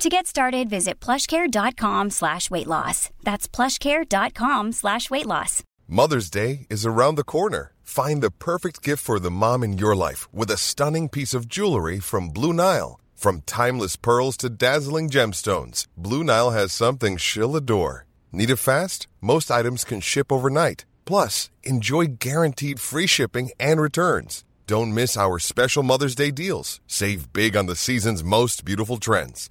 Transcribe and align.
To 0.00 0.08
get 0.08 0.26
started, 0.26 0.70
visit 0.70 0.98
plushcare.com 0.98 2.08
slash 2.08 2.50
weight 2.50 2.66
loss. 2.66 3.10
That's 3.22 3.46
plushcare.com 3.46 4.72
slash 4.72 5.10
weight 5.10 5.26
loss. 5.26 5.62
Mother's 5.86 6.30
Day 6.30 6.66
is 6.70 6.86
around 6.86 7.16
the 7.16 7.22
corner. 7.22 7.72
Find 7.82 8.22
the 8.22 8.30
perfect 8.30 8.82
gift 8.82 9.04
for 9.04 9.20
the 9.20 9.30
mom 9.30 9.62
in 9.62 9.76
your 9.76 9.94
life 9.94 10.26
with 10.32 10.50
a 10.50 10.56
stunning 10.56 11.10
piece 11.10 11.34
of 11.34 11.48
jewelry 11.48 12.00
from 12.00 12.30
Blue 12.30 12.54
Nile. 12.54 12.98
From 13.14 13.42
timeless 13.42 13.96
pearls 13.96 14.38
to 14.38 14.48
dazzling 14.48 15.10
gemstones, 15.10 15.86
Blue 15.98 16.24
Nile 16.24 16.52
has 16.52 16.72
something 16.72 17.18
she'll 17.18 17.54
adore. 17.54 18.06
Need 18.32 18.48
it 18.48 18.56
fast? 18.56 19.06
Most 19.20 19.50
items 19.50 19.84
can 19.84 20.00
ship 20.00 20.32
overnight. 20.32 20.86
Plus, 21.04 21.50
enjoy 21.62 22.06
guaranteed 22.06 22.80
free 22.80 23.06
shipping 23.06 23.50
and 23.60 23.78
returns. 23.78 24.44
Don't 24.66 24.94
miss 24.94 25.14
our 25.18 25.38
special 25.38 25.82
Mother's 25.82 26.14
Day 26.14 26.30
deals. 26.30 26.80
Save 26.86 27.34
big 27.34 27.54
on 27.54 27.66
the 27.66 27.76
season's 27.76 28.24
most 28.24 28.64
beautiful 28.64 28.96
trends. 28.96 29.50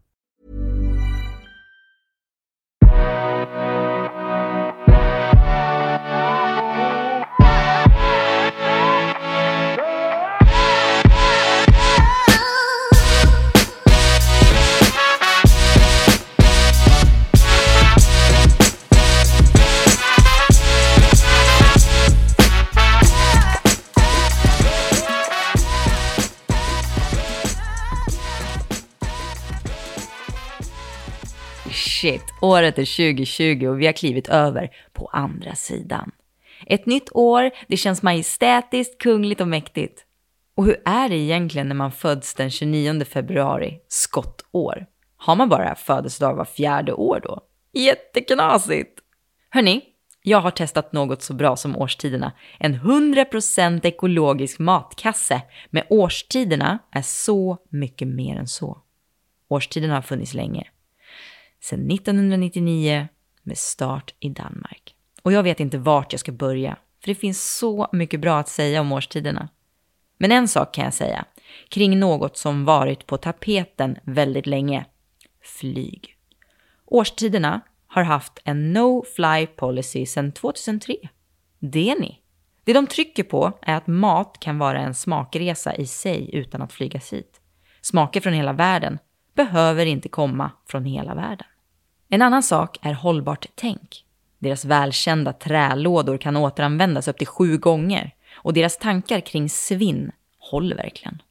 Shit, 32.01 32.33
året 32.41 32.79
är 32.79 33.13
2020 33.13 33.67
och 33.67 33.81
vi 33.81 33.85
har 33.85 33.93
klivit 33.93 34.27
över 34.27 34.69
på 34.93 35.07
andra 35.07 35.55
sidan. 35.55 36.11
Ett 36.65 36.85
nytt 36.85 37.11
år, 37.11 37.51
det 37.67 37.77
känns 37.77 38.03
majestätiskt, 38.03 38.97
kungligt 38.97 39.41
och 39.41 39.47
mäktigt. 39.47 40.05
Och 40.55 40.65
hur 40.65 40.81
är 40.85 41.09
det 41.09 41.15
egentligen 41.15 41.67
när 41.67 41.75
man 41.75 41.91
föds 41.91 42.33
den 42.33 42.49
29 42.49 43.05
februari, 43.05 43.79
skottår? 43.87 44.85
Har 45.17 45.35
man 45.35 45.49
bara 45.49 45.75
födelsedag 45.75 46.35
var 46.35 46.45
fjärde 46.45 46.93
år 46.93 47.19
då? 47.23 47.41
Jätteknasigt! 47.73 48.99
Hörni, 49.49 49.81
jag 50.23 50.41
har 50.41 50.51
testat 50.51 50.93
något 50.93 51.21
så 51.21 51.33
bra 51.33 51.55
som 51.55 51.77
årstiderna. 51.77 52.31
En 52.59 52.75
100% 52.75 53.85
ekologisk 53.85 54.59
matkasse 54.59 55.41
med 55.69 55.87
årstiderna 55.89 56.79
är 56.91 57.01
så 57.01 57.57
mycket 57.69 58.07
mer 58.07 58.35
än 58.35 58.47
så. 58.47 58.77
Årstiderna 59.49 59.95
har 59.95 60.01
funnits 60.01 60.33
länge 60.33 60.67
sedan 61.61 61.91
1999 61.91 63.07
med 63.43 63.57
start 63.57 64.15
i 64.19 64.29
Danmark. 64.29 64.95
Och 65.21 65.31
jag 65.31 65.43
vet 65.43 65.59
inte 65.59 65.77
vart 65.77 66.13
jag 66.13 66.19
ska 66.19 66.31
börja, 66.31 66.77
för 67.01 67.07
det 67.07 67.15
finns 67.15 67.57
så 67.57 67.87
mycket 67.91 68.19
bra 68.19 68.39
att 68.39 68.49
säga 68.49 68.81
om 68.81 68.91
årstiderna. 68.91 69.49
Men 70.17 70.31
en 70.31 70.47
sak 70.47 70.73
kan 70.73 70.83
jag 70.83 70.93
säga, 70.93 71.25
kring 71.69 71.99
något 71.99 72.37
som 72.37 72.65
varit 72.65 73.05
på 73.05 73.17
tapeten 73.17 73.97
väldigt 74.03 74.47
länge. 74.47 74.85
Flyg. 75.43 76.17
Årstiderna 76.85 77.61
har 77.87 78.03
haft 78.03 78.39
en 78.43 78.77
no-fly 78.77 79.47
policy 79.47 80.05
sedan 80.05 80.31
2003. 80.31 80.95
Det 81.59 81.89
är 81.89 81.99
ni. 81.99 82.21
Det 82.63 82.73
de 82.73 82.87
trycker 82.87 83.23
på 83.23 83.59
är 83.61 83.75
att 83.75 83.87
mat 83.87 84.37
kan 84.39 84.57
vara 84.57 84.79
en 84.79 84.93
smakresa 84.93 85.75
i 85.75 85.87
sig 85.87 86.29
utan 86.33 86.61
att 86.61 86.73
flygas 86.73 87.13
hit. 87.13 87.41
Smaker 87.81 88.21
från 88.21 88.33
hela 88.33 88.53
världen 88.53 88.99
behöver 89.33 89.85
inte 89.85 90.09
komma 90.09 90.51
från 90.67 90.85
hela 90.85 91.15
världen. 91.15 91.47
En 92.09 92.21
annan 92.21 92.43
sak 92.43 92.77
är 92.81 92.93
hållbart 92.93 93.45
tänk. 93.55 94.05
Deras 94.39 94.65
välkända 94.65 95.33
trälådor 95.33 96.17
kan 96.17 96.37
återanvändas 96.37 97.07
upp 97.07 97.17
till 97.17 97.27
sju 97.27 97.57
gånger 97.57 98.15
och 98.35 98.53
deras 98.53 98.77
tankar 98.77 99.19
kring 99.19 99.49
svinn 99.49 100.11
håller 100.37 100.75
verkligen. 100.75 101.21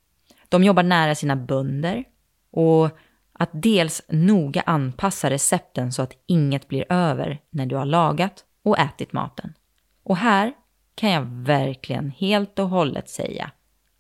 De 0.49 0.65
jobbar 0.65 0.83
nära 0.83 1.15
sina 1.15 1.37
bönder 1.37 2.05
och 2.51 2.99
att 3.33 3.51
dels 3.53 4.03
noga 4.09 4.63
anpassa 4.67 5.31
recepten 5.31 5.93
så 5.93 6.03
att 6.03 6.13
inget 6.27 6.69
blir 6.69 6.93
över 6.93 7.41
när 7.51 7.67
du 7.67 7.77
har 7.77 7.85
lagat 7.85 8.45
och 8.63 8.79
ätit 8.79 9.13
maten. 9.13 9.55
Och 10.03 10.17
här 10.17 10.53
kan 10.95 11.11
jag 11.11 11.23
verkligen 11.25 12.11
helt 12.11 12.59
och 12.59 12.69
hållet 12.69 13.09
säga 13.09 13.51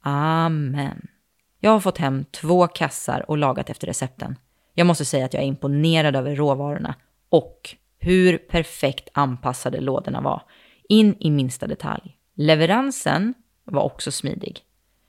Amen. 0.00 1.08
Jag 1.60 1.70
har 1.70 1.80
fått 1.80 1.98
hem 1.98 2.24
två 2.24 2.66
kassar 2.66 3.30
och 3.30 3.38
lagat 3.38 3.70
efter 3.70 3.86
recepten. 3.86 4.36
Jag 4.74 4.86
måste 4.86 5.04
säga 5.04 5.24
att 5.24 5.34
jag 5.34 5.42
är 5.42 5.46
imponerad 5.46 6.16
över 6.16 6.36
råvarorna 6.36 6.94
och 7.28 7.76
hur 7.98 8.38
perfekt 8.38 9.08
anpassade 9.12 9.80
lådorna 9.80 10.20
var, 10.20 10.42
in 10.88 11.16
i 11.20 11.30
minsta 11.30 11.66
detalj. 11.66 12.16
Leveransen 12.34 13.34
var 13.64 13.82
också 13.82 14.12
smidig. 14.12 14.60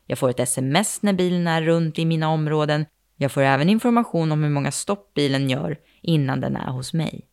Jag 0.06 0.18
får 0.18 0.30
ett 0.30 0.40
sms 0.40 1.02
när 1.02 1.14
bilen 1.14 1.48
är 1.48 1.62
runt 1.62 2.00
i 2.00 2.06
mina 2.06 2.30
områden. 2.30 2.86
Jag 3.16 3.32
får 3.32 3.42
även 3.42 3.70
information 3.70 4.32
om 4.32 4.44
hur 4.44 4.50
många 4.50 4.72
stopp 4.72 5.14
bilen 5.14 5.50
gör 5.50 5.78
innan 6.02 6.42
den 6.42 6.56
är 6.56 6.72
hos 6.72 6.94
mig. 6.94 7.28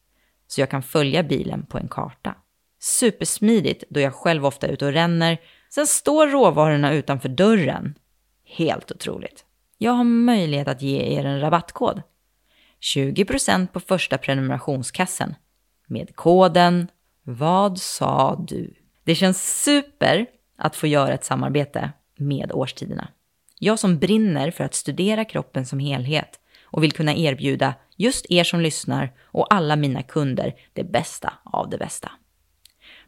Så 0.46 0.60
jag 0.60 0.70
kan 0.70 0.82
följa 0.82 1.22
bilen 1.22 1.66
på 1.66 1.78
en 1.78 1.88
karta. 1.88 2.34
Supersmidigt 2.80 3.84
då 3.90 4.00
jag 4.00 4.14
själv 4.14 4.46
ofta 4.46 4.66
är 4.66 4.72
ute 4.72 4.86
och 4.86 4.92
ränner. 4.92 5.38
Sen 5.70 5.86
står 5.86 6.26
råvarorna 6.26 6.92
utanför 6.92 7.28
dörren. 7.28 7.94
Helt 8.48 8.92
otroligt. 8.92 9.44
Jag 9.78 9.92
har 9.92 10.04
möjlighet 10.04 10.68
att 10.68 10.82
ge 10.82 11.18
er 11.18 11.24
en 11.24 11.40
rabattkod. 11.40 12.02
20% 12.80 13.66
på 13.66 13.80
första 13.80 14.18
prenumerationskassen 14.18 15.34
med 15.86 16.16
koden 16.16 16.88
Vad 17.22 17.78
sa 17.78 18.44
du? 18.48 18.74
Det 19.04 19.14
känns 19.14 19.62
super 19.64 20.26
att 20.56 20.76
få 20.76 20.86
göra 20.86 21.14
ett 21.14 21.24
samarbete 21.24 21.92
med 22.16 22.52
årstiderna. 22.52 23.08
Jag 23.58 23.78
som 23.78 23.98
brinner 23.98 24.50
för 24.50 24.64
att 24.64 24.74
studera 24.74 25.24
kroppen 25.24 25.66
som 25.66 25.78
helhet 25.78 26.40
och 26.62 26.82
vill 26.82 26.92
kunna 26.92 27.14
erbjuda 27.14 27.74
just 27.96 28.26
er 28.30 28.44
som 28.44 28.60
lyssnar 28.60 29.12
och 29.24 29.54
alla 29.54 29.76
mina 29.76 30.02
kunder 30.02 30.54
det 30.72 30.84
bästa 30.84 31.32
av 31.44 31.70
det 31.70 31.78
bästa. 31.78 32.10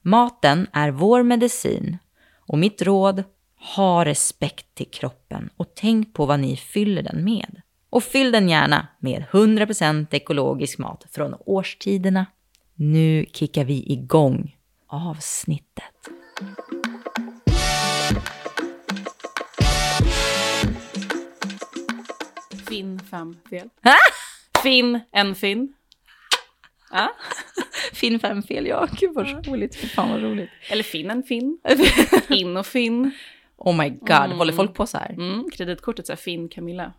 Maten 0.02 0.66
är 0.72 0.90
vår 0.90 1.22
medicin 1.22 1.98
och 2.38 2.58
mitt 2.58 2.82
råd, 2.82 3.24
ha 3.60 4.04
respekt 4.04 4.74
till 4.74 4.90
kroppen 4.90 5.50
och 5.56 5.72
tänk 5.74 6.14
på 6.14 6.26
vad 6.26 6.40
ni 6.40 6.56
fyller 6.56 7.02
den 7.02 7.24
med. 7.24 7.62
Och 7.90 8.02
fyll 8.02 8.32
den 8.32 8.48
gärna 8.48 8.86
med 8.98 9.24
100% 9.30 10.06
ekologisk 10.10 10.78
mat 10.78 11.06
från 11.12 11.34
årstiderna. 11.46 12.26
Nu 12.74 13.26
kickar 13.32 13.64
vi 13.64 13.92
igång 13.92 14.56
avsnittet. 14.86 15.84
Finn 22.68 23.00
fem 23.10 23.36
fel. 23.50 23.68
Finn 24.62 25.00
en 25.12 25.34
Finn. 25.34 25.72
Ja. 26.90 27.14
Finn 27.92 28.20
fem 28.20 28.42
fel, 28.42 28.66
ja. 28.66 28.88
Gud 29.00 29.14
vad 29.14 29.46
roligt. 29.46 29.76
Fy 29.76 29.86
fan 29.86 30.10
vad 30.10 30.22
roligt. 30.22 30.50
Eller 30.70 30.82
Finn 30.82 31.10
en 31.10 31.22
Finn. 31.22 31.58
In 32.28 32.56
och 32.56 32.66
Finn. 32.66 33.12
Oh 33.60 33.76
my 33.76 33.88
god, 33.90 34.10
Mm. 34.10 34.38
håller 34.38 34.52
folk 34.52 34.74
på 34.74 34.86
så 34.86 34.98
här? 34.98 35.10
Mm, 35.12 35.50
kreditkortet 35.52 36.06
säger 36.06 36.16
Finn 36.16 36.48
Camilla. 36.48 36.92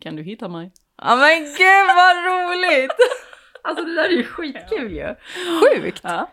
Kan 0.00 0.16
du 0.16 0.22
hitta 0.22 0.48
mig? 0.48 0.72
Ja 1.02 1.16
men 1.16 1.38
gud 1.44 1.96
vad 1.96 2.16
roligt! 2.16 2.90
Alltså 3.62 3.84
det 3.84 3.94
där 3.94 4.04
är 4.04 4.10
ju 4.12 4.24
skitkul 4.24 4.92
ju. 4.92 5.14
Sjukt! 5.60 6.00
Ja. 6.02 6.30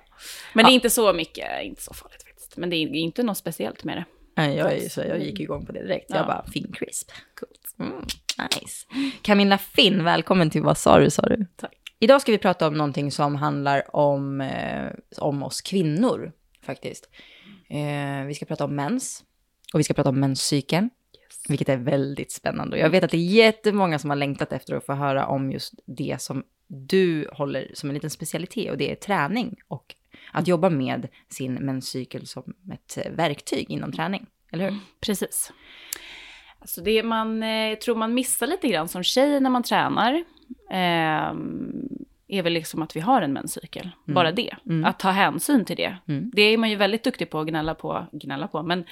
Men 0.53 0.65
det 0.65 0.71
är 0.71 0.73
inte 0.73 0.89
så 0.89 1.13
mycket, 1.13 1.63
inte 1.63 1.81
så 1.81 1.93
farligt 1.93 2.23
faktiskt. 2.23 2.57
Men 2.57 2.69
det 2.69 2.75
är 2.75 2.87
inte 2.95 3.23
något 3.23 3.37
speciellt 3.37 3.83
med 3.83 3.97
det. 3.97 4.05
Nej, 4.37 4.55
jag, 4.57 4.91
så 4.91 5.01
jag 5.01 5.19
gick 5.23 5.39
igång 5.39 5.65
på 5.65 5.71
det 5.71 5.83
direkt. 5.83 6.05
Jag 6.09 6.19
Ja. 6.19 6.25
bara, 6.25 6.45
Finn 6.53 6.71
Crisp. 6.73 7.11
Coolt. 7.39 7.75
Mm, 7.79 8.05
nice. 8.61 8.85
Camilla 9.21 9.57
Finn, 9.57 10.03
välkommen 10.03 10.49
till 10.49 10.61
Vad 10.61 10.77
sa 10.77 10.99
du, 10.99 11.09
sa 11.09 11.21
du? 11.21 11.45
Tack. 11.55 11.73
Idag 11.99 12.21
ska 12.21 12.31
vi 12.31 12.37
prata 12.37 12.67
om 12.67 12.73
någonting 12.73 13.11
som 13.11 13.35
handlar 13.35 13.95
om, 13.95 14.41
eh, 14.41 14.91
om 15.17 15.43
oss 15.43 15.61
kvinnor, 15.61 16.31
faktiskt. 16.65 17.09
Eh, 17.69 18.25
vi 18.27 18.33
ska 18.35 18.45
prata 18.45 18.65
om 18.65 18.75
mens. 18.75 19.23
Och 19.73 19.79
vi 19.79 19.83
ska 19.83 19.93
prata 19.93 20.09
om 20.09 20.19
menscykeln. 20.19 20.89
Vilket 21.49 21.69
är 21.69 21.77
väldigt 21.77 22.31
spännande. 22.31 22.75
Och 22.75 22.83
jag 22.83 22.89
vet 22.89 23.03
att 23.03 23.11
det 23.11 23.17
är 23.17 23.33
jättemånga 23.33 23.99
som 23.99 24.09
har 24.09 24.17
längtat 24.17 24.53
efter 24.53 24.75
att 24.75 24.85
få 24.85 24.93
höra 24.93 25.27
om 25.27 25.51
just 25.51 25.73
det 25.85 26.21
som 26.21 26.43
du 26.67 27.29
håller 27.33 27.71
som 27.73 27.89
en 27.89 27.93
liten 27.93 28.09
specialitet. 28.09 28.71
Och 28.71 28.77
det 28.77 28.91
är 28.91 28.95
träning 28.95 29.55
och 29.67 29.95
att 30.31 30.47
jobba 30.47 30.69
med 30.69 31.07
sin 31.29 31.53
menscykel 31.53 32.27
som 32.27 32.53
ett 32.73 32.97
verktyg 33.11 33.71
inom 33.71 33.91
träning. 33.91 34.25
Eller 34.51 34.69
hur? 34.69 34.79
Precis. 35.01 35.51
Alltså 36.59 36.81
det 36.81 37.03
man 37.03 37.43
eh, 37.43 37.77
tror 37.77 37.95
man 37.95 38.13
missar 38.13 38.47
lite 38.47 38.67
grann 38.67 38.87
som 38.87 39.03
tjej 39.03 39.39
när 39.39 39.49
man 39.49 39.63
tränar 39.63 40.13
eh, 40.71 41.33
är 42.27 42.41
väl 42.43 42.53
liksom 42.53 42.81
att 42.81 42.95
vi 42.95 42.99
har 42.99 43.21
en 43.21 43.33
menscykel. 43.33 43.83
Mm. 44.07 44.15
Bara 44.15 44.31
det. 44.31 44.53
Att 44.85 44.99
ta 44.99 45.09
hänsyn 45.09 45.65
till 45.65 45.75
det. 45.77 45.97
Mm. 46.07 46.31
Det 46.33 46.41
är 46.41 46.57
man 46.57 46.69
ju 46.69 46.75
väldigt 46.75 47.03
duktig 47.03 47.29
på 47.29 47.39
att 47.39 47.47
gnälla 47.47 47.75
på. 47.75 48.05
Gnälla 48.11 48.47
på 48.47 48.63
men 48.63 48.85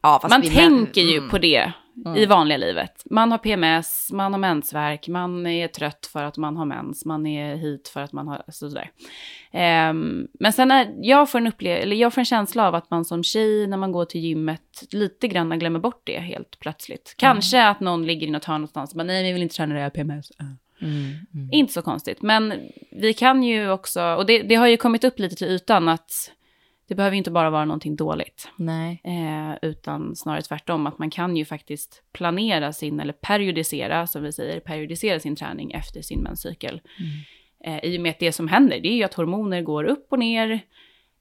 Ja, 0.00 0.20
man 0.30 0.40
vi- 0.40 0.48
tänker 0.50 1.00
ju 1.00 1.16
Mm. 1.18 1.30
på 1.30 1.38
det 1.38 1.72
i 2.16 2.26
vanliga 2.26 2.58
livet. 2.58 3.02
Man 3.10 3.30
har 3.30 3.38
PMS, 3.38 4.08
man 4.12 4.32
har 4.32 4.38
mensvärk, 4.40 5.08
man 5.08 5.46
är 5.46 5.68
trött 5.68 6.08
för 6.12 6.24
att 6.24 6.36
man 6.36 6.56
har 6.56 6.64
mens, 6.64 7.04
man 7.04 7.26
är 7.26 7.56
hit 7.56 7.88
för 7.88 8.00
att 8.00 8.12
man 8.12 8.28
har 8.28 8.42
sådär. 8.48 8.90
Ehm, 9.52 10.26
men 10.40 10.52
sen 10.52 10.68
när 10.68 10.94
jag 11.00 11.30
får 11.30 11.38
en 11.38 11.46
upple- 11.46 11.76
eller 11.82 11.96
jag 11.96 12.14
får 12.14 12.20
en 12.20 12.24
känsla 12.24 12.68
av 12.68 12.74
att 12.74 12.90
man 12.90 13.04
som 13.04 13.22
tjej 13.24 13.66
när 13.66 13.76
man 13.76 13.92
går 13.92 14.04
till 14.04 14.20
gymmet 14.20 14.82
lite 14.92 15.28
grann 15.28 15.58
glömmer 15.58 15.80
bort 15.80 16.02
det 16.04 16.18
helt 16.20 16.58
plötsligt. 16.60 17.14
Kanske 17.18 17.64
att 17.68 17.80
någon 17.80 18.06
ligger 18.06 18.26
i 18.26 18.30
något 18.30 18.44
hörn 18.44 18.60
någonstans 18.60 18.90
och 18.92 18.96
bara 18.96 19.04
nej, 19.04 19.26
jag 19.26 19.32
vill 19.34 19.42
inte 19.42 19.54
träna 19.56 19.74
det, 19.74 19.80
jag 19.80 19.86
har 19.86 19.90
PMS. 19.90 20.30
Uh. 20.40 20.46
Mm, 20.82 21.12
mm. 21.34 21.48
Inte 21.52 21.72
så 21.72 21.82
konstigt, 21.82 22.22
men 22.22 22.52
vi 22.90 23.14
kan 23.14 23.42
ju 23.42 23.70
också, 23.70 24.02
och 24.02 24.26
det, 24.26 24.42
det 24.42 24.54
har 24.54 24.66
ju 24.66 24.76
kommit 24.76 25.04
upp 25.04 25.18
lite 25.18 25.36
till 25.36 25.46
ytan 25.46 25.88
att 25.88 26.32
det 26.88 26.94
behöver 26.94 27.14
ju 27.14 27.18
inte 27.18 27.30
bara 27.30 27.50
vara 27.50 27.64
någonting 27.64 27.96
dåligt. 27.96 28.48
Eh, 29.04 29.56
utan 29.62 30.16
snarare 30.16 30.42
tvärtom, 30.42 30.86
att 30.86 30.98
man 30.98 31.10
kan 31.10 31.36
ju 31.36 31.44
faktiskt 31.44 32.02
planera 32.12 32.72
sin, 32.72 33.00
eller 33.00 33.12
periodisera, 33.12 34.06
som 34.06 34.22
vi 34.22 34.32
säger, 34.32 34.60
periodisera 34.60 35.20
sin 35.20 35.36
träning 35.36 35.72
efter 35.72 36.02
sin 36.02 36.22
menscykel. 36.22 36.80
Eh, 37.64 37.78
I 37.84 37.98
och 37.98 38.02
med 38.02 38.10
att 38.10 38.18
det 38.18 38.32
som 38.32 38.48
händer, 38.48 38.80
det 38.80 38.88
är 38.88 38.96
ju 38.96 39.02
att 39.02 39.14
hormoner 39.14 39.62
går 39.62 39.84
upp 39.84 40.06
och 40.10 40.18
ner, 40.18 40.50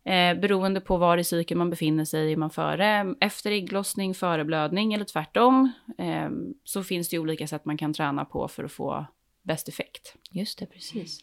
eh, 0.06 0.40
beroende 0.40 0.82
på 0.82 0.98
var 0.98 1.18
i 1.18 1.24
cykeln 1.24 1.58
man 1.58 1.70
befinner 1.70 2.06
sig, 2.06 2.32
är 2.32 2.38
man 2.38 2.50
före, 2.50 3.16
efter 3.22 3.52
ägglossning, 3.52 4.14
före 4.14 4.46
blödning 4.46 4.94
eller 4.94 5.06
tvärtom, 5.06 5.72
eh, 5.98 6.30
så 6.64 6.84
finns 6.84 7.10
det 7.10 7.16
ju 7.16 7.22
olika 7.22 7.48
sätt 7.48 7.66
man 7.66 7.78
kan 7.78 7.94
träna 7.94 8.26
på 8.26 8.48
för 8.48 8.64
att 8.64 8.72
få 8.72 9.06
bäst 9.44 9.68
effekt. 9.68 10.16
Just 10.32 10.60
det, 10.60 10.66
precis. 10.66 11.20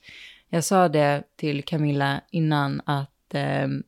Jag 0.49 0.65
sa 0.65 0.88
det 0.88 1.23
till 1.37 1.65
Camilla 1.65 2.20
innan 2.31 2.82
att 2.85 3.35
ehm, 3.35 3.82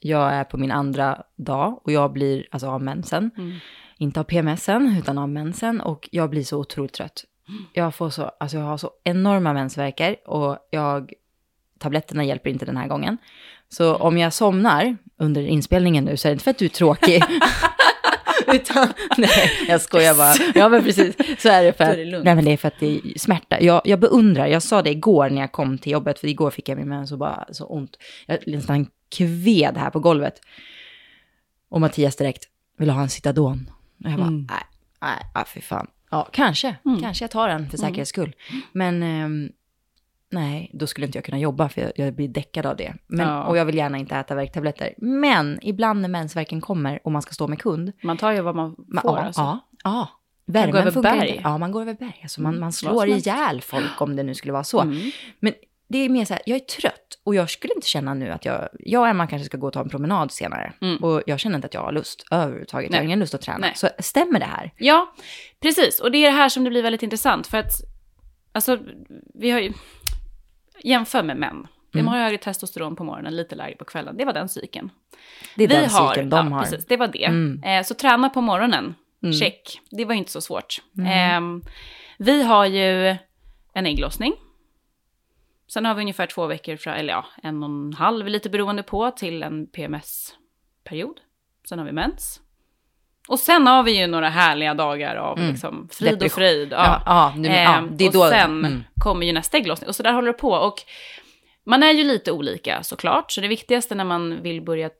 jag 0.00 0.32
är 0.32 0.44
på 0.44 0.56
min 0.56 0.70
andra 0.70 1.22
dag 1.36 1.80
och 1.84 1.92
jag 1.92 2.12
blir 2.12 2.46
alltså 2.50 2.68
av 2.68 2.82
mensen. 2.82 3.30
Inte 3.98 4.20
av 4.20 4.24
PMSen 4.24 4.96
utan 4.98 5.18
av 5.18 5.28
mensen 5.28 5.80
och 5.80 6.08
jag 6.12 6.30
blir 6.30 6.42
så 6.42 6.58
otroligt 6.58 6.92
trött. 6.92 7.24
Jag, 7.72 7.94
får 7.94 8.10
så, 8.10 8.22
alltså 8.22 8.56
jag 8.56 8.64
har 8.64 8.76
så 8.76 8.90
enorma 9.04 9.52
mensvärkar 9.52 10.28
och 10.28 10.58
jag, 10.70 11.12
tabletterna 11.78 12.24
hjälper 12.24 12.50
inte 12.50 12.66
den 12.66 12.76
här 12.76 12.88
gången. 12.88 13.18
Så 13.68 13.96
om 13.96 14.18
jag 14.18 14.32
somnar 14.32 14.96
under 15.16 15.42
inspelningen 15.42 16.04
nu 16.04 16.16
så 16.16 16.28
är 16.28 16.30
det 16.30 16.32
inte 16.32 16.44
för 16.44 16.50
att 16.50 16.58
du 16.58 16.64
är 16.64 16.68
tråkig. 16.68 17.22
Utan, 18.54 18.88
nej, 19.18 19.50
jag 19.68 19.80
skojar 19.80 20.14
bara. 20.14 20.34
Ja, 20.54 20.68
men 20.68 20.82
precis. 20.84 21.16
Så 21.42 21.48
är 21.48 21.64
det 21.64 21.72
för 21.72 21.84
att, 21.84 21.96
det 21.96 22.04
nej, 22.22 22.34
men 22.34 22.44
det 22.44 22.52
är 22.52 22.56
för 22.56 22.68
att 22.68 22.80
det 22.80 22.86
är 22.96 23.18
smärta. 23.18 23.60
Jag, 23.60 23.82
jag 23.84 24.00
beundrar, 24.00 24.46
jag 24.46 24.62
sa 24.62 24.82
det 24.82 24.90
igår 24.90 25.30
när 25.30 25.40
jag 25.40 25.52
kom 25.52 25.78
till 25.78 25.92
jobbet, 25.92 26.18
för 26.18 26.28
igår 26.28 26.50
fick 26.50 26.68
jag 26.68 26.78
min 26.78 26.88
mens 26.88 27.12
och 27.12 27.18
bara 27.18 27.46
så 27.52 27.66
ont. 27.66 27.96
Jag 28.26 28.38
nästan 28.46 28.86
kved 29.16 29.76
här 29.76 29.90
på 29.90 30.00
golvet. 30.00 30.40
Och 31.68 31.80
Mattias 31.80 32.16
direkt, 32.16 32.44
vill 32.78 32.90
ha 32.90 33.02
en 33.02 33.08
Citadon? 33.08 33.70
Och 34.04 34.10
jag 34.10 34.18
bara, 34.18 34.26
Mm. 34.28 34.46
nej, 34.50 35.16
nej, 35.34 35.44
fy 35.54 35.60
fan. 35.60 35.86
Ja, 36.10 36.28
kanske, 36.32 36.76
kanske 37.02 37.24
jag 37.24 37.30
tar 37.30 37.48
den 37.48 37.70
för 37.70 37.78
säkerhets 37.78 38.08
skull. 38.08 38.32
Men 38.72 39.02
ehm, 39.02 39.48
nej, 40.34 40.70
då 40.72 40.86
skulle 40.86 41.06
inte 41.06 41.18
jag 41.18 41.24
kunna 41.24 41.38
jobba 41.38 41.68
för 41.68 41.80
jag, 41.80 41.92
jag 41.96 42.14
blir 42.14 42.28
däckad 42.28 42.66
av 42.66 42.76
det. 42.76 42.94
Men, 43.06 43.28
Ja. 43.28 43.44
Och 43.44 43.56
jag 43.56 43.64
vill 43.64 43.76
gärna 43.76 43.98
inte 43.98 44.16
äta 44.16 44.34
värktabletter. 44.34 44.94
Men 44.98 45.58
ibland 45.62 46.00
när 46.00 46.08
mensvärken 46.08 46.60
kommer 46.60 47.00
och 47.04 47.12
man 47.12 47.22
ska 47.22 47.32
stå 47.32 47.46
med 47.48 47.58
kund, 47.58 47.92
Man 48.02 48.16
tar 48.16 48.32
ju 48.32 48.40
vad 48.40 48.56
man 48.56 48.74
Ma- 48.76 49.02
får. 49.02 49.18
ja, 49.18 49.24
alltså. 49.24 49.40
ja, 49.42 49.58
ja. 49.84 50.08
Värmen 50.46 50.76
över 50.76 50.90
funkar 50.90 51.16
berg. 51.16 51.28
inte. 51.28 51.42
Ja, 51.42 51.58
man 51.58 51.72
går 51.72 51.80
över 51.82 51.94
berg. 51.94 52.18
Alltså 52.22 52.40
man, 52.42 52.54
man 52.54 52.60
vad 52.62 52.74
slår 52.74 53.08
ihjäl 53.08 53.60
folk 53.60 54.00
om 54.00 54.16
det 54.16 54.22
nu 54.22 54.34
skulle 54.34 54.52
vara 54.52 54.64
så. 54.64 54.80
Mm. 54.80 55.10
Men 55.40 55.52
det 55.88 55.98
är 55.98 56.08
mer 56.08 56.24
så 56.24 56.34
här, 56.34 56.42
jag 56.46 56.56
är 56.56 56.60
trött 56.60 57.18
och 57.24 57.34
jag 57.34 57.50
skulle 57.50 57.74
inte 57.74 57.88
känna 57.88 58.14
nu 58.14 58.30
att 58.30 58.44
jag, 58.44 58.68
jag 58.80 59.00
och 59.02 59.08
Emma 59.08 59.26
kanske 59.26 59.46
ska 59.46 59.58
gå 59.58 59.66
och 59.66 59.72
ta 59.72 59.80
en 59.80 59.88
promenad 59.88 60.32
senare. 60.32 60.72
Mm. 60.80 60.96
Och 60.96 61.22
jag 61.26 61.40
känner 61.40 61.56
inte 61.56 61.66
att 61.66 61.74
jag 61.74 61.80
har 61.80 61.92
lust 61.92 62.24
överhuvudtaget. 62.30 62.90
Jag 62.90 62.96
har 62.96 63.00
Nej. 63.02 63.06
ingen 63.06 63.18
lust 63.18 63.34
att 63.34 63.40
träna. 63.42 63.58
Nej. 63.58 63.72
Så 63.74 63.88
stämmer 63.98 64.38
det 64.40 64.46
här? 64.46 64.72
Ja, 64.76 65.14
precis. 65.60 66.00
Och 66.00 66.10
det 66.12 66.18
är 66.18 66.30
det 66.30 66.36
här 66.36 66.48
som 66.48 66.64
det 66.64 66.70
blir 66.70 66.82
väldigt 66.82 67.02
intressant. 67.02 67.46
För 67.46 67.58
att, 67.58 67.72
alltså, 68.52 68.78
vi 69.34 69.50
har 69.50 69.60
ju... 69.60 69.72
Jämför 70.82 71.22
med 71.22 71.36
män. 71.36 71.66
De 71.92 71.98
Mm. 72.00 72.08
har 72.12 72.18
högre 72.18 72.38
testosteron 72.38 72.96
på 72.96 73.04
morgonen, 73.04 73.36
lite 73.36 73.54
lägre 73.54 73.76
på 73.76 73.84
kvällen. 73.84 74.16
Det 74.16 74.24
var 74.24 74.32
den 74.32 74.48
cykeln. 74.48 74.90
Det 75.56 75.64
är 75.64 75.68
vi 75.68 75.74
den 75.74 75.90
har, 75.90 76.08
cykeln 76.08 76.30
de 76.30 76.48
ja, 76.48 76.54
har. 76.54 76.62
Precis, 76.62 76.86
det 76.86 76.96
var 76.96 77.08
det. 77.08 77.24
Mm. 77.24 77.62
Eh, 77.62 77.82
så 77.82 77.94
träna 77.94 78.30
på 78.30 78.40
morgonen, 78.40 78.94
check. 79.40 79.80
Det 79.90 80.04
var 80.04 80.14
inte 80.14 80.30
så 80.30 80.40
svårt. 80.40 80.82
Eh, 80.98 81.40
vi 82.18 82.42
har 82.42 82.66
ju 82.66 83.16
en 83.74 83.86
ägglossning. 83.86 84.32
Sen 85.68 85.84
har 85.84 85.94
vi 85.94 86.00
ungefär 86.00 86.26
två 86.26 86.46
veckor, 86.46 86.76
fra, 86.76 86.96
eller 86.96 87.12
ja, 87.12 87.26
en 87.42 87.62
och 87.62 87.68
en 87.68 87.92
halv, 87.92 88.26
lite 88.28 88.50
beroende 88.50 88.82
på, 88.82 89.10
till 89.10 89.42
en 89.42 89.66
PMS-period. 89.66 91.20
Sen 91.68 91.78
har 91.78 91.86
vi 91.86 91.92
mens. 91.92 92.40
Och 93.28 93.38
sen 93.38 93.66
har 93.66 93.82
vi 93.82 94.00
ju 94.00 94.06
några 94.06 94.28
härliga 94.28 94.74
dagar 94.74 95.16
av 95.16 95.38
Mm. 95.38 95.50
liksom, 95.50 95.88
frid 95.92 96.12
och 96.12 96.18
Depression. 96.18 96.36
fröjd. 96.36 96.72
Ja, 96.72 97.02
ja, 97.06 97.32
nu- 97.36 97.48
ja, 97.48 97.54
Ehm, 97.78 97.96
det 97.96 98.04
är 98.04 98.08
och 98.08 98.12
då- 98.14 98.28
sen 98.28 98.50
mm. 98.64 98.84
kommer 98.98 99.26
ju 99.26 99.32
nästa 99.32 99.56
ägglossning. 99.56 99.88
Och 99.88 99.96
så 99.96 100.02
där 100.02 100.12
håller 100.12 100.26
det 100.32 100.38
på. 100.38 100.50
Och 100.52 100.74
man 101.66 101.82
är 101.82 101.92
ju 101.92 102.04
lite 102.04 102.32
olika 102.32 102.82
såklart. 102.82 103.32
Så 103.32 103.40
det 103.40 103.48
viktigaste 103.48 103.94
när 103.94 104.04
man 104.04 104.42
vill 104.42 104.62
börja 104.62 104.90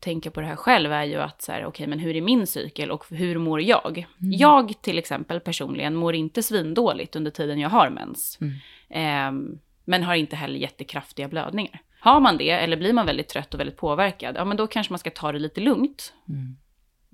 tänka 0.00 0.30
på 0.30 0.40
det 0.40 0.46
här 0.46 0.56
själv 0.56 0.92
är 0.92 1.04
ju 1.04 1.16
att 1.16 1.42
så 1.42 1.52
här, 1.52 1.64
okej, 1.66 1.86
men 1.86 1.98
hur 1.98 2.16
är 2.16 2.20
min 2.20 2.46
cykel 2.46 2.90
och 2.90 3.04
hur 3.10 3.38
mår 3.38 3.60
jag? 3.62 4.06
Mm. 4.22 4.32
Jag 4.38 4.74
till 4.82 4.98
exempel 4.98 5.40
personligen 5.40 5.94
mår 5.94 6.14
inte 6.14 6.42
svindåligt 6.42 7.16
under 7.16 7.30
tiden 7.30 7.58
jag 7.58 7.68
har 7.70 7.90
mens. 7.90 8.38
Mm. 8.40 8.54
Ehm, 8.90 9.58
men 9.84 10.02
har 10.02 10.14
inte 10.14 10.36
heller 10.36 10.58
jättekraftiga 10.58 11.28
blödningar. 11.28 11.80
Har 12.00 12.20
man 12.20 12.36
det, 12.36 12.50
eller 12.50 12.76
blir 12.76 12.92
man 12.92 13.06
väldigt 13.06 13.28
trött 13.28 13.54
och 13.54 13.60
väldigt 13.60 13.76
påverkad, 13.76 14.36
ja 14.36 14.44
men 14.44 14.56
då 14.56 14.66
kanske 14.66 14.92
man 14.92 14.98
ska 14.98 15.10
ta 15.10 15.32
det 15.32 15.38
lite 15.38 15.60
lugnt. 15.60 16.12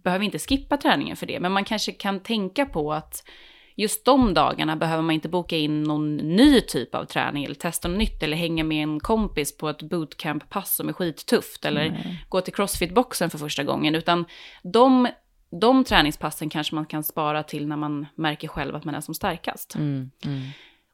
Behöver 0.07 0.25
inte 0.25 0.39
skippa 0.39 0.77
träningen 0.77 1.17
för 1.17 1.27
det, 1.27 1.41
men 1.41 1.53
man 1.53 1.65
kanske 1.65 1.93
kan 1.93 2.21
tänka 2.21 2.67
på 2.67 2.93
att 2.93 3.29
just 3.75 4.05
de 4.05 4.35
dagarna 4.35 4.77
behöver 4.77 5.03
man 5.03 5.15
inte 5.15 5.29
boka 5.29 5.57
in 5.57 5.83
någon 5.83 6.17
ny 6.17 6.61
typ 6.61 6.95
av 6.95 7.05
träning 7.05 7.45
eller 7.45 7.55
testa 7.55 7.89
något 7.89 7.99
nytt 7.99 8.23
eller 8.23 8.37
hänga 8.37 8.65
med 8.65 8.83
en 8.83 9.01
kompis 9.01 9.57
på 9.57 9.69
ett 9.69 9.83
bootcamp-pass 9.83 10.77
som 10.77 10.89
är 10.89 10.93
skittufft 10.93 11.65
eller 11.65 12.19
gå 12.29 12.41
till 12.41 12.55
crossfit-boxen 12.55 13.31
för 13.31 13.39
första 13.39 13.65
gången, 13.65 13.95
utan 13.95 14.25
de, 14.63 15.09
de 15.51 15.85
träningspassen 15.85 16.51
kanske 16.51 16.75
man 16.75 16.87
kan 16.87 17.05
spara 17.05 17.43
till 17.43 17.67
när 17.67 17.77
man 17.77 18.07
märker 18.15 18.49
själv 18.49 18.75
att 18.75 18.85
man 18.85 18.95
är 18.95 19.01
som 19.01 19.15
starkast. 19.15 19.75
Mm, 19.75 20.11
mm. 20.25 20.43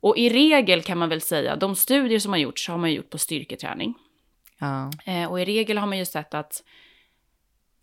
Och 0.01 0.17
i 0.17 0.29
regel 0.29 0.83
kan 0.83 0.99
man 0.99 1.09
väl 1.09 1.21
säga, 1.21 1.57
de 1.57 1.77
studier 1.77 2.19
som 2.19 2.33
har 2.33 2.39
gjorts 2.39 2.69
har 2.69 2.79
man 2.79 2.93
gjort 2.93 3.11
på 3.11 3.19
styrketräning. 3.19 3.95
Ja. 4.59 4.91
Eh, 5.07 5.31
och 5.31 5.41
i 5.41 5.45
regel 5.45 5.79
har 5.79 5.87
man 5.87 5.99
ju 5.99 6.07
sett 6.07 6.35
att 6.35 6.63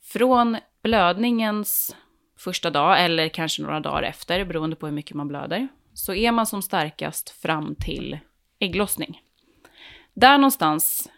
från 0.01 0.58
blödningens 0.84 1.96
första 2.38 2.70
dag, 2.70 3.04
eller 3.04 3.30
kanske 3.30 3.62
några 3.62 3.80
dagar 3.80 4.04
efter, 4.04 4.46
beroende 4.46 4.76
på 4.76 4.86
hur 4.86 4.94
mycket 4.94 5.16
man 5.16 5.28
blöder, 5.28 5.68
så 5.94 6.14
är 6.14 6.32
man 6.32 6.46
som 6.46 6.62
starkast 6.62 7.30
fram 7.30 7.76
till 7.76 8.20
ägglossning. 8.60 9.22
Där 10.14 10.38
någonstans 10.38 11.10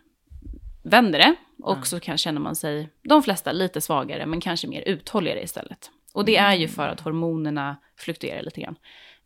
vänder 0.84 1.20
det 1.20 1.36
och 1.64 1.88
så 1.88 2.00
kan, 2.00 2.18
känner 2.18 2.42
man 2.42 2.56
sig, 2.56 2.90
de 3.02 3.24
flesta 3.24 3.52
lite 3.52 3.82
svagare, 3.82 4.26
men 4.26 4.42
kanske 4.42 4.68
mer 4.68 4.82
uthålligare 4.82 5.44
istället. 5.44 5.92
Och 6.14 6.26
det 6.26 6.36
är 6.36 6.54
ju 6.54 6.68
för 6.68 6.88
att 6.88 7.00
hormonerna 7.00 7.78
fluktuerar 7.98 8.42
lite 8.42 8.62
grann. 8.62 8.76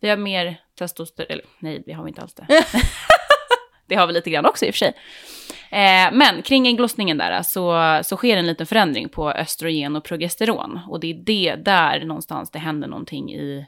Vi 0.00 0.08
har 0.08 0.16
mer 0.16 0.60
testosteron, 0.78 1.26
eller 1.30 1.44
nej, 1.58 1.82
det 1.86 1.92
har 1.92 2.04
vi 2.04 2.08
inte 2.08 2.22
alls 2.22 2.34
det. 2.34 2.46
det 3.86 3.94
har 3.94 4.06
vi 4.06 4.12
lite 4.12 4.30
grann 4.30 4.46
också 4.46 4.66
i 4.66 4.70
och 4.70 4.74
för 4.74 4.78
sig. 4.78 4.94
Eh, 5.70 6.12
men 6.12 6.42
kring 6.42 6.68
ägglossningen 6.68 7.18
där 7.18 7.42
så, 7.42 8.00
så 8.04 8.16
sker 8.16 8.36
en 8.36 8.46
liten 8.46 8.66
förändring 8.66 9.08
på 9.08 9.30
östrogen 9.30 9.96
och 9.96 10.04
progesteron. 10.04 10.80
Och 10.88 11.00
det 11.00 11.10
är 11.10 11.14
det 11.14 11.56
där 11.64 12.04
någonstans 12.04 12.50
det 12.50 12.58
händer 12.58 12.88
någonting 12.88 13.34
i 13.34 13.66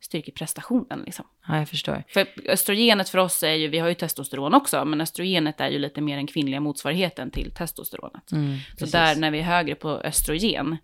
styrkeprestationen. 0.00 1.02
Liksom. 1.04 1.24
ja, 1.48 1.58
jag 1.58 1.68
förstår. 1.68 2.02
För 2.08 2.26
östrogenet 2.48 3.08
för 3.08 3.18
oss 3.18 3.42
är 3.42 3.52
ju, 3.52 3.68
vi 3.68 3.78
har 3.78 3.88
ju 3.88 3.94
testosteron 3.94 4.54
också, 4.54 4.84
men 4.84 5.00
östrogenet 5.00 5.60
är 5.60 5.68
ju 5.68 5.78
lite 5.78 6.00
mer 6.00 6.16
den 6.16 6.26
kvinnliga 6.26 6.60
motsvarigheten 6.60 7.30
till 7.30 7.50
testosteronet. 7.50 8.32
Mm, 8.32 8.58
Så 8.58 8.76
precis. 8.78 8.92
där 8.92 9.16
när 9.16 9.30
vi 9.30 9.38
är 9.38 9.42
högre 9.42 9.74
på 9.74 9.90
östrogen, 9.90 10.76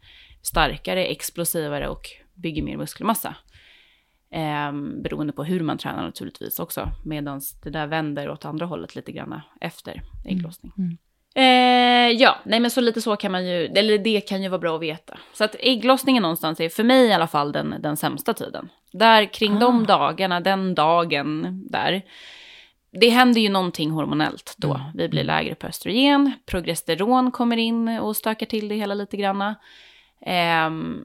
starkare, 0.42 1.04
explosivare 1.04 1.88
och 1.88 2.08
bygger 2.34 2.62
mer 2.62 2.76
muskelmassa. 2.76 3.34
Ehm, 4.34 5.02
beroende 5.02 5.32
på 5.32 5.44
hur 5.44 5.60
man 5.60 5.78
tränar 5.78 6.02
naturligtvis 6.02 6.58
också. 6.58 6.88
Medan 7.04 7.40
det 7.62 7.70
där 7.70 7.86
vänder 7.86 8.30
åt 8.30 8.44
andra 8.44 8.66
hållet 8.66 8.94
lite 8.96 9.12
grann 9.12 9.40
efter 9.60 10.02
ägglossning. 10.24 10.72
Eh, 11.34 12.10
ja, 12.10 12.36
nej 12.44 12.60
men 12.60 12.70
så 12.70 12.80
lite 12.80 13.00
så 13.02 13.16
kan 13.16 13.32
man 13.32 13.46
ju, 13.46 13.64
eller 13.66 13.98
det 13.98 14.20
kan 14.20 14.42
ju 14.42 14.48
vara 14.48 14.58
bra 14.58 14.74
att 14.76 14.82
veta. 14.82 15.18
Så 15.32 15.44
att 15.44 15.56
ägglossningen 15.58 16.22
någonstans 16.22 16.60
är 16.60 16.68
för 16.68 16.84
mig 16.84 17.06
i 17.06 17.12
alla 17.12 17.26
fall 17.26 17.52
den, 17.52 17.74
den 17.80 17.96
sämsta 17.96 18.34
tiden. 18.34 18.68
Där 18.92 19.24
kring 19.32 19.56
Ah. 19.56 19.60
de 19.60 19.86
dagarna, 19.86 20.40
den 20.40 20.74
dagen 20.74 21.62
där, 21.70 22.02
det 23.00 23.08
händer 23.08 23.40
ju 23.40 23.48
någonting 23.48 23.90
hormonellt 23.90 24.54
då. 24.58 24.74
Mm. 24.74 24.86
Vi 24.94 25.08
blir 25.08 25.24
lägre 25.24 25.54
på 25.54 25.66
östrogen, 25.66 26.32
progesteron 26.46 27.30
kommer 27.30 27.56
in 27.56 27.88
och 27.88 28.16
stökar 28.16 28.46
till 28.46 28.68
det 28.68 28.74
hela 28.74 28.94
lite 28.94 29.16
granna. 29.16 29.54
Ehm, 30.20 31.04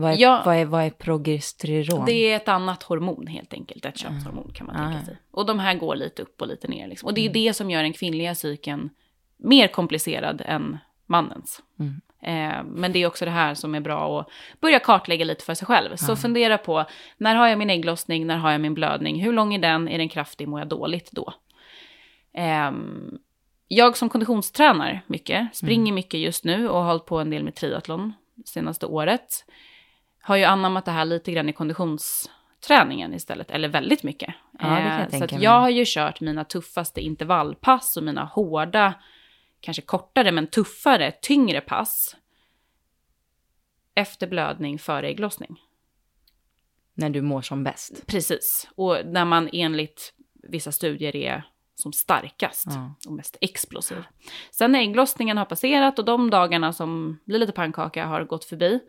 Vad 0.00 0.12
är, 0.12 0.16
Ja. 0.18 0.42
vad 0.44 0.56
är, 0.56 0.64
vad 0.64 0.84
är 0.84 0.90
progesteron? 0.90 2.04
det 2.06 2.12
är 2.12 2.36
ett 2.36 2.48
annat 2.48 2.82
hormon 2.82 3.26
helt 3.26 3.52
enkelt, 3.52 3.84
ett 3.84 3.98
könshormon 3.98 4.50
kan 4.54 4.66
man 4.66 4.76
Ah. 4.76 4.88
tänka 4.90 5.04
sig. 5.04 5.16
Och 5.30 5.46
de 5.46 5.58
här 5.58 5.74
går 5.74 5.96
lite 5.96 6.22
upp 6.22 6.40
och 6.40 6.48
lite 6.48 6.68
ner. 6.68 6.88
Liksom. 6.88 7.06
Och 7.06 7.14
det 7.14 7.20
Mm. 7.20 7.30
är 7.30 7.34
det 7.34 7.54
som 7.54 7.70
gör 7.70 7.82
den 7.82 7.92
kvinnliga 7.92 8.34
cykeln 8.34 8.90
mer 9.36 9.68
komplicerad 9.68 10.42
än 10.46 10.78
mannens. 11.06 11.62
Mm. 11.78 12.00
Eh, 12.22 12.64
men 12.64 12.92
det 12.92 12.98
är 13.02 13.06
också 13.06 13.24
det 13.24 13.30
här 13.30 13.54
som 13.54 13.74
är 13.74 13.80
bra 13.80 14.20
att 14.20 14.28
börja 14.60 14.78
kartlägga 14.78 15.24
lite 15.24 15.44
för 15.44 15.54
sig 15.54 15.66
själv. 15.66 15.96
Så 15.96 16.16
fundera 16.16 16.58
på, 16.58 16.84
när 17.18 17.34
har 17.34 17.48
jag 17.48 17.58
min 17.58 17.70
ägglossning, 17.70 18.26
när 18.26 18.36
har 18.36 18.50
jag 18.52 18.60
min 18.60 18.74
blödning, 18.74 19.22
hur 19.22 19.32
lång 19.32 19.54
är 19.54 19.58
den, 19.58 19.88
är 19.88 19.98
den 19.98 20.08
kraftig, 20.08 20.48
mår 20.48 20.60
jag 20.60 20.68
dåligt 20.68 21.10
då? 21.12 21.32
Ehm, 22.32 23.18
jag 23.68 23.96
som 23.96 24.08
konditionstränar 24.08 25.00
mycket, 25.06 25.56
springer 25.56 25.92
mycket 25.92 26.20
just 26.20 26.44
nu 26.44 26.68
och 26.68 26.78
har 26.80 26.86
hållit 26.88 27.06
på 27.06 27.18
en 27.18 27.30
del 27.30 27.44
med 27.44 27.54
triathlon 27.54 28.12
senaste 28.46 28.86
året. 28.86 29.44
Har 30.28 30.36
ju 30.36 30.44
anammat 30.44 30.84
det 30.84 30.90
här 30.90 31.04
lite 31.04 31.32
grann 31.32 31.48
i 31.48 31.52
konditionsträningen 31.52 33.14
istället, 33.14 33.50
eller 33.50 33.68
väldigt 33.68 34.02
mycket. 34.02 34.34
Ja, 34.58 34.80
jag 34.80 35.00
Eh, 35.14 35.28
så 35.28 35.34
mig. 35.34 35.44
jag 35.44 35.60
har 35.60 35.68
ju 35.70 35.84
kört 35.86 36.20
mina 36.20 36.44
tuffaste 36.44 37.00
intervallpass 37.00 37.96
och 37.96 38.02
mina 38.02 38.24
hårda, 38.24 38.94
kanske 39.60 39.82
kortare 39.82 40.32
men 40.32 40.46
tuffare, 40.46 41.12
tyngre 41.22 41.60
pass. 41.60 42.16
Efter 43.94 44.26
blödning, 44.26 44.78
före 44.78 45.08
ägglossning. 45.08 45.60
När 46.94 47.10
du 47.10 47.22
mår 47.22 47.42
som 47.42 47.64
bäst. 47.64 48.06
Precis. 48.06 48.68
Och 48.74 48.96
när 49.04 49.24
man 49.24 49.48
enligt 49.52 50.14
vissa 50.42 50.72
studier 50.72 51.16
är 51.16 51.42
som 51.74 51.92
starkast 51.92 52.66
Ja. 52.66 52.94
och 53.06 53.12
mest 53.12 53.36
explosiv. 53.40 54.04
Sen 54.50 54.72
när 54.72 54.80
ägglossningen 54.80 55.36
har 55.38 55.44
passerat 55.44 55.98
och 55.98 56.04
de 56.04 56.30
dagarna 56.30 56.72
som 56.72 57.18
blir 57.24 57.38
lite 57.38 57.52
pannkaka 57.52 58.06
har 58.06 58.24
gått 58.24 58.44
förbi, 58.44 58.80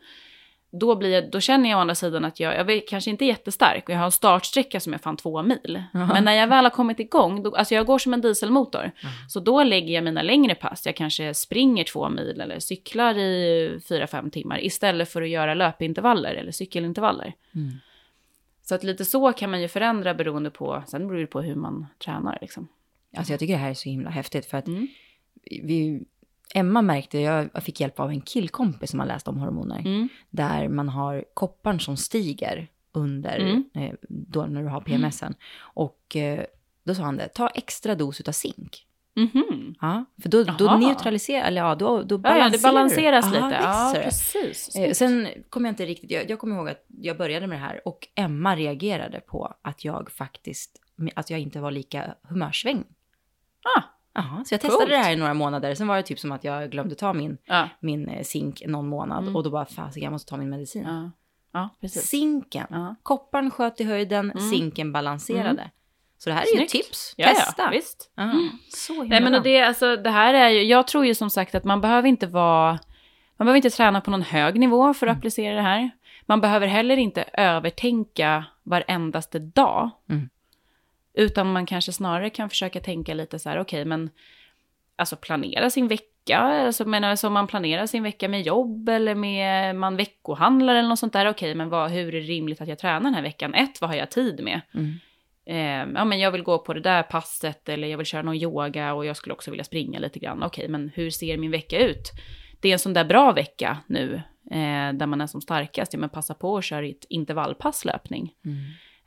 då, 0.72 0.96
blir 0.96 1.10
jag, 1.10 1.32
då 1.32 1.40
känner 1.40 1.70
jag 1.70 1.78
å 1.78 1.82
andra 1.82 1.96
sidan 1.96 2.26
att 2.26 2.40
jag, 2.40 2.56
jag 2.56 2.72
är 2.72 2.82
kanske 2.88 3.10
inte 3.10 3.26
jättestark 3.26 3.84
och 3.84 3.94
jag 3.94 3.98
har 3.98 4.06
en 4.06 4.12
startsträcka 4.12 4.80
som 4.80 4.94
är 4.94 4.98
fan 4.98 5.18
två 5.18 5.44
mil. 5.44 5.84
Men 5.94 6.24
när 6.26 6.34
jag 6.34 6.48
väl 6.48 6.66
har 6.66 6.70
kommit 6.70 7.00
igång, 7.00 7.44
då, 7.44 7.56
alltså 7.56 7.76
jag 7.76 7.86
går 7.86 8.00
som 8.00 8.14
en 8.14 8.22
dieselmotor. 8.22 8.92
Så 9.30 9.40
då 9.40 9.64
lägger 9.64 9.94
jag 9.94 10.04
mina 10.04 10.22
längre 10.22 10.56
pass, 10.56 10.86
jag 10.86 10.96
kanske 10.96 11.34
springer 11.34 11.84
två 11.84 12.10
mil 12.10 12.42
eller 12.42 12.60
cyklar 12.60 13.18
i 13.18 13.80
fyra, 13.90 14.08
fem 14.08 14.32
timmar 14.32 14.64
istället 14.66 15.10
för 15.10 15.22
att 15.22 15.30
göra 15.30 15.54
löpintervaller 15.54 16.36
eller 16.36 16.52
cykelintervaller. 16.52 17.34
Mm. 17.56 17.72
Så 18.62 18.76
att 18.76 18.84
lite 18.84 19.06
så 19.06 19.34
kan 19.34 19.52
man 19.52 19.62
ju 19.62 19.68
förändra 19.68 20.14
beroende 20.14 20.50
på, 20.50 20.84
sen 20.88 21.08
beror 21.08 21.20
det 21.20 21.28
på 21.28 21.42
hur 21.42 21.56
man 21.56 21.88
tränar 22.06 22.38
liksom. 22.42 22.68
Alltså 23.18 23.34
jag 23.34 23.40
tycker 23.40 23.54
det 23.54 23.60
här 23.60 23.70
är 23.70 23.74
så 23.74 23.90
himla 23.90 24.10
häftigt 24.10 24.46
för 24.46 24.58
att 24.58 24.68
Mm. 24.68 24.88
vi, 25.44 26.04
Emma 26.56 26.82
märkte, 26.82 27.20
jag 27.20 27.64
fick 27.64 27.80
hjälp 27.82 28.00
av 28.00 28.10
en 28.10 28.22
killkompis 28.22 28.90
som 28.92 29.00
har 29.00 29.08
läst 29.08 29.28
om 29.28 29.38
hormoner, 29.38 29.80
Mm. 29.80 30.10
där 30.30 30.68
man 30.68 30.90
har 30.90 31.26
kopparn 31.34 31.80
som 31.80 31.98
stiger 31.98 32.68
under, 32.92 33.40
Mm. 33.40 33.64
eh, 33.76 33.94
då 34.10 34.46
när 34.46 34.62
du 34.62 34.68
har 34.68 34.82
PMSen. 34.82 35.34
Och 35.60 36.16
eh, 36.16 36.44
då 36.84 36.96
sa 36.96 37.04
han 37.04 37.18
det, 37.18 37.28
ta 37.28 37.48
extra 37.48 37.96
dos 37.96 38.20
utav 38.20 38.32
zink. 38.32 38.86
Mhm. 39.16 39.76
Ja, 39.82 40.06
för 40.22 40.30
då, 40.30 40.44
då 40.44 40.76
neutraliserar, 40.78 41.48
eller 41.48 41.62
ja, 41.62 41.76
då, 41.76 42.04
då 42.04 42.18
balanserar 42.18 42.44
ja, 42.46 42.50
det 42.58 42.62
balanseras 42.64 43.26
du. 43.26 43.32
lite. 43.36 43.58
Ja, 43.62 43.94
precis. 44.04 44.76
Eh, 44.76 44.92
sen 44.94 45.28
kommer 45.50 45.68
jag 45.70 45.72
inte 45.72 45.86
riktigt, 45.86 46.12
jag, 46.12 46.30
jag 46.30 46.40
kommer 46.40 46.56
ihåg 46.56 46.70
att 46.70 46.86
jag 46.88 47.18
började 47.18 47.48
med 47.48 47.58
det 47.58 47.62
här 47.66 47.82
och 47.88 48.08
Emma 48.16 48.56
reagerade 48.56 49.20
på 49.20 49.54
att 49.62 49.86
jag 49.86 50.12
faktiskt, 50.12 50.82
att 51.16 51.30
jag 51.30 51.40
inte 51.40 51.60
var 51.60 51.72
lika 51.72 52.16
humörsväng. 52.24 52.84
Ah, 53.78 53.82
Ja, 54.38 54.44
så 54.46 54.54
jag 54.54 54.62
testade 54.62 54.78
Coolt. 54.80 54.90
det 54.90 54.98
här 54.98 55.12
i 55.12 55.16
några 55.16 55.34
månader. 55.34 55.76
Sen 55.76 55.88
var 55.88 55.96
det 55.96 56.04
typ 56.04 56.20
som 56.20 56.32
att 56.32 56.44
jag 56.44 56.72
glömde 56.72 56.96
ta 56.96 57.14
min, 57.14 57.38
ja, 57.46 57.70
min 57.80 58.10
eh, 58.10 58.24
zink 58.24 58.64
någon 58.68 58.88
månad 58.90 59.24
Mm. 59.24 59.36
och 59.36 59.44
då 59.44 59.50
bara 59.50 59.66
fasiken 59.66 60.04
jag 60.04 60.12
måste 60.12 60.30
ta 60.30 60.38
min 60.38 60.50
medicin. 60.50 60.84
ja, 60.88 61.12
ja, 61.54 61.70
precis. 61.82 62.04
Zinken, 62.10 62.68
Ja. 62.70 62.96
kopparn 63.04 63.52
sköt 63.52 63.82
i 63.82 63.84
höjden, 63.84 64.32
Mm. 64.32 64.50
zinken 64.50 64.92
balanserade. 64.92 65.50
Mm. 65.62 65.70
Så 66.18 66.30
det 66.30 66.34
här 66.36 66.42
är 66.42 66.46
ju 66.48 66.56
Snyggt. 66.58 66.76
ett 66.76 66.82
tips. 66.86 67.14
Ja, 67.18 67.28
Testa. 67.28 67.70
Visst. 67.72 68.12
Ja, 68.16 68.32
Så 68.70 68.94
himla 68.94 69.08
Nej 69.10 69.22
men 69.22 69.36
och 69.36 69.44
det, 69.44 69.62
alltså, 69.62 69.96
det 69.96 70.10
här 70.10 70.34
är 70.34 70.50
ju, 70.50 70.64
jag 70.64 70.88
tror 70.88 71.06
ju 71.06 71.16
som 71.16 71.30
sagt 71.30 71.56
att 71.56 71.64
man 71.64 71.82
behöver 71.82 72.10
inte 72.10 72.28
vara, 72.28 72.72
man 73.38 73.46
behöver 73.46 73.56
inte 73.56 73.70
träna 73.70 74.02
på 74.02 74.12
någon 74.12 74.22
hög 74.22 74.60
nivå 74.60 74.94
för 74.94 75.08
att 75.08 75.12
Mm. 75.12 75.18
applicera 75.20 75.56
det 75.56 75.62
här. 75.62 75.90
Man 76.26 76.42
behöver 76.42 76.68
heller 76.68 76.98
inte 76.98 77.24
övertänka 77.34 78.46
varendaste 78.64 79.40
dag. 79.40 79.90
Mm. 80.10 80.30
Utan 81.14 81.52
man 81.52 81.66
kanske 81.66 81.92
snarare 81.92 82.30
kan 82.30 82.50
försöka 82.50 82.80
tänka 82.80 83.14
lite 83.14 83.40
så 83.40 83.50
här, 83.50 83.60
okej 83.60 83.86
men, 83.86 84.10
alltså 84.96 85.16
planera 85.16 85.70
sin 85.70 85.88
vecka, 85.88 86.40
alltså 86.40 86.86
menar 86.86 87.16
som 87.16 87.34
man 87.34 87.48
planerar 87.48 87.86
sin 87.86 88.04
vecka 88.04 88.30
med 88.30 88.42
jobb 88.42 88.90
eller 88.90 89.16
med, 89.16 89.76
man 89.76 89.98
veckohandlar 89.98 90.76
eller 90.76 90.90
något 90.90 91.00
sånt 91.00 91.14
där, 91.14 91.30
okej 91.30 91.56
men 91.56 91.70
vad, 91.70 91.92
hur 91.92 92.16
är 92.16 92.22
det 92.22 92.28
rimligt 92.28 92.62
att 92.62 92.68
jag 92.68 92.80
tränar 92.80 93.02
den 93.02 93.14
här 93.14 93.22
veckan? 93.22 93.54
Ett, 93.54 93.82
vad 93.82 93.90
har 93.90 93.98
jag 93.98 94.12
tid 94.12 94.44
med? 94.44 94.62
Mm. 94.74 95.00
Eh, 95.46 95.94
ja, 95.96 96.06
men 96.06 96.20
jag 96.20 96.32
vill 96.32 96.44
gå 96.44 96.60
på 96.60 96.74
det 96.74 96.80
där 96.80 97.04
passet 97.04 97.70
eller 97.70 97.88
jag 97.88 97.98
vill 97.98 98.06
köra 98.06 98.22
någon 98.22 98.36
yoga 98.36 98.94
och 98.94 99.06
jag 99.06 99.18
skulle 99.18 99.34
också 99.34 99.52
vilja 99.52 99.64
springa 99.64 100.00
lite 100.00 100.20
grann. 100.20 100.44
Okej, 100.44 100.68
men 100.68 100.92
hur 100.96 101.10
ser 101.10 101.38
min 101.38 101.52
vecka 101.52 101.80
ut? 101.80 102.12
Det 102.62 102.70
är 102.70 102.74
en 102.74 102.80
sån 102.80 102.94
där 102.94 103.06
bra 103.06 103.32
vecka 103.32 103.78
nu 103.88 104.22
eh, 104.52 104.94
där 104.94 105.06
man 105.06 105.22
är 105.22 105.28
som 105.28 105.42
starkast. 105.42 105.94
Ja, 105.94 106.00
men 106.00 106.10
passa 106.10 106.34
på 106.34 106.58
att 106.58 106.66
köra 106.66 106.86
ett 106.86 107.06
intervallpass 107.10 107.86
löpning. 107.86 108.34
Mm. 108.46 108.58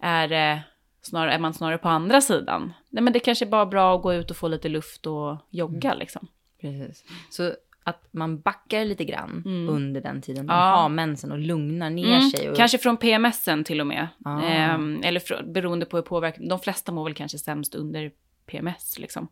Är, 0.00 0.52
eh, 0.52 0.58
snarare, 1.02 1.32
är 1.32 1.38
man 1.38 1.54
snarare 1.54 1.78
på 1.78 1.88
andra 1.88 2.20
sidan? 2.20 2.72
Nej, 2.90 3.02
men 3.02 3.12
det 3.12 3.20
kanske 3.20 3.44
är 3.44 3.48
bara 3.50 3.66
bra 3.66 3.96
att 3.96 4.02
gå 4.02 4.14
ut 4.14 4.30
och 4.30 4.36
få 4.36 4.48
lite 4.48 4.68
luft 4.68 5.06
och 5.06 5.36
jogga 5.50 5.88
Mm. 5.90 5.98
liksom. 5.98 6.26
Precis. 6.60 7.04
Så 7.30 7.52
att 7.84 8.08
man 8.10 8.40
backar 8.40 8.84
lite 8.84 9.04
grann 9.04 9.42
Mm. 9.46 9.68
under 9.74 10.00
den 10.00 10.22
tiden 10.22 10.46
man 10.46 10.56
Ja. 10.56 10.76
har 10.76 10.88
mensen 10.88 11.32
och 11.32 11.38
lugnar 11.38 11.90
ner 11.90 12.16
Mm, 12.16 12.30
sig. 12.30 12.50
Och, 12.50 12.56
Kanske 12.56 12.78
från 12.78 12.96
PMSen 12.96 13.64
till 13.64 13.80
och 13.80 13.86
med. 13.86 14.08
Ah. 14.24 14.40
Ehm, 14.42 15.00
eller 15.04 15.20
fr- 15.20 15.52
beroende 15.52 15.86
på 15.86 15.96
hur 15.96 16.02
påverkan. 16.02 16.48
De 16.48 16.58
flesta 16.60 16.92
mår 16.92 17.04
väl 17.04 17.14
kanske 17.14 17.38
sämst 17.38 17.74
under 17.74 18.10
PMS 18.46 18.98
liksom. 18.98 19.28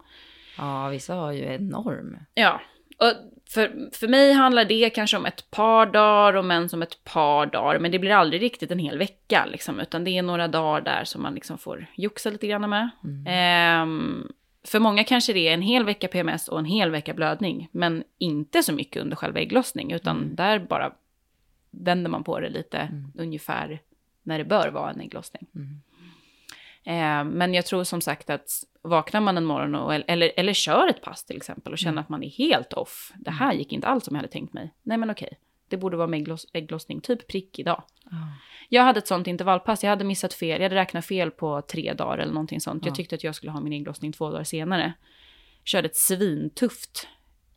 Ja, 0.59 0.89
vissa 0.89 1.15
har 1.15 1.33
ju 1.33 1.45
enorm. 1.45 2.17
Ja, 2.35 2.61
och 3.00 3.12
för, 3.50 3.90
för 3.92 4.09
mig 4.09 4.33
handlar 4.33 4.64
det 4.64 4.90
kanske 4.90 5.16
om 5.16 5.26
ett 5.26 5.50
par 5.50 5.87
dagar 5.87 6.35
och 6.35 6.45
män 6.45 6.69
som 6.69 6.83
ett 6.83 7.04
par 7.04 7.47
dagar. 7.47 7.78
Men 7.78 7.90
det 7.90 7.99
blir 7.99 8.11
aldrig 8.11 8.42
riktigt 8.42 8.71
en 8.71 8.78
hel 8.78 8.99
vecka 8.99 9.47
liksom, 9.47 9.80
utan 9.80 10.04
det 10.04 10.11
är 10.11 10.23
några 10.23 10.49
dagar 10.49 10.80
där 10.80 11.04
som 11.04 11.23
man 11.23 11.35
liksom 11.35 11.59
får 11.59 11.87
joxa 11.95 12.30
lite 12.30 12.47
grann 12.47 12.71
med. 12.71 12.90
Mm. 13.04 13.25
Ehm, 13.26 14.33
för 14.64 14.78
många 14.78 15.04
kanske 15.04 15.33
det 15.33 15.49
är 15.49 15.54
en 15.54 15.62
hel 15.62 15.85
vecka 15.85 16.09
PMS 16.09 16.49
och 16.49 16.59
en 16.59 16.64
hel 16.64 16.90
vecka 16.90 17.14
blödning, 17.14 17.69
men 17.73 18.04
inte 18.19 18.62
så 18.62 18.73
mycket 18.73 19.02
under 19.02 19.16
själva 19.16 19.40
ägglossning, 19.40 19.92
utan 19.92 20.16
Mm. 20.16 20.35
där 20.35 20.59
bara 20.59 20.92
vänder 21.71 22.11
man 22.11 22.25
på 22.25 22.40
det 22.40 22.49
lite 22.49 22.78
Mm. 22.78 23.12
ungefär 23.19 23.80
när 24.23 24.38
det 24.38 24.45
bör 24.45 24.69
vara 24.69 24.90
en 24.90 25.00
ägglossning. 25.00 25.47
Eh, 26.85 27.25
men 27.25 27.54
jag 27.54 27.66
tror 27.66 27.85
som 27.85 28.00
sagt 28.00 28.30
att 28.30 28.49
vaknar 28.83 29.21
man 29.21 29.37
en 29.37 29.45
morgon 29.45 29.75
och, 29.75 29.95
eller, 29.95 30.33
eller 30.37 30.53
kör 30.53 30.89
ett 30.89 31.03
pass 31.03 31.25
till 31.25 31.37
exempel 31.37 31.73
och 31.73 31.79
känner 31.79 31.93
Mm. 31.93 32.03
att 32.03 32.09
man 32.09 32.23
är 32.23 32.29
helt 32.29 32.73
off. 32.73 33.13
Det 33.17 33.31
här 33.31 33.53
gick 33.53 33.73
inte 33.73 33.87
alls 33.87 34.05
som 34.05 34.15
jag 34.17 34.23
hade 34.23 34.33
tänkt 34.33 34.53
mig. 34.53 34.75
Nej 34.83 34.99
men 34.99 35.11
okej, 35.11 35.39
det 35.69 35.77
borde 35.77 35.97
vara 35.97 36.07
med 36.09 36.21
äggloss, 36.21 36.47
ägglossning, 36.53 37.01
typ 37.01 37.29
prick 37.29 37.59
idag. 37.59 37.83
Ja. 38.11 38.17
Jag 38.69 38.83
hade 38.83 38.99
ett 38.99 39.07
sånt 39.07 39.27
intervallpass, 39.27 39.83
jag 39.83 39.91
hade 39.91 40.05
missat 40.05 40.35
fel, 40.35 40.49
jag 40.49 40.63
hade 40.63 40.75
räknat 40.81 41.07
fel 41.07 41.31
på 41.31 41.63
tre 41.63 41.93
dagar 41.93 42.19
eller 42.19 42.33
någonting 42.33 42.61
sånt. 42.61 42.85
Ja. 42.85 42.89
Jag 42.89 42.95
tyckte 42.97 43.15
att 43.15 43.25
jag 43.25 43.35
skulle 43.35 43.53
ha 43.53 43.61
min 43.61 43.73
ägglossning 43.73 44.13
två 44.13 44.31
dagar 44.31 44.45
senare. 44.45 44.93
Körde 45.65 45.87
ett 45.89 45.97
svintufft 45.97 47.09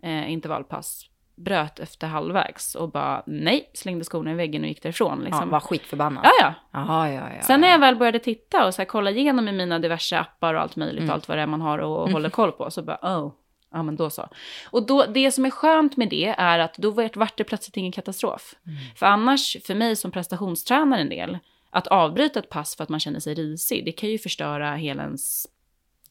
eh, 0.02 0.32
intervallpass, 0.32 1.10
bröt 1.36 1.80
efter 1.80 2.08
halvvägs 2.08 2.76
och 2.76 2.92
bara 2.92 3.24
nej, 3.26 3.70
slängde 3.74 4.04
skorna 4.04 4.32
i 4.32 4.34
väggen 4.36 4.62
och 4.62 4.68
gick 4.68 4.84
därifrån. 4.84 5.18
Ja, 5.20 5.26
Liksom. 5.26 5.50
var 5.50 5.60
skitförbannad. 5.60 6.24
ja, 6.26 6.32
ja, 6.40 6.54
Ja, 6.88 7.10
ja, 7.10 7.34
ja. 7.36 7.42
Sen 7.42 7.62
när 7.62 7.68
ja. 7.68 7.72
jag 7.72 7.80
väl 7.80 7.96
började 7.96 8.20
titta 8.20 8.66
och 8.68 8.74
så 8.74 8.82
här, 8.82 8.86
kolla 8.88 9.12
igenom 9.12 9.48
i 9.48 9.52
mina 9.52 9.80
diverse 9.80 10.20
appar 10.20 10.54
och 10.54 10.62
allt 10.62 10.76
möjligt, 10.76 11.02
Mm. 11.04 11.14
allt 11.14 11.28
vad 11.28 11.38
det 11.38 11.42
är 11.42 11.48
man 11.48 11.62
har 11.62 11.78
och 11.80 12.10
håller 12.12 12.30
koll 12.30 12.52
på, 12.52 12.72
så 12.72 12.82
bara 12.84 13.00
oh, 13.02 13.34
ja 13.72 13.84
men 13.84 13.96
då 13.96 14.10
så. 14.10 14.30
Och 14.72 14.86
då, 14.86 15.06
det 15.06 15.32
som 15.32 15.46
är 15.46 15.50
skönt 15.50 15.98
med 15.98 16.10
det 16.10 16.36
är 16.38 16.60
att 16.60 16.78
då 16.78 16.92
vart 16.92 17.38
det 17.38 17.44
plötsligt 17.44 17.78
ingen 17.78 17.92
katastrof. 17.92 18.56
Mm. 18.68 18.78
För 18.96 19.06
annars, 19.06 19.58
för 19.66 19.76
mig 19.76 19.96
som 19.96 20.12
prestationstränare 20.12 21.02
en 21.02 21.10
del, 21.10 21.38
att 21.70 21.88
avbryta 21.88 22.40
ett 22.40 22.50
pass 22.50 22.76
för 22.76 22.84
att 22.84 22.90
man 22.90 23.00
känner 23.00 23.20
sig 23.20 23.34
risig, 23.34 23.86
det 23.86 23.92
kan 23.92 24.10
ju 24.10 24.18
förstöra 24.18 24.76
hela 24.76 25.04
ens 25.04 25.48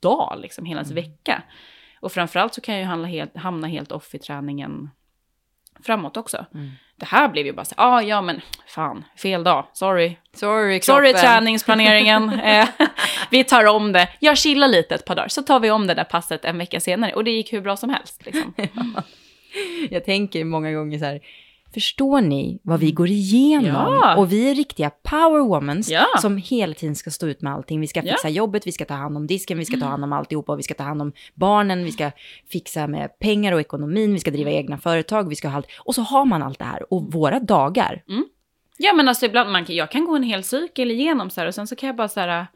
dag, 0.00 0.38
liksom, 0.40 0.64
hela 0.64 0.78
ens 0.80 0.90
Mm. 0.90 1.04
vecka. 1.04 1.42
Och 2.00 2.12
framförallt 2.12 2.54
så 2.54 2.60
kan 2.60 2.74
jag 2.74 2.80
ju 2.82 2.86
hamna 2.88 3.08
helt, 3.08 3.36
hamna 3.36 3.66
helt 3.68 3.92
off 3.92 4.14
i 4.14 4.18
träningen 4.18 4.90
framåt 5.82 6.16
också. 6.16 6.46
Det 6.96 7.06
här 7.06 7.28
blev 7.28 7.46
ju 7.46 7.52
bara 7.52 7.64
så 7.64 7.74
ah, 7.78 8.02
ja 8.02 8.22
men 8.22 8.40
fan, 8.66 9.04
fel 9.16 9.44
dag, 9.44 9.66
sorry. 9.72 10.16
Sorry, 10.34 10.80
Sorry 10.80 11.12
träningsplaneringen, 11.12 12.32
eh, 12.44 12.68
vi 13.30 13.44
tar 13.44 13.64
om 13.64 13.92
det. 13.92 14.08
Jag 14.20 14.38
chillar 14.38 14.68
lite 14.68 14.94
ett 14.94 15.04
par 15.04 15.14
dagar, 15.14 15.28
så 15.28 15.42
tar 15.42 15.60
vi 15.60 15.70
om 15.70 15.86
det 15.86 15.94
där 15.94 16.04
passet 16.04 16.44
en 16.44 16.58
vecka 16.58 16.80
senare. 16.80 17.12
Och 17.12 17.24
det 17.24 17.30
gick 17.30 17.52
hur 17.52 17.60
bra 17.60 17.76
som 17.76 17.90
helst. 17.90 18.26
Liksom. 18.26 18.54
Jag 19.90 20.04
tänker 20.04 20.44
många 20.44 20.72
gånger 20.72 20.98
så 20.98 21.04
här, 21.04 21.20
förstår 21.74 22.20
ni 22.20 22.60
vad 22.62 22.80
vi 22.80 22.92
går 22.92 23.08
igenom? 23.08 23.92
Ja. 24.02 24.16
Och 24.16 24.32
vi 24.32 24.50
är 24.50 24.54
riktiga 24.54 24.90
powerwomans 24.90 25.90
Ja. 25.90 26.06
som 26.20 26.36
hela 26.36 26.74
tiden 26.74 26.94
ska 26.94 27.10
stå 27.10 27.26
ut 27.26 27.42
med 27.42 27.52
allting. 27.52 27.80
Vi 27.80 27.86
ska 27.86 28.00
Ja. 28.00 28.02
Mm. 28.02 28.12
fixa 28.12 28.28
jobbet, 28.28 28.66
vi 28.66 28.72
ska 28.72 28.84
ta 28.84 28.94
hand 28.94 29.16
om 29.16 29.26
disken, 29.26 29.58
vi 29.58 29.64
ska 29.64 29.76
ta 29.76 29.86
hand 29.86 30.04
om 30.04 30.12
alltihopa, 30.12 30.56
vi 30.56 30.62
ska 30.62 30.74
ta 30.74 30.82
hand 30.84 31.02
om 31.02 31.12
barnen, 31.34 31.84
vi 31.84 31.92
ska 31.92 32.10
fixa 32.52 32.86
med 32.86 33.18
pengar 33.18 33.52
och 33.52 33.60
ekonomin, 33.60 34.12
vi 34.14 34.20
ska 34.20 34.30
driva 34.30 34.50
egna 34.50 34.78
företag, 34.78 35.28
vi 35.28 35.36
ska 35.36 35.48
ha 35.48 35.56
allt. 35.56 35.66
Och 35.78 35.94
så 35.94 36.02
har 36.02 36.24
man 36.24 36.42
allt 36.42 36.58
det 36.58 36.64
här. 36.64 36.92
Och 36.92 37.12
våra 37.12 37.40
dagar, 37.40 38.02
Ja 38.78 38.92
men 38.92 39.08
alltså 39.08 39.26
ibland, 39.26 39.50
man, 39.52 39.64
kan- 39.64 39.76
jag 39.76 39.90
kan 39.90 40.04
gå 40.04 40.16
en 40.16 40.22
hel 40.22 40.42
cykel 40.44 40.90
igenom 40.90 41.30
så 41.30 41.40
här 41.40 41.48
och 41.48 41.54
sen 41.54 41.66
så 41.66 41.76
kan 41.76 41.86
jag 41.86 41.96
bara 41.96 42.08
så 42.08 42.20
här, 42.20 42.46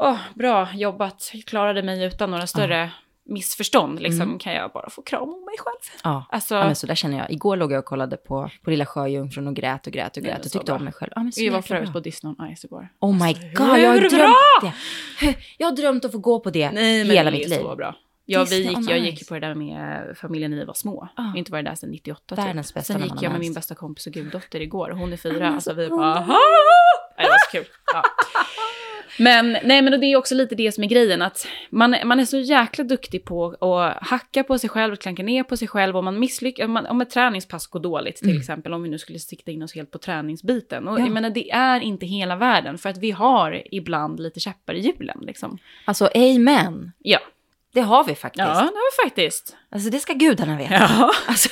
åh 0.00 0.16
bra 0.34 0.68
jobbat, 0.74 1.30
jag 1.34 1.44
klarade 1.44 1.82
mig 1.82 2.04
utan 2.04 2.30
några 2.30 2.46
större 2.46 2.90
missförstånd. 3.26 4.00
Liksom 4.02 4.38
kan 4.38 4.54
jag 4.54 4.70
bara 4.72 4.90
få 4.90 5.02
kram 5.02 5.22
om 5.22 5.28
mig 5.44 5.54
själv. 5.58 6.00
ja. 6.04 6.24
Alltså, 6.28 6.54
Ja, 6.54 6.64
men 6.64 6.76
så 6.76 6.86
där 6.86 6.94
känner 6.94 7.18
jag. 7.18 7.30
Igår 7.30 7.56
låg 7.56 7.72
jag 7.72 7.78
och 7.78 7.84
kollade 7.84 8.16
på, 8.16 8.50
på 8.64 8.70
Lilla 8.70 8.86
Sjöjungfrun 8.86 9.46
och 9.46 9.54
grät 9.56 9.86
och 9.86 9.92
grät 9.92 10.16
och 10.16 10.22
Nej, 10.22 10.32
grät 10.32 10.44
och 10.46 10.52
tyckte 10.52 10.64
bra. 10.66 10.74
om 10.76 10.84
mig 10.84 10.92
själv. 10.92 11.12
Ja, 11.16 11.22
men 11.22 11.32
så 11.32 11.40
vi 11.40 11.48
var 11.48 11.56
jäkla 11.58 11.68
för 11.68 11.74
övrigt 11.74 11.88
bra. 11.92 12.00
på 12.00 12.04
Disney 12.04 12.34
on 12.38 12.56
Ice 12.56 12.64
igår. 12.64 12.88
Oh 13.00 13.12
my 13.14 13.28
Alltså, 13.28 13.42
god, 13.54 13.78
jag 13.78 13.88
har 13.90 13.96
drömt 13.98 14.12
bra? 14.12 14.34
det. 14.62 15.34
Jag 15.58 15.66
har 15.66 15.76
drömt 15.76 16.04
att 16.04 16.12
få 16.12 16.18
gå 16.18 16.40
på 16.40 16.50
det 16.50 16.70
Nej 16.70 17.04
men 17.04 17.16
hela 17.16 17.30
det 17.30 17.36
mitt 17.36 17.46
är 17.46 17.50
liv. 17.50 17.58
så 17.58 17.76
bra. 17.76 17.94
Ja, 18.26 18.46
vi 18.50 18.62
gick, 18.68 18.78
jag 18.90 18.98
gick 18.98 19.28
på 19.28 19.34
det 19.34 19.40
där 19.40 19.54
med 19.54 20.16
familjen 20.16 20.50
när 20.50 20.58
vi 20.58 20.64
var 20.64 20.74
små. 20.74 21.08
Ah. 21.16 21.22
Jag 21.26 21.36
inte 21.36 21.52
varit 21.52 21.64
där 21.64 21.74
sedan 21.74 21.90
98 21.90 22.34
Världens 22.34 22.72
typ. 22.72 22.84
Sen 22.84 23.02
gick 23.02 23.12
jag 23.22 23.30
med 23.30 23.40
min 23.40 23.54
bästa 23.54 23.74
kompis 23.74 24.06
och 24.06 24.12
guddotter 24.12 24.60
igår. 24.60 24.90
Hon 24.90 25.12
är 25.12 25.16
fyra. 25.16 25.48
Alltså 25.48 25.72
vi 25.72 25.88
bara... 25.88 26.14
Nej, 26.20 26.36
det 27.16 27.22
var 27.22 27.38
så 27.50 27.50
kul. 27.52 27.64
Ja. 27.92 28.02
Men, 29.18 29.52
nej, 29.64 29.82
men 29.82 30.00
det 30.00 30.06
är 30.06 30.16
också 30.16 30.34
lite 30.34 30.54
det 30.54 30.72
som 30.72 30.84
är 30.84 30.88
grejen. 30.88 31.22
Att 31.22 31.46
man, 31.70 31.96
man 32.04 32.20
är 32.20 32.24
så 32.24 32.38
jäkla 32.38 32.84
duktig 32.84 33.24
på 33.24 33.46
att 33.46 34.06
hacka 34.08 34.44
på 34.44 34.58
sig 34.58 34.70
själv 34.70 34.92
och 34.92 35.00
klanka 35.00 35.22
ner 35.22 35.42
på 35.42 35.56
sig 35.56 35.68
själv. 35.68 35.96
Om, 35.96 36.04
man 36.04 36.18
misslyckas, 36.18 36.64
om, 36.64 36.72
man, 36.72 36.86
om 36.86 37.00
ett 37.00 37.10
träningspass 37.10 37.66
går 37.66 37.80
dåligt 37.80 38.16
till 38.16 38.38
exempel. 38.38 38.72
Om 38.74 38.82
vi 38.82 38.88
nu 38.88 38.98
skulle 38.98 39.18
sikta 39.18 39.50
in 39.50 39.62
oss 39.62 39.74
helt 39.74 39.90
på 39.90 39.98
träningsbiten. 39.98 40.88
Och 40.88 41.00
Ja. 41.00 41.04
jag 41.04 41.10
menar, 41.12 41.30
det 41.30 41.50
är 41.50 41.80
inte 41.80 42.06
hela 42.06 42.36
världen. 42.36 42.78
För 42.78 42.88
att 42.88 42.98
vi 42.98 43.10
har 43.10 43.62
ibland 43.74 44.20
lite 44.20 44.40
käppar 44.40 44.74
i 44.74 44.80
hjulen. 44.80 45.18
Liksom. 45.22 45.58
Alltså, 45.84 46.08
amen. 46.14 46.92
Ja. 46.98 47.18
Det 47.72 47.80
har 47.80 48.04
vi 48.04 48.14
faktiskt. 48.14 48.38
ja, 48.38 48.54
det 48.54 48.60
har 48.60 49.04
vi 49.04 49.08
faktiskt. 49.08 49.56
Alltså 49.70 49.90
det 49.90 49.98
ska 49.98 50.12
gudarna 50.12 50.56
veta. 50.58 50.74
Ja. 50.74 51.10
Alltså, 51.26 51.48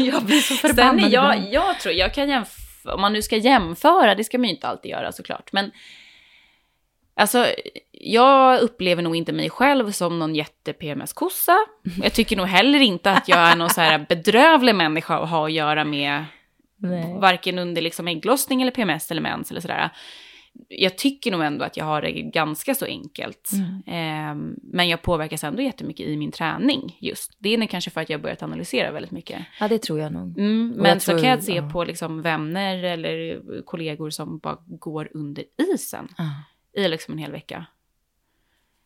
jag 0.00 0.22
blir 0.24 0.40
så 0.40 0.54
Sen 0.60 0.68
förbannad 0.70 1.04
är 1.04 1.08
jag, 1.14 1.52
jag 1.52 1.80
tror, 1.80 1.94
jag 1.94 2.14
kan 2.14 2.28
jämföra, 2.28 2.94
om 2.94 3.00
man 3.00 3.12
nu 3.12 3.22
ska 3.22 3.36
jämföra, 3.36 4.14
det 4.14 4.24
ska 4.24 4.38
man 4.38 4.48
ju 4.48 4.54
inte 4.54 4.66
alltid 4.68 4.90
göra 4.90 5.12
såklart, 5.12 5.52
men 5.52 5.70
alltså 7.16 7.46
jag 7.92 8.60
upplever 8.60 9.02
nog 9.02 9.16
inte 9.16 9.32
mig 9.32 9.50
själv 9.50 9.90
som 9.90 10.18
någon 10.18 10.34
jätte-PMS-kossa. 10.34 11.56
Jag 12.02 12.12
tycker 12.12 12.36
nog 12.36 12.46
heller 12.46 12.80
inte 12.80 13.10
att 13.10 13.28
jag 13.28 13.38
är 13.38 13.56
någon 13.56 13.70
så 13.70 13.80
här 13.80 14.06
bedrövlig 14.08 14.74
människa 14.74 15.18
att 15.18 15.30
ha 15.30 15.46
att 15.46 15.52
göra 15.52 15.84
med, 15.84 16.24
Nej. 16.78 17.18
varken 17.20 17.58
under 17.58 17.82
liksom 17.82 18.08
ägglossning 18.08 18.62
eller 18.62 18.72
PMS 18.72 19.10
eller 19.10 19.22
mens 19.22 19.50
eller 19.50 19.60
sådär. 19.60 19.90
Jag 20.68 20.98
tycker 20.98 21.30
nog 21.32 21.42
ändå 21.42 21.64
att 21.64 21.76
jag 21.76 21.84
har 21.84 22.02
det 22.02 22.12
ganska 22.12 22.74
så 22.74 22.84
enkelt. 22.84 23.50
Ehm, 23.86 24.54
men 24.62 24.88
jag 24.88 25.02
påverkas 25.02 25.44
ändå 25.44 25.62
jättemycket 25.62 26.06
i 26.06 26.16
min 26.16 26.30
träning 26.32 26.96
just. 27.00 27.36
Det 27.38 27.54
är 27.54 27.66
kanske 27.66 27.90
för 27.90 28.00
att 28.00 28.10
jag 28.10 28.22
börjat 28.22 28.42
analysera 28.42 28.92
väldigt 28.92 29.10
mycket. 29.10 29.40
Ja, 29.60 29.68
det 29.68 29.78
tror 29.78 30.00
jag 30.00 30.12
nog. 30.12 30.38
Mm, 30.38 30.68
men 30.68 30.90
jag 30.90 31.02
så 31.02 31.10
tror- 31.10 31.20
kan 31.20 31.30
jag 31.30 31.42
se 31.42 31.56
ja. 31.56 31.70
på 31.70 31.84
liksom 31.84 32.22
vänner 32.22 32.82
eller 32.84 33.40
kollegor 33.64 34.10
som 34.10 34.38
bara 34.38 34.58
går 34.66 35.10
under 35.14 35.44
isen 35.74 36.08
Ja. 36.18 36.24
I 36.76 36.88
liksom 36.88 37.14
en 37.14 37.18
hel 37.18 37.32
vecka. 37.32 37.66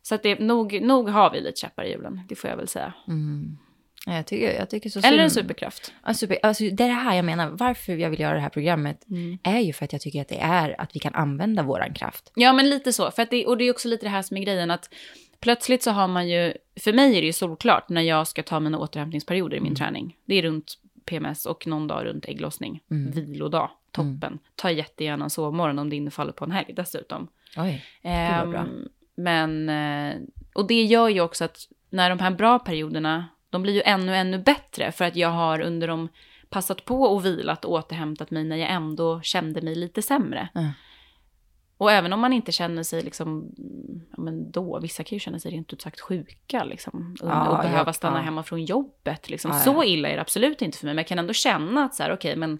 Så 0.01 0.15
att 0.15 0.23
det, 0.23 0.39
nog, 0.39 0.81
nog 0.81 1.09
har 1.09 1.31
vi 1.31 1.41
lite 1.41 1.59
käppar 1.59 1.83
i 1.83 1.91
hjulen, 1.91 2.21
det 2.29 2.35
får 2.35 2.49
jag 2.49 2.57
väl 2.57 2.67
säga. 2.67 2.93
Mm. 3.07 3.57
Ja, 4.05 4.15
jag, 4.15 4.25
tycker, 4.25 4.53
jag 4.59 4.69
tycker 4.69 4.89
så 4.89 4.99
Eller 4.99 5.23
en 5.23 5.31
superkraft. 5.31 5.93
Ja, 6.05 6.13
super, 6.13 6.37
alltså, 6.43 6.63
det 6.63 6.83
är 6.83 6.87
det 6.87 6.93
här 6.93 7.15
jag 7.15 7.25
menar. 7.25 7.49
Varför 7.49 7.93
jag 7.93 8.09
vill 8.09 8.19
göra 8.19 8.33
det 8.33 8.39
här 8.39 8.49
programmet 8.49 9.07
Mm. 9.09 9.37
är 9.43 9.59
ju 9.59 9.73
för 9.73 9.85
att 9.85 9.93
jag 9.93 10.01
tycker 10.01 10.21
att 10.21 10.27
det 10.27 10.39
är 10.39 10.81
att 10.81 10.95
vi 10.95 10.99
kan 10.99 11.15
använda 11.15 11.63
våran 11.63 11.93
kraft. 11.93 12.31
Ja, 12.35 12.53
men 12.53 12.69
lite 12.69 12.93
så. 12.93 13.11
För 13.11 13.21
att 13.23 13.29
det, 13.29 13.45
och 13.45 13.57
det 13.57 13.63
är 13.63 13.71
också 13.71 13.87
lite 13.87 14.05
det 14.05 14.09
här 14.09 14.21
som 14.21 14.37
är 14.37 14.41
grejen 14.41 14.71
att 14.71 14.93
plötsligt 15.39 15.83
så 15.83 15.91
har 15.91 16.07
man 16.07 16.29
ju, 16.29 16.53
för 16.79 16.93
mig 16.93 17.17
är 17.17 17.21
det 17.21 17.27
ju 17.27 17.33
solklart 17.33 17.89
när 17.89 18.01
jag 18.01 18.27
ska 18.27 18.43
ta 18.43 18.59
mina 18.59 18.77
återhämtningsperioder 18.79 19.57
i 19.57 19.59
min 19.59 19.75
träning. 19.75 20.17
Det 20.25 20.35
är 20.35 20.41
runt 20.41 20.77
PMS 21.05 21.45
och 21.45 21.67
någon 21.67 21.87
dag 21.87 22.05
runt 22.05 22.25
ägglossning. 22.25 22.83
Vilodag, 22.87 23.69
toppen. 23.91 24.39
Ta 24.55 24.71
jättegärna 24.71 25.23
en 25.23 25.29
sovmorgon 25.29 25.79
om 25.79 25.89
det 25.89 25.95
infaller 25.95 26.31
på 26.31 26.45
en 26.45 26.51
helg 26.51 26.73
dessutom. 26.73 27.27
Oj, 27.57 27.85
Gud 28.01 28.37
vad 28.37 28.49
bra. 28.49 28.59
Ehm, 28.59 28.87
men, 29.15 29.69
eh, 29.69 30.21
och 30.53 30.67
det 30.67 30.83
gör 30.83 31.09
ju 31.09 31.21
också 31.21 31.43
att 31.43 31.57
när 31.89 32.09
de 32.09 32.19
här 32.19 32.31
bra 32.31 32.59
perioderna, 32.59 33.27
de 33.49 33.61
blir 33.61 33.73
ju 33.73 33.81
ännu, 33.81 34.15
ännu 34.15 34.39
bättre 34.39 34.91
för 34.91 35.05
att 35.05 35.15
jag 35.15 35.29
har 35.29 35.59
under 35.61 35.87
dem 35.87 36.09
passat 36.49 36.85
på 36.85 37.01
och 37.03 37.25
vilat 37.25 37.65
och 37.65 37.71
återhämtat 37.71 38.31
mig 38.31 38.43
när 38.43 38.55
jag 38.55 38.69
ändå 38.69 39.21
kände 39.21 39.61
mig 39.61 39.75
lite 39.75 40.01
sämre. 40.01 40.49
Ja. 40.53 40.71
Och 41.77 41.91
även 41.91 42.13
om 42.13 42.19
man 42.19 42.33
inte 42.33 42.51
känner 42.51 42.83
sig 42.83 43.01
liksom, 43.01 43.51
ja 44.11 44.23
men 44.23 44.51
då, 44.51 44.79
vissa 44.79 45.03
kan 45.03 45.15
ju 45.15 45.19
känna 45.19 45.39
sig 45.39 45.51
rent 45.51 45.73
ut 45.73 45.81
sagt 45.81 45.99
sjuka 45.99 46.63
liksom. 46.63 47.15
Och, 47.21 47.29
Ja, 47.29 47.49
och 47.49 47.63
behöva 47.63 47.89
ja, 47.89 47.93
stanna 47.93 48.17
ja. 48.17 48.23
hemma 48.23 48.43
från 48.43 48.65
jobbet 48.65 49.29
liksom. 49.29 49.53
Så 49.53 49.83
illa 49.83 50.09
är 50.09 50.15
det 50.15 50.21
absolut 50.21 50.61
inte 50.61 50.77
för 50.77 50.85
mig. 50.85 50.93
Men 50.93 50.97
jag 50.97 51.07
kan 51.07 51.19
ändå 51.19 51.33
känna 51.33 51.83
att 51.83 51.95
så 51.95 52.03
här, 52.03 52.13
okej 52.13 52.35
men 52.35 52.59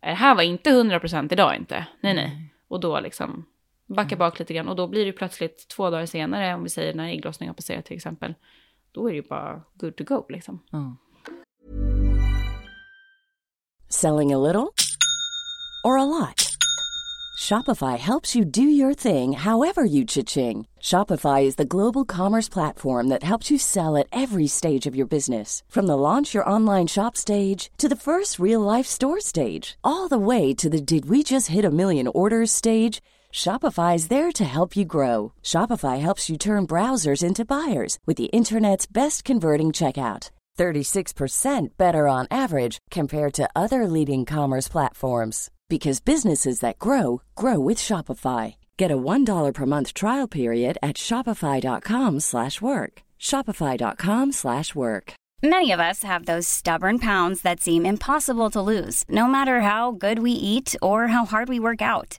det 0.00 0.06
här 0.06 0.34
var 0.34 0.42
inte 0.42 0.70
100% 0.70 1.32
idag 1.32 1.56
inte. 1.56 1.86
Nej, 2.00 2.14
nej. 2.14 2.52
Och 2.68 2.80
då 2.80 3.00
liksom 3.00 3.46
backa 3.88 4.14
Mm. 4.14 4.18
bak 4.18 4.38
lite 4.38 4.54
grann. 4.54 4.68
Och 4.68 4.76
då 4.76 4.86
blir 4.86 5.06
det 5.06 5.12
plötsligt 5.12 5.68
två 5.68 5.90
dagar 5.90 6.06
senare, 6.06 6.54
om 6.54 6.62
vi 6.62 6.68
säger 6.68 6.94
när 6.94 7.08
ägglossningen 7.08 7.50
har 7.50 7.54
passerat 7.54 7.84
till 7.84 7.96
exempel. 7.96 8.34
Då 8.92 9.06
är 9.06 9.10
det 9.10 9.16
ju 9.16 9.22
bara 9.28 9.62
good 9.74 9.96
to 9.96 10.04
go 10.04 10.26
liksom. 10.28 10.60
Ja. 10.70 10.96
Selling 13.88 14.32
a 14.32 14.38
little 14.38 14.74
or 15.84 15.96
a 15.98 16.04
lot? 16.04 16.44
Shopify 17.38 17.96
helps 17.96 18.34
you 18.36 18.44
do 18.44 18.62
your 18.62 18.94
thing 18.94 19.32
however 19.32 19.84
you 19.84 20.04
cha-ching. 20.04 20.66
Shopify 20.80 21.44
is 21.44 21.54
the 21.56 21.64
global 21.64 22.04
commerce 22.04 22.48
platform 22.48 23.08
that 23.08 23.22
helps 23.22 23.50
you 23.50 23.58
sell 23.58 23.96
at 23.96 24.08
every 24.12 24.48
stage 24.48 24.86
of 24.88 24.96
your 24.96 25.06
business. 25.06 25.62
From 25.68 25.86
the 25.86 25.96
launch 25.96 26.34
your 26.34 26.48
online 26.48 26.88
shop 26.88 27.16
stage 27.16 27.70
to 27.78 27.88
the 27.88 27.96
first 27.96 28.38
real 28.40 28.60
life 28.60 28.86
store 28.88 29.20
stage, 29.20 29.78
all 29.84 30.08
the 30.08 30.18
way 30.18 30.52
to 30.54 30.68
the 30.68 30.80
did 30.80 31.08
we 31.08 31.22
just 31.22 31.46
hit 31.46 31.64
a 31.64 31.70
million 31.70 32.08
orders 32.08 32.50
stage. 32.50 33.00
Shopify 33.32 33.94
is 33.94 34.08
there 34.08 34.32
to 34.32 34.44
help 34.44 34.76
you 34.76 34.84
grow. 34.84 35.32
Shopify 35.42 36.00
helps 36.00 36.28
you 36.28 36.36
turn 36.36 36.66
browsers 36.66 37.22
into 37.22 37.44
buyers 37.44 37.98
with 38.06 38.16
the 38.16 38.32
internet's 38.32 38.86
best 38.86 39.24
converting 39.24 39.68
checkout. 39.68 40.30
36% 40.58 41.68
better 41.78 42.08
on 42.08 42.26
average 42.30 42.78
compared 42.90 43.32
to 43.32 43.48
other 43.54 43.86
leading 43.86 44.24
commerce 44.24 44.68
platforms 44.68 45.50
because 45.68 46.00
businesses 46.00 46.60
that 46.60 46.78
grow 46.78 47.22
grow 47.36 47.60
with 47.60 47.78
Shopify. 47.78 48.56
Get 48.76 48.90
a 48.90 48.96
$1 48.96 49.54
per 49.54 49.66
month 49.66 49.94
trial 49.94 50.26
period 50.26 50.76
at 50.82 50.96
shopify.com/work. 50.96 53.02
shopify.com/work. 53.20 55.12
Many 55.42 55.72
of 55.72 55.80
us 55.80 56.02
have 56.02 56.24
those 56.24 56.48
stubborn 56.48 56.98
pounds 56.98 57.42
that 57.42 57.60
seem 57.60 57.86
impossible 57.86 58.50
to 58.50 58.60
lose, 58.60 59.04
no 59.08 59.28
matter 59.28 59.60
how 59.60 59.92
good 59.92 60.18
we 60.18 60.32
eat 60.32 60.74
or 60.82 61.06
how 61.08 61.24
hard 61.24 61.48
we 61.48 61.60
work 61.60 61.80
out. 61.80 62.18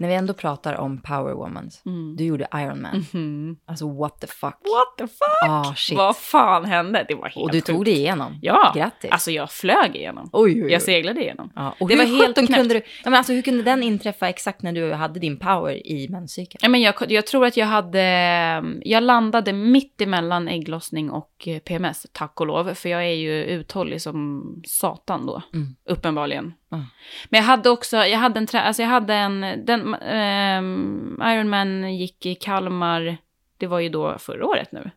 När 0.00 0.08
vi 0.08 0.14
ändå 0.14 0.34
pratar 0.34 0.74
om 0.74 1.02
Power 1.02 1.34
Womans. 1.34 1.82
Du 2.16 2.24
gjorde 2.24 2.46
Iron 2.54 2.82
Man. 2.82 3.56
Alltså 3.66 3.88
what 3.98 4.20
the 4.20 4.26
fuck. 4.26 4.42
What 4.54 4.98
the 4.98 5.06
fuck? 5.06 5.48
Ah, 5.50 5.74
shit. 5.76 5.98
Vad 5.98 6.16
fan 6.16 6.64
hände? 6.64 7.04
Det 7.08 7.14
var 7.14 7.24
helt 7.24 7.36
Och 7.36 7.50
du 7.52 7.60
tog 7.60 7.76
sjukt. 7.76 7.84
dig 7.84 7.94
igenom. 7.98 8.38
Ja, 8.42 8.72
Grattis. 8.76 9.10
alltså 9.10 9.30
jag 9.30 9.50
flög 9.50 9.96
igenom. 9.96 10.30
Oj, 10.32 10.52
oj, 10.52 10.64
oj. 10.64 10.72
Jag 10.72 10.82
seglade 10.82 11.20
igenom. 11.22 11.52
Ja, 11.54 11.74
och 11.80 11.88
det 11.88 11.94
hur 11.94 11.98
var 12.02 12.18
helt 12.24 12.36
knäppt. 12.36 12.54
kunde 12.54 12.74
du, 12.74 12.78
ja, 12.80 13.10
men 13.10 13.14
alltså, 13.14 13.32
hur 13.32 13.42
kunde 13.42 13.62
den 13.62 13.82
inträffa 13.82 14.28
exakt 14.28 14.62
när 14.62 14.72
du 14.72 14.92
hade 14.92 15.20
din 15.20 15.38
power 15.38 15.86
i 15.86 16.08
menscykeln? 16.08 16.58
Ja, 16.62 16.68
men 16.68 16.80
jag, 16.80 16.94
jag 17.08 17.26
tror 17.26 17.46
att 17.46 17.56
jag 17.56 17.66
hade... 17.66 18.00
Jag 18.82 19.02
landade 19.02 19.52
mitt 19.52 20.00
emellan 20.00 20.48
ägglossning 20.48 21.10
och 21.10 21.48
eh, 21.48 21.58
PMS, 21.58 22.06
tack 22.12 22.40
och 22.40 22.46
lov. 22.46 22.74
För 22.74 22.88
jag 22.88 23.00
är 23.04 23.14
ju 23.14 23.44
uthållig 23.44 24.02
som 24.02 24.42
satan 24.66 25.26
då, 25.26 25.42
Mm. 25.54 25.76
uppenbarligen. 25.88 26.52
Mm. 26.72 26.84
Men 27.28 27.38
jag 27.38 27.44
hade 27.46 27.70
också, 27.70 27.96
jag 27.96 28.18
hade 28.18 28.38
en, 28.40 28.46
alltså 28.52 28.82
jag 28.82 28.88
hade 28.88 29.14
en, 29.14 29.40
den, 29.64 29.94
ehm, 29.94 31.22
Ironman 31.24 31.96
gick 31.96 32.26
i 32.26 32.34
Kalmar, 32.34 33.16
det 33.58 33.66
var 33.66 33.80
ju 33.80 33.88
då 33.88 34.18
förra 34.18 34.46
året 34.46 34.72
nu. 34.72 34.90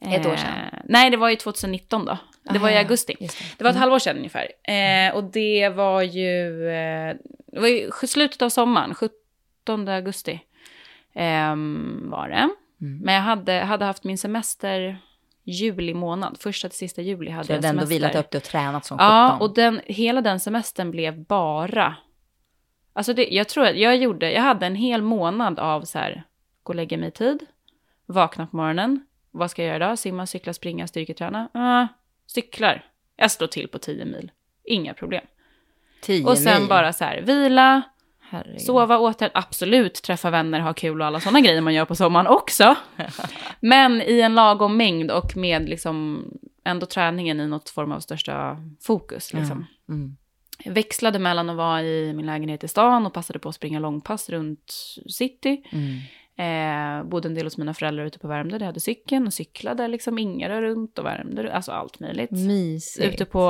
Ett 0.00 0.26
år 0.26 0.30
Eh, 0.32 0.36
sedan. 0.36 0.80
nej, 0.84 1.10
det 1.10 1.16
var 1.16 1.28
ju 1.30 1.36
2019 1.36 2.04
då. 2.04 2.18
Det 2.52 2.58
var 2.58 2.70
i 2.70 2.76
Ah, 2.76 2.78
augusti. 2.78 3.16
det. 3.20 3.28
Det 3.58 3.64
var 3.64 3.70
ett 3.70 3.76
halvår 3.76 3.98
sedan 3.98 4.16
ungefär. 4.16 4.48
Eh, 4.68 5.14
och 5.14 5.24
det 5.24 5.68
var 5.68 6.02
ju, 6.02 6.68
eh, 6.68 7.14
det 7.52 7.60
var 7.60 7.68
ju 7.68 7.90
slutet 8.06 8.42
av 8.42 8.48
sommaren, 8.48 8.94
17 8.94 9.88
augusti 9.88 10.40
ehm, 11.14 12.10
var 12.10 12.28
det. 12.28 12.48
Mm. 12.80 12.98
Men 13.02 13.14
jag 13.14 13.22
hade, 13.22 13.52
hade 13.52 13.84
haft 13.84 14.04
min 14.04 14.18
semester 14.18 14.98
juli 15.44 15.94
månad, 15.94 16.36
första 16.40 16.68
till 16.68 16.78
sista 16.78 17.02
juli 17.02 17.30
hade 17.30 17.46
Du 17.46 17.52
jag 17.52 17.56
hade 17.56 17.68
ändå 17.68 17.80
semester. 17.80 17.94
vilat 17.94 18.14
upp 18.24 18.30
dig 18.30 18.38
och 18.38 18.44
tränat 18.44 18.84
som 18.84 18.96
Ja, 19.00 19.28
sjutton. 19.32 19.48
och 19.48 19.54
den, 19.54 19.80
hela 19.86 20.20
den 20.20 20.40
semestern 20.40 20.90
blev 20.90 21.24
bara... 21.24 21.96
Alltså 22.92 23.12
det, 23.14 23.28
jag 23.30 23.48
tror 23.48 23.66
att 23.66 23.76
jag 23.76 23.96
gjorde, 23.96 24.32
jag 24.32 24.42
hade 24.42 24.66
en 24.66 24.74
hel 24.74 25.02
månad 25.02 25.58
av 25.58 25.82
så 25.82 25.98
här, 25.98 26.22
gå 26.62 26.70
och 26.70 26.74
lägga 26.74 26.98
mig 26.98 27.08
i 27.08 27.12
tid, 27.12 27.46
vakna 28.06 28.46
på 28.46 28.56
morgonen, 28.56 29.06
vad 29.30 29.50
ska 29.50 29.62
jag 29.62 29.66
göra 29.68 29.76
idag? 29.84 29.98
Simma, 29.98 30.26
cykla, 30.26 30.52
springa, 30.52 30.86
styrketräna? 30.86 31.48
Uh, 31.56 31.86
cyklar. 32.26 32.84
Jag 33.16 33.30
slår 33.30 33.46
till 33.48 33.68
på 33.68 33.78
10 33.78 34.04
mil. 34.04 34.30
Inga 34.64 34.94
problem. 34.94 35.24
Tio 36.02 36.26
Och 36.26 36.38
sen 36.38 36.60
mil. 36.60 36.68
bara 36.68 36.92
så 36.92 37.04
här, 37.04 37.20
vila, 37.20 37.82
Herregud. 38.30 38.60
sova, 38.60 38.98
åter, 38.98 39.30
absolut 39.34 39.94
träffa 39.94 40.30
vänner, 40.30 40.60
ha 40.60 40.74
kul 40.74 41.00
och 41.00 41.06
alla 41.06 41.20
sådana 41.20 41.40
grejer 41.40 41.60
man 41.60 41.74
gör 41.74 41.84
på 41.84 41.94
sommaren 41.94 42.26
också. 42.26 42.76
Men 43.60 44.02
i 44.02 44.20
en 44.20 44.34
lagom 44.34 44.76
mängd 44.76 45.10
och 45.10 45.36
med 45.36 45.68
liksom 45.68 46.24
ändå 46.64 46.86
träningen 46.86 47.40
i 47.40 47.46
något 47.46 47.68
form 47.68 47.92
av 47.92 48.00
största 48.00 48.56
fokus. 48.80 49.32
Liksom. 49.32 49.66
Mm. 49.88 50.16
Jag 50.64 50.72
växlade 50.72 51.18
mellan 51.18 51.50
att 51.50 51.56
vara 51.56 51.82
i 51.82 52.12
min 52.12 52.26
lägenhet 52.26 52.64
i 52.64 52.68
stan 52.68 53.06
och 53.06 53.12
passade 53.12 53.38
på 53.38 53.48
att 53.48 53.54
springa 53.54 53.78
långpass 53.78 54.30
runt 54.30 54.72
city. 55.08 55.62
Mm. 55.72 55.98
Eh, 56.40 57.04
bodde 57.04 57.28
en 57.28 57.34
del 57.34 57.46
hos 57.46 57.58
mina 57.58 57.74
föräldrar 57.74 58.04
ute 58.04 58.18
på 58.18 58.28
Värmdö, 58.28 58.58
där 58.58 58.64
jag 58.64 58.68
hade 58.68 58.80
cykeln 58.80 59.26
och 59.26 59.32
cyklade 59.32 59.88
liksom 59.88 60.18
Ingarö 60.18 60.60
runt 60.60 60.98
och 60.98 61.04
Värmdö, 61.04 61.52
alltså 61.52 61.72
allt 61.72 62.00
möjligt. 62.00 62.30
Mysigt. 62.30 63.14
Ute 63.14 63.24
på 63.24 63.40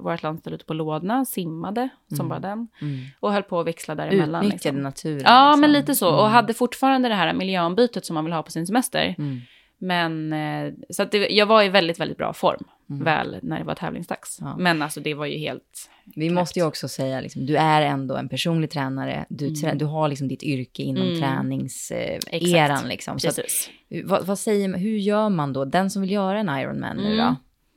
vårt 0.00 0.22
landställe 0.22 0.56
ute 0.56 0.64
på 0.64 0.74
Lådna, 0.74 1.24
simmade 1.24 1.88
som 2.16 2.28
bara 2.28 2.38
den. 2.38 2.68
Mm. 2.82 2.98
Och 3.20 3.32
höll 3.32 3.42
på 3.42 3.60
att 3.60 3.66
växla 3.66 3.94
däremellan. 3.94 4.44
Utnyttjade 4.44 4.76
liksom. 4.76 4.82
naturen. 4.82 5.22
Ja, 5.24 5.48
liksom. 5.48 5.60
men 5.60 5.72
lite 5.72 5.94
så. 5.94 6.08
Och 6.08 6.20
Mm. 6.20 6.32
hade 6.32 6.54
fortfarande 6.54 7.08
det 7.08 7.14
här 7.14 7.32
miljöombytet 7.32 8.06
som 8.06 8.14
man 8.14 8.24
vill 8.24 8.32
ha 8.34 8.42
på 8.42 8.50
sin 8.50 8.66
semester. 8.66 9.14
Mm. 9.18 9.40
Men, 9.78 10.32
eh, 10.32 10.72
så 10.90 11.02
att 11.02 11.10
det, 11.12 11.28
jag 11.28 11.46
var 11.46 11.62
i 11.62 11.68
väldigt, 11.68 12.00
väldigt 12.00 12.18
bra 12.18 12.32
form. 12.32 12.64
Väl 12.98 13.38
när 13.42 13.58
det 13.58 13.64
var 13.64 13.74
tävlingsdags. 13.74 14.40
Mm. 14.40 14.50
Ja. 14.52 14.56
Men 14.58 14.82
alltså 14.82 15.00
det 15.00 15.14
var 15.14 15.26
ju 15.26 15.38
helt... 15.38 15.90
Vi 16.16 16.30
måste 16.30 16.58
ju 16.58 16.64
också 16.66 16.88
säga, 16.88 17.20
liksom, 17.20 17.46
du 17.46 17.56
är 17.56 17.82
ändå 17.82 18.16
en 18.16 18.28
personlig 18.28 18.70
tränare. 18.70 19.24
Du, 19.28 19.44
Mm. 19.46 19.54
trä- 19.54 19.74
du 19.74 19.84
har 19.84 20.08
liksom 20.08 20.28
ditt 20.28 20.42
yrke 20.42 20.82
inom 20.82 21.02
Mm. 21.08 21.20
träningseran. 21.20 22.20
Exakt. 22.30 22.86
liksom. 22.88 23.18
Så 23.20 23.28
att, 23.28 23.36
Precis. 23.36 23.70
vad, 24.04 24.26
vad 24.26 24.38
säger 24.38 24.78
hur 24.78 24.96
gör 24.98 25.28
man 25.28 25.52
då, 25.52 25.64
den 25.64 25.90
som 25.90 26.02
vill 26.02 26.10
göra 26.10 26.38
en 26.40 26.48
Ironman 26.48 26.96
nu 26.96 27.16
då? 27.16 27.22
Mm. 27.22 27.34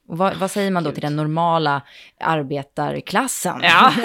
Och 0.08 0.18
vad, 0.18 0.38
vad 0.38 0.52
säger 0.52 0.72
man 0.72 0.84
då 0.84 0.92
till 0.92 1.02
den 1.02 1.16
normala 1.16 1.82
arbetarklassen? 2.20 3.60
Ja. 3.64 3.94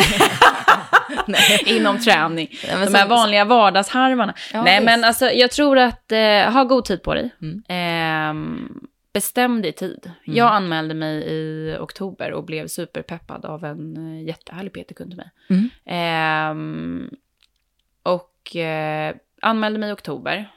Inom 1.66 1.99
träning. 1.99 2.49
Ja, 2.68 2.79
men 2.79 2.92
De 2.92 2.99
här 2.99 3.07
som- 3.07 3.16
vanliga 3.16 3.44
vardagsharvarna. 3.44 4.35
Ja, 4.53 4.62
Nej, 4.62 4.85
men 4.85 4.99
visst. 4.99 5.07
alltså 5.07 5.31
jag 5.31 5.51
tror 5.51 5.79
att 5.79 6.12
eh, 6.12 6.53
ha 6.53 6.64
god 6.64 6.85
tid 6.85 7.03
på 7.03 7.14
dig. 7.14 7.31
Mm. 7.42 7.62
Ehm, 7.68 8.68
bestäm 9.12 9.62
dig 9.62 9.73
tid. 9.73 10.11
Jag 10.25 10.53
anmälde 10.53 10.94
mig 10.94 11.23
i 11.25 11.77
oktober 11.81 12.33
och 12.33 12.44
blev 12.44 12.66
superpeppad 12.66 13.44
av 13.44 13.64
en 13.64 13.97
eh, 13.97 14.25
jättehärlig 14.27 14.73
PT-kund 14.73 15.11
till 15.11 15.16
mig. 15.16 15.31
Mm. 15.51 15.71
Ehm, 15.85 17.11
och 18.03 18.57
eh, 18.57 19.14
anmälde 19.42 19.79
mig 19.79 19.90
i 19.90 19.92
oktober. 19.92 20.51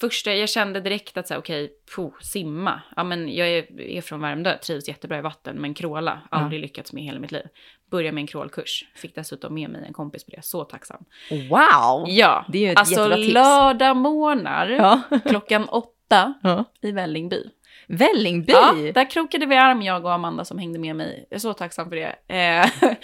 Första, 0.00 0.34
jag 0.34 0.48
kände 0.48 0.80
direkt 0.80 1.16
att 1.16 1.28
så 1.28 1.34
här, 1.34 1.40
okej, 1.40 1.72
puh, 1.96 2.10
simma. 2.20 2.82
Ja, 2.96 3.04
men 3.04 3.34
jag 3.34 3.48
är, 3.48 3.80
är 3.80 4.00
från 4.00 4.20
Värmdö, 4.20 4.58
trivs 4.58 4.88
jättebra 4.88 5.18
i 5.18 5.20
vatten, 5.20 5.56
men 5.56 5.74
kråla, 5.74 6.20
aldrig 6.30 6.60
lyckats 6.60 6.92
med 6.92 7.02
i 7.02 7.06
hela 7.06 7.20
mitt 7.20 7.32
liv. 7.32 7.42
Börja 7.90 8.12
med 8.12 8.20
en 8.22 8.26
crawlkurs, 8.26 8.84
fick 8.96 9.14
dessutom 9.14 9.54
med 9.54 9.70
mig 9.70 9.84
en 9.86 9.92
kompis 9.92 10.24
på 10.24 10.30
det, 10.30 10.44
så 10.44 10.64
tacksam. 10.64 11.04
Wow! 11.30 12.04
Ja, 12.08 12.44
Det 12.48 12.58
är 12.58 12.62
ju 12.62 12.70
ett 12.72 12.78
alltså 12.78 12.94
jättebra 12.94 13.16
tips. 13.16 13.34
lördag 13.34 13.96
morgnar 13.96 14.68
Ja. 14.68 15.00
klockan 15.26 15.64
åtta 15.68 16.34
Ja. 16.42 16.64
i 16.80 16.92
Vällingby. 16.92 17.44
Vällingby! 17.88 18.52
Ja, 18.52 18.72
där 18.94 19.10
krokade 19.10 19.46
vi 19.46 19.56
arm, 19.56 19.82
jag 19.82 20.04
och 20.04 20.12
Amanda 20.12 20.44
som 20.44 20.58
hängde 20.58 20.78
med 20.78 20.96
mig. 20.96 21.26
Jag 21.30 21.36
är 21.36 21.40
så 21.40 21.52
tacksam 21.54 21.88
för 21.88 21.96
det. 21.96 22.14
Eh, 22.28 22.90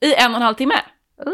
I 0.00 0.14
en 0.14 0.30
och 0.30 0.36
en 0.36 0.42
halv 0.42 0.54
timme. 0.54 0.74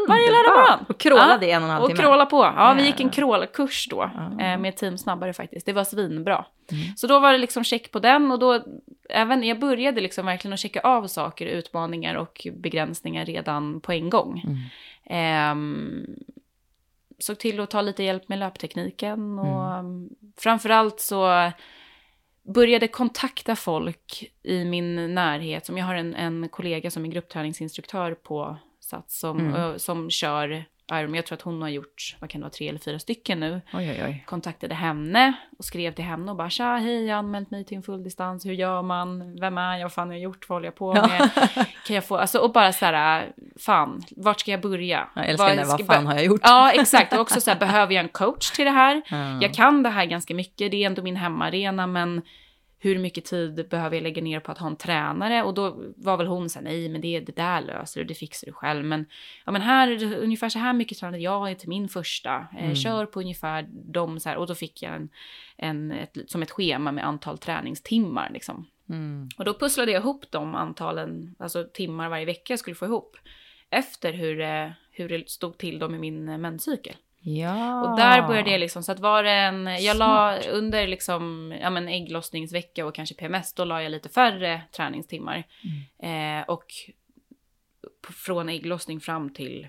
Varje 0.08 0.30
lördag 0.30 0.50
morgon. 0.56 0.84
Och 0.88 1.00
crawlade 1.00 1.46
i 1.46 1.50
en 1.50 1.62
och 1.62 1.68
en 1.68 1.72
halv 1.72 1.82
och 1.84 1.90
timme. 1.90 2.02
crawla 2.02 2.26
på. 2.26 2.37
Ja, 2.56 2.74
vi 2.78 2.87
gick 2.87 3.00
en 3.00 3.10
crawlkurs 3.10 3.87
då. 3.90 4.02
Eh, 4.40 4.58
med 4.58 4.76
team 4.76 4.98
snabbare 4.98 5.32
faktiskt. 5.32 5.66
Det 5.66 5.72
var 5.72 5.84
svinbra. 5.84 6.44
Mm. 6.72 6.96
Så 6.96 7.06
då 7.06 7.18
var 7.18 7.32
det 7.32 7.38
liksom 7.38 7.64
check 7.64 7.90
på 7.90 7.98
den 7.98 8.30
och 8.32 8.38
då, 8.38 8.64
även 9.10 9.42
jag 9.44 9.58
började 9.58 10.00
liksom 10.00 10.26
verkligen 10.26 10.52
att 10.52 10.60
checka 10.60 10.80
av 10.80 11.06
saker, 11.06 11.46
utmaningar 11.46 12.14
och 12.14 12.46
begränsningar 12.56 13.24
redan 13.24 13.80
på 13.80 13.92
en 13.92 14.10
gång. 14.10 14.42
Mm. 14.46 14.58
Ehm, 15.06 16.06
såg 17.18 17.38
till 17.38 17.60
att 17.60 17.70
ta 17.70 17.80
lite 17.80 18.02
hjälp 18.02 18.28
med 18.28 18.38
löptekniken 18.38 19.38
och 19.38 19.74
Mm. 19.78 20.08
framförallt 20.38 21.00
så 21.00 21.50
började 22.44 22.88
kontakta 22.88 23.57
folk 23.57 24.33
i 24.42 24.64
min 24.64 25.14
närhet. 25.14 25.66
Som 25.66 25.78
jag 25.78 25.87
har 25.87 25.94
en, 25.94 26.14
en 26.14 26.48
kollega 26.48 26.90
som 26.90 27.04
är 27.04 27.09
gruppträningsinstruktör 27.09 28.14
på 28.14 28.57
Sats 28.80 29.18
som, 29.18 29.38
Mm. 29.40 29.78
som 29.78 30.11
kör 30.11 30.64
Ironman. 30.92 31.14
Jag 31.14 31.27
tror 31.27 31.37
att 31.37 31.42
hon 31.42 31.62
har 31.62 31.68
gjort, 31.68 32.16
vad 32.20 32.31
kan 32.31 32.40
det 32.40 32.44
vara, 32.44 32.51
tre 32.53 32.68
eller 32.68 32.79
fyra 32.79 32.99
stycken 32.99 33.40
nu. 33.40 33.61
Oj, 33.73 33.90
oj, 33.90 34.03
oj. 34.05 34.25
Kontaktade 34.27 34.75
henne 34.75 35.33
och 35.59 35.64
skrev 35.64 35.92
till 35.94 36.05
henne 36.05 36.31
och 36.31 36.37
bara 36.37 36.51
tja, 36.51 36.77
hej, 36.77 37.05
jag 37.07 37.14
har 37.14 37.18
anmält 37.18 37.51
mig 37.51 37.64
till 37.64 37.77
en 37.77 37.83
fulldistans. 37.83 38.47
Hur 38.47 38.53
gör 38.53 38.83
man? 38.83 39.37
Vem 39.40 39.59
är 39.59 39.77
jag? 39.77 39.85
Vad 39.85 39.92
fan 39.92 40.09
har 40.09 40.14
jag 40.14 40.23
gjort? 40.23 40.49
Vad 40.49 40.57
håller 40.57 40.66
jag 40.66 40.75
på 40.75 40.94
med? 40.94 41.31
Kan 41.87 41.97
jag 41.97 42.05
få, 42.05 42.16
alltså, 42.16 42.38
och 42.38 42.53
bara 42.53 42.73
så 42.73 42.85
här, 42.87 43.33
fan, 43.61 44.03
vart 44.16 44.40
ska 44.40 44.51
jag 44.51 44.61
börja? 44.61 45.09
Jag 45.14 45.29
älskar 45.29 45.57
det, 45.57 45.64
ska- 45.64 45.77
vad 45.77 45.87
fan 45.87 46.07
har 46.07 46.14
jag 46.14 46.25
gjort? 46.25 46.40
Ja, 46.44 46.73
exakt. 46.73 47.12
Och 47.12 47.20
också 47.20 47.40
så 47.40 47.51
här, 47.51 47.59
behöver 47.59 47.94
jag 47.94 48.03
en 48.03 48.09
coach 48.09 48.51
till 48.51 48.64
det 48.64 48.70
här? 48.70 49.03
Ja. 49.09 49.38
Jag 49.42 49.55
kan 49.55 49.83
det 49.83 49.88
här 49.88 50.05
ganska 50.05 50.35
mycket, 50.35 50.70
det 50.70 50.83
är 50.83 50.87
ändå 50.87 51.03
min 51.03 51.16
hemmaarena, 51.16 51.87
men 51.87 52.23
hur 52.85 52.99
mycket 52.99 53.25
tid 53.25 53.68
behöver 53.70 53.97
jag 53.97 54.03
lägga 54.03 54.23
ner 54.23 54.40
på 54.40 54.53
att 54.53 54.59
ha 54.59 54.66
en 54.66 54.77
tränare? 54.77 55.42
Och 55.42 55.55
då 55.55 55.83
var 55.97 56.16
väl 56.16 56.27
hon 56.27 56.51
så 56.51 56.59
här, 56.59 56.64
nej 56.64 56.88
men 56.88 57.01
det, 57.01 57.20
det 57.20 57.37
där 57.37 57.61
löser 57.61 58.01
du, 58.01 58.07
det 58.07 58.14
fixar 58.14 58.47
du 58.47 58.53
själv. 58.53 58.85
Men, 58.85 59.07
ja, 59.47 59.53
men 59.53 59.62
här, 59.62 60.14
ungefär 60.23 60.49
så 60.49 60.59
här 60.59 60.73
mycket 60.73 60.99
tränade 60.99 61.23
jag 61.23 61.59
till 61.59 61.68
min 61.68 61.88
första. 61.88 62.47
Eh, 62.59 62.75
Kör 62.75 63.07
på 63.07 63.20
ungefär 63.20 63.66
de 63.70 64.20
så 64.20 64.29
här, 64.29 64.37
och 64.37 64.47
då 64.47 64.55
fick 64.55 64.83
jag 64.83 64.94
en, 64.97 65.09
en, 65.57 65.92
ett, 65.92 66.16
som 66.27 66.42
ett 66.42 66.51
schema 66.51 66.92
med 66.92 67.07
antal 67.07 67.38
träningstimmar 67.38 68.31
liksom. 68.33 68.66
Mm. 68.88 69.29
Och 69.38 69.44
då 69.44 69.55
pusslade 69.55 69.92
jag 69.92 70.01
ihop 70.01 70.25
de 70.31 70.55
antalen, 70.55 71.35
alltså 71.38 71.64
timmar 71.73 72.09
varje 72.09 72.25
vecka 72.25 72.53
jag 72.53 72.59
skulle 72.61 72.77
få 72.77 72.85
ihop. 72.85 73.16
Efter 73.70 74.12
hur, 74.12 74.38
det- 74.38 74.75
hur 74.90 75.09
det 75.09 75.31
stod 75.31 75.59
till 75.59 75.79
då 75.79 75.88
med 75.88 76.01
min 76.01 76.29
eh, 76.29 76.38
menscykel. 76.38 76.94
Ja. 77.26 77.82
Och 77.82 77.96
där 77.96 78.26
började 78.26 78.50
jag 78.50 78.60
liksom, 78.60 78.82
så 78.82 78.92
att 78.92 79.00
var 79.00 79.22
det 79.22 79.30
en, 79.30 79.84
jag 79.84 79.96
la 79.96 80.38
under 80.38 80.87
liksom, 80.87 81.54
ja 81.60 81.70
men 81.70 81.88
ägglossningsvecka 81.88 82.87
och 82.87 82.94
kanske 82.94 83.14
PMS, 83.14 83.52
då 83.52 83.64
la 83.64 83.82
jag 83.82 83.92
lite 83.92 84.08
färre 84.08 84.62
träningstimmar. 84.76 85.44
Mm. 86.00 86.40
Eh, 86.40 86.44
och 86.48 86.64
från 88.26 88.48
ägglossning 88.48 89.00
fram 89.00 89.30
till 89.30 89.68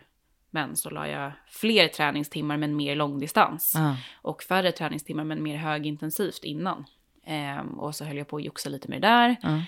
mens 0.50 0.82
så 0.82 0.90
la 0.90 1.08
jag 1.08 1.32
fler 1.48 1.88
träningstimmar 1.88 2.58
men 2.58 2.76
mer 2.76 2.96
långdistans. 2.96 3.74
Ja. 3.76 3.98
Och 4.22 4.44
färre 4.44 4.72
träningstimmar 4.72 5.24
men 5.24 5.44
mer 5.44 5.58
högintensivt 5.58 6.44
innan. 6.44 6.86
Eh, 7.26 7.60
och 7.78 7.96
så 7.96 8.06
höll 8.06 8.18
jag 8.18 8.28
på 8.28 8.38
att 8.38 8.44
joxa 8.44 8.70
lite 8.70 8.88
med 8.88 9.02
det 9.02 9.08
där. 9.08 9.36
Ja. 9.42 9.62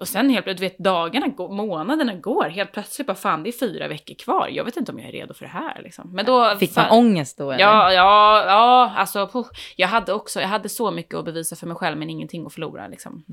Och 0.00 0.08
sen 0.08 0.30
helt 0.30 0.44
plötsligt, 0.44 0.70
du 0.70 0.74
vet 0.74 0.84
dagarna, 0.84 1.28
går, 1.28 1.48
månaderna 1.48 2.14
går, 2.14 2.44
helt 2.44 2.72
plötsligt 2.72 3.06
bara 3.06 3.14
fan 3.16 3.42
det 3.42 3.50
är 3.50 3.52
fyra 3.52 3.88
veckor 3.88 4.14
kvar. 4.14 4.48
Jag 4.48 4.64
vet 4.64 4.76
inte 4.76 4.92
om 4.92 4.98
jag 4.98 5.08
är 5.08 5.12
redo 5.12 5.34
för 5.34 5.44
det 5.44 5.50
här 5.50 5.82
liksom. 5.82 6.12
Men 6.12 6.26
då... 6.26 6.56
Fick 6.58 6.76
man 6.76 6.84
fan- 6.84 6.98
ångest 6.98 7.38
då 7.38 7.50
eller? 7.50 7.64
Ja, 7.64 7.92
ja, 7.92 8.44
ja, 8.46 8.92
alltså 8.96 9.26
puh. 9.32 9.46
jag 9.76 9.88
hade 9.88 10.12
också, 10.12 10.40
jag 10.40 10.48
hade 10.48 10.68
så 10.68 10.90
mycket 10.90 11.14
att 11.14 11.24
bevisa 11.24 11.56
för 11.56 11.66
mig 11.66 11.76
själv 11.76 11.98
men 11.98 12.10
ingenting 12.10 12.46
att 12.46 12.54
förlora 12.54 12.88
liksom. 12.88 13.24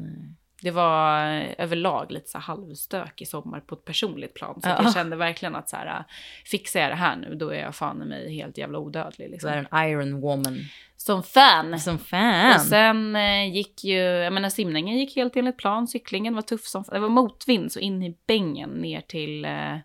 Det 0.61 0.71
var 0.71 1.31
eh, 1.37 1.45
överlag 1.57 2.11
lite 2.11 2.29
så 2.29 2.37
här 2.37 2.45
halvstök 2.45 3.21
i 3.21 3.25
sommar 3.25 3.59
på 3.59 3.75
ett 3.75 3.85
personligt 3.85 4.33
plan. 4.33 4.61
Så 4.61 4.69
Ja. 4.69 4.83
jag 4.83 4.93
kände 4.93 5.15
verkligen 5.15 5.55
att 5.55 5.69
så 5.69 5.75
här, 5.75 5.85
äh, 5.87 6.03
fixar 6.45 6.79
jag 6.79 6.91
det 6.91 6.95
här 6.95 7.15
nu, 7.15 7.35
då 7.35 7.49
är 7.49 7.59
jag 7.61 7.75
fan 7.75 8.01
i 8.01 8.05
mig 8.05 8.35
helt 8.35 8.57
jävla 8.57 8.79
odödlig. 8.79 9.29
Liksom. 9.29 9.49
är 9.49 9.67
en 9.71 9.89
Iron 9.89 10.21
Woman. 10.21 10.57
Som 10.97 11.23
fan! 11.23 11.79
Som 11.79 11.99
fan. 11.99 12.55
Och 12.55 12.61
sen 12.61 13.15
eh, 13.15 13.53
gick 13.55 13.83
ju, 13.83 13.97
jag 13.99 14.33
menar 14.33 14.49
simningen 14.49 14.97
gick 14.97 15.15
helt 15.15 15.35
enligt 15.35 15.57
plan, 15.57 15.87
cyklingen 15.87 16.35
var 16.35 16.41
tuff 16.41 16.65
som 16.65 16.83
Det 16.91 16.99
var 16.99 17.09
motvind 17.09 17.71
så 17.71 17.79
in 17.79 18.03
i 18.03 18.17
bängen 18.27 18.69
ner 18.69 19.01
till, 19.01 19.45
eh, 19.45 19.75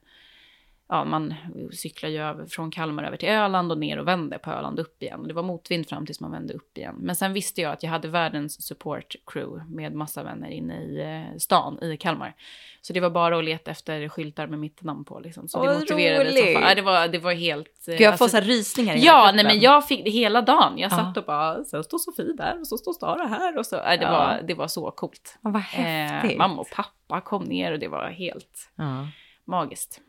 ja 0.92 1.04
man 1.04 1.34
cyklar 1.72 2.10
ju 2.10 2.18
över, 2.22 2.46
från 2.46 2.70
Kalmar 2.70 3.04
över 3.04 3.16
till 3.16 3.28
Öland 3.28 3.72
och 3.72 3.78
ner 3.78 3.98
och 3.98 4.08
vände 4.08 4.38
på 4.38 4.50
Öland 4.50 4.78
upp 4.78 5.02
igen. 5.02 5.20
Och 5.20 5.28
det 5.28 5.34
var 5.34 5.42
motvind 5.42 5.88
fram 5.88 6.06
tills 6.06 6.20
man 6.20 6.30
vände 6.30 6.54
upp 6.54 6.78
igen. 6.78 6.94
Men 6.98 7.16
sen 7.16 7.32
visste 7.32 7.60
jag 7.60 7.72
att 7.72 7.82
jag 7.82 7.90
hade 7.90 8.08
världens 8.08 8.62
support 8.66 9.14
crew 9.26 9.64
med 9.76 9.94
massa 9.94 10.22
vänner 10.22 10.48
inne 10.50 10.82
i 10.82 11.00
eh, 11.32 11.36
stan 11.38 11.82
i 11.82 11.96
Kalmar. 11.96 12.34
Så 12.80 12.92
det 12.92 13.00
var 13.00 13.10
bara 13.10 13.38
att 13.38 13.44
leta 13.44 13.70
efter 13.70 14.08
skyltar 14.08 14.46
med 14.46 14.58
mitt 14.58 14.82
namn 14.82 15.04
på 15.04 15.20
liksom. 15.20 15.48
Så 15.48 15.58
Åh, 15.60 15.66
det 15.72 15.78
motiverade 15.78 16.30
som 16.32 16.38
roligt. 16.42 16.54
fan. 16.58 16.62
Ja, 16.68 16.74
det 16.74 16.82
var, 16.82 17.08
det 17.08 17.18
var 17.18 17.32
helt... 17.32 17.88
eh, 17.88 17.92
Gud, 17.92 18.00
jag 18.00 18.18
får 18.18 18.24
alltså- 18.24 18.36
så 18.36 18.42
här 18.42 18.48
rysningar 18.48 18.96
i 18.96 18.98
Ja, 19.04 19.32
nej 19.34 19.44
men 19.44 19.60
jag 19.60 19.88
fick 19.88 20.04
det 20.04 20.10
hela 20.10 20.42
dagen. 20.42 20.78
Jag 20.78 20.92
Ja. 20.92 20.96
satt 20.96 21.16
och 21.16 21.24
bara, 21.24 21.64
sen 21.64 21.84
står 21.84 21.98
Sofie 21.98 22.32
där 22.36 22.60
och 22.60 22.66
så 22.66 22.78
står 22.78 22.92
Stara 22.92 23.26
här 23.26 23.58
och 23.58 23.66
så. 23.66 23.76
Nej, 23.76 23.98
det, 23.98 24.04
Ja. 24.04 24.10
var, 24.10 24.42
det 24.48 24.54
var 24.54 24.68
så 24.68 24.90
coolt. 24.90 25.38
Ja, 25.42 25.50
vad 25.50 25.62
häftigt. 25.62 26.32
Eh, 26.32 26.38
mamma 26.38 26.60
och 26.60 26.68
pappa 26.76 27.20
kom 27.20 27.44
ner 27.44 27.72
och 27.72 27.78
det 27.78 27.88
var 27.88 28.08
helt 28.10 28.70
Ja. 28.76 29.06
magiskt. 29.44 30.00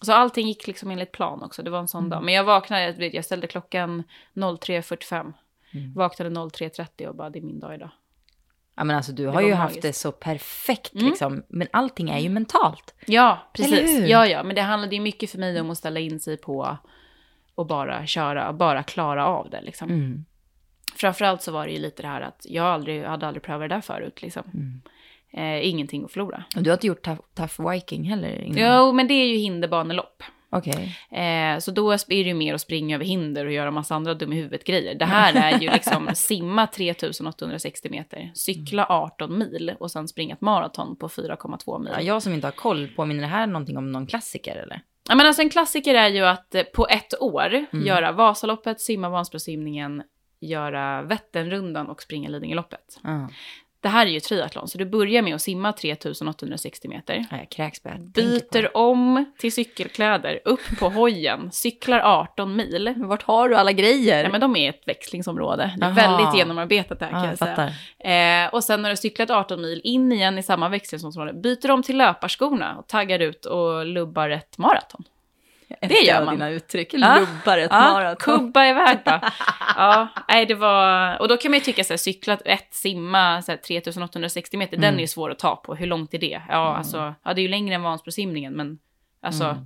Så 0.00 0.12
allting 0.12 0.48
gick 0.48 0.66
liksom 0.66 0.90
enligt 0.90 1.12
plan 1.12 1.42
också. 1.42 1.62
Det 1.62 1.70
var 1.70 1.78
en 1.78 1.88
sån 1.88 1.98
Mm. 1.98 2.10
dag. 2.10 2.22
Men 2.22 2.34
jag 2.34 2.44
vaknade, 2.44 3.06
jag 3.06 3.24
ställde 3.24 3.46
klockan 3.46 4.02
03.45. 4.34 5.32
Mm. 5.74 5.94
Vaknade 5.94 6.30
03.30 6.30 7.06
och 7.06 7.14
bara, 7.14 7.30
det 7.30 7.38
är 7.38 7.42
min 7.42 7.60
dag 7.60 7.74
idag. 7.74 7.90
ja, 8.76 8.84
men 8.84 8.96
alltså 8.96 9.12
du 9.12 9.26
har 9.26 9.40
ju 9.40 9.52
haft 9.54 9.82
det 9.82 9.92
så 9.92 10.12
perfekt 10.12 10.94
Mm. 10.94 11.06
liksom. 11.06 11.42
Men 11.48 11.68
allting 11.70 12.10
är 12.10 12.18
ju 12.18 12.28
mentalt. 12.28 12.94
Ja, 13.06 13.38
precis. 13.52 14.08
Ja, 14.08 14.26
ja, 14.26 14.42
men 14.42 14.56
det 14.56 14.62
handlade 14.62 14.94
ju 14.94 15.00
mycket 15.02 15.30
för 15.30 15.38
mig 15.38 15.60
om 15.60 15.70
att 15.70 15.78
ställa 15.78 16.00
in 16.00 16.20
sig 16.20 16.36
på 16.36 16.78
och 17.54 17.66
bara 17.66 18.06
köra, 18.06 18.52
bara 18.52 18.82
klara 18.82 19.26
av 19.26 19.50
det 19.50 19.60
liksom. 19.60 19.90
Mm. 19.90 20.24
Framförallt 20.96 21.42
så 21.42 21.52
var 21.52 21.66
det 21.66 21.72
ju 21.72 21.78
lite 21.78 22.02
det 22.02 22.08
här 22.08 22.20
att 22.20 22.46
jag 22.48 22.66
aldrig, 22.66 23.04
hade 23.04 23.26
aldrig 23.26 23.42
prövat 23.42 23.68
det 23.68 23.74
där 23.74 23.80
förut 23.80 24.22
liksom. 24.22 24.42
Mm. 24.54 24.82
Eh, 25.32 25.68
ingenting 25.68 26.04
att 26.04 26.12
förlora. 26.12 26.44
Och 26.56 26.62
du 26.62 26.70
har 26.70 26.76
inte 26.76 26.86
gjort 26.86 27.02
tough, 27.02 27.20
tough 27.34 27.70
Viking 27.70 28.04
heller 28.04 28.42
innan? 28.42 28.58
Jo, 28.78 28.92
men 28.92 29.08
det 29.08 29.14
är 29.14 29.26
ju 29.26 29.36
hinderbanelopp. 29.36 30.22
Okej. 30.52 30.96
Eh, 31.10 31.58
så 31.58 31.70
då 31.70 31.92
är 31.92 32.08
det 32.08 32.14
ju 32.14 32.34
mer 32.34 32.54
att 32.54 32.60
springa 32.60 32.94
över 32.96 33.04
hinder 33.04 33.46
och 33.46 33.52
göra 33.52 33.70
massa 33.70 33.94
andra 33.94 34.14
dum 34.14 34.32
i 34.32 34.36
huvudet-grejer. 34.36 34.94
Det 34.94 35.04
här 35.04 35.52
är 35.52 35.58
ju 35.60 35.70
liksom 35.70 36.08
simma 36.14 36.66
3860 36.66 37.90
meter, 37.90 38.30
cykla 38.34 38.86
18 38.88 39.38
mil 39.38 39.74
och 39.80 39.90
sen 39.90 40.08
springa 40.08 40.34
ett 40.34 40.40
maraton 40.40 40.96
på 40.96 41.08
4,2 41.08 41.78
mil. 41.78 41.92
Ja, 41.94 42.00
jag 42.02 42.22
som 42.22 42.32
inte 42.32 42.46
har 42.46 42.52
koll, 42.52 42.88
påminner 42.96 43.20
det 43.22 43.28
här 43.28 43.46
någonting 43.46 43.78
om 43.78 43.92
någon 43.92 44.06
klassiker 44.06 44.56
eller? 44.56 44.82
Ja, 45.08 45.14
men 45.14 45.26
alltså 45.26 45.42
en 45.42 45.50
klassiker 45.50 45.94
är 45.94 46.08
ju 46.08 46.24
att 46.24 46.54
eh, 46.54 46.62
på 46.62 46.86
ett 46.88 47.20
år 47.22 47.66
Mm. 47.72 47.86
göra 47.86 48.12
Vasaloppet, 48.12 48.80
simma 48.80 49.08
Vansbrosimningen, 49.08 50.02
göra 50.40 51.02
Vätternrundan 51.02 51.86
och 51.88 52.02
springa 52.02 52.28
Lidingöloppet. 52.28 53.00
Ja. 53.02 53.28
Det 53.82 53.88
här 53.88 54.06
är 54.06 54.10
ju 54.10 54.20
triathlon, 54.20 54.68
så 54.68 54.78
du 54.78 54.84
börjar 54.84 55.22
med 55.22 55.34
att 55.34 55.42
simma 55.42 55.72
3860 55.72 56.88
meter. 56.88 57.26
Ja, 57.30 57.36
jag 57.36 57.50
kräks 57.50 57.82
bara 57.82 57.94
det. 57.94 58.22
Byter 58.22 58.76
om 58.76 59.32
till 59.38 59.52
cykelkläder, 59.52 60.40
upp 60.44 60.60
på 60.78 60.88
hojen, 60.88 61.52
cyklar 61.52 62.00
18 62.00 62.56
mil. 62.56 62.94
Men 62.96 63.08
vart 63.08 63.22
har 63.22 63.48
du 63.48 63.56
alla 63.56 63.72
grejer? 63.72 64.22
Nej, 64.22 64.32
men 64.32 64.40
de 64.40 64.56
är 64.56 64.70
ett 64.70 64.82
växlingsområde. 64.86 65.74
Det 65.76 65.84
är 65.84 65.90
Aha. 65.90 65.94
väldigt 65.94 66.38
genomarbetat 66.38 66.98
där 66.98 67.10
kan 67.10 67.18
ja, 67.18 67.34
jag 67.40 67.48
jag 67.48 67.72
säga. 67.98 68.44
Eh, 68.44 68.54
och 68.54 68.64
sen 68.64 68.82
när 68.82 68.90
du 68.90 68.96
cyklat 68.96 69.30
18 69.30 69.62
mil, 69.62 69.80
in 69.84 70.12
igen 70.12 70.38
i 70.38 70.42
samma 70.42 70.68
växlingsområde, 70.68 71.32
byter 71.32 71.70
om 71.70 71.82
till 71.82 71.96
löparskorna 71.96 72.78
och 72.78 72.86
taggar 72.86 73.18
ut 73.18 73.44
och 73.44 73.86
lubbar 73.86 74.30
ett 74.30 74.58
maraton. 74.58 75.04
Det 75.80 76.00
gör 76.06 76.24
man. 76.24 76.34
dina 76.34 76.50
uttryck. 76.50 76.94
Ja. 76.94 77.18
Lubbar 77.20 77.58
ett 77.58 77.68
Ja, 77.70 77.92
maraton. 77.92 78.38
kubba 78.38 78.66
iväg 78.66 78.98
bara. 79.04 79.32
Ja, 79.76 80.08
nej 80.28 80.46
det 80.46 80.54
var... 80.54 81.18
Och 81.20 81.28
då 81.28 81.36
kan 81.36 81.50
man 81.50 81.58
ju 81.58 81.64
tycka 81.64 81.84
så 81.84 81.92
här, 81.92 81.98
cyklat 81.98 82.42
ett, 82.44 82.74
simma 82.74 83.42
så 83.42 83.52
här, 83.52 83.56
3860 83.56 84.56
meter, 84.56 84.76
den 84.76 84.94
är 84.94 85.00
ju 85.00 85.06
svår 85.06 85.30
att 85.30 85.38
ta 85.38 85.56
på. 85.56 85.74
Hur 85.74 85.86
långt 85.86 86.14
är 86.14 86.18
det? 86.18 86.42
Ja, 86.48 86.76
alltså, 86.76 87.14
ja 87.24 87.34
det 87.34 87.40
är 87.40 87.42
ju 87.42 87.48
längre 87.48 87.74
än 87.74 87.82
Vansbrosimningen, 87.82 88.52
men 88.52 88.78
alltså... 89.22 89.56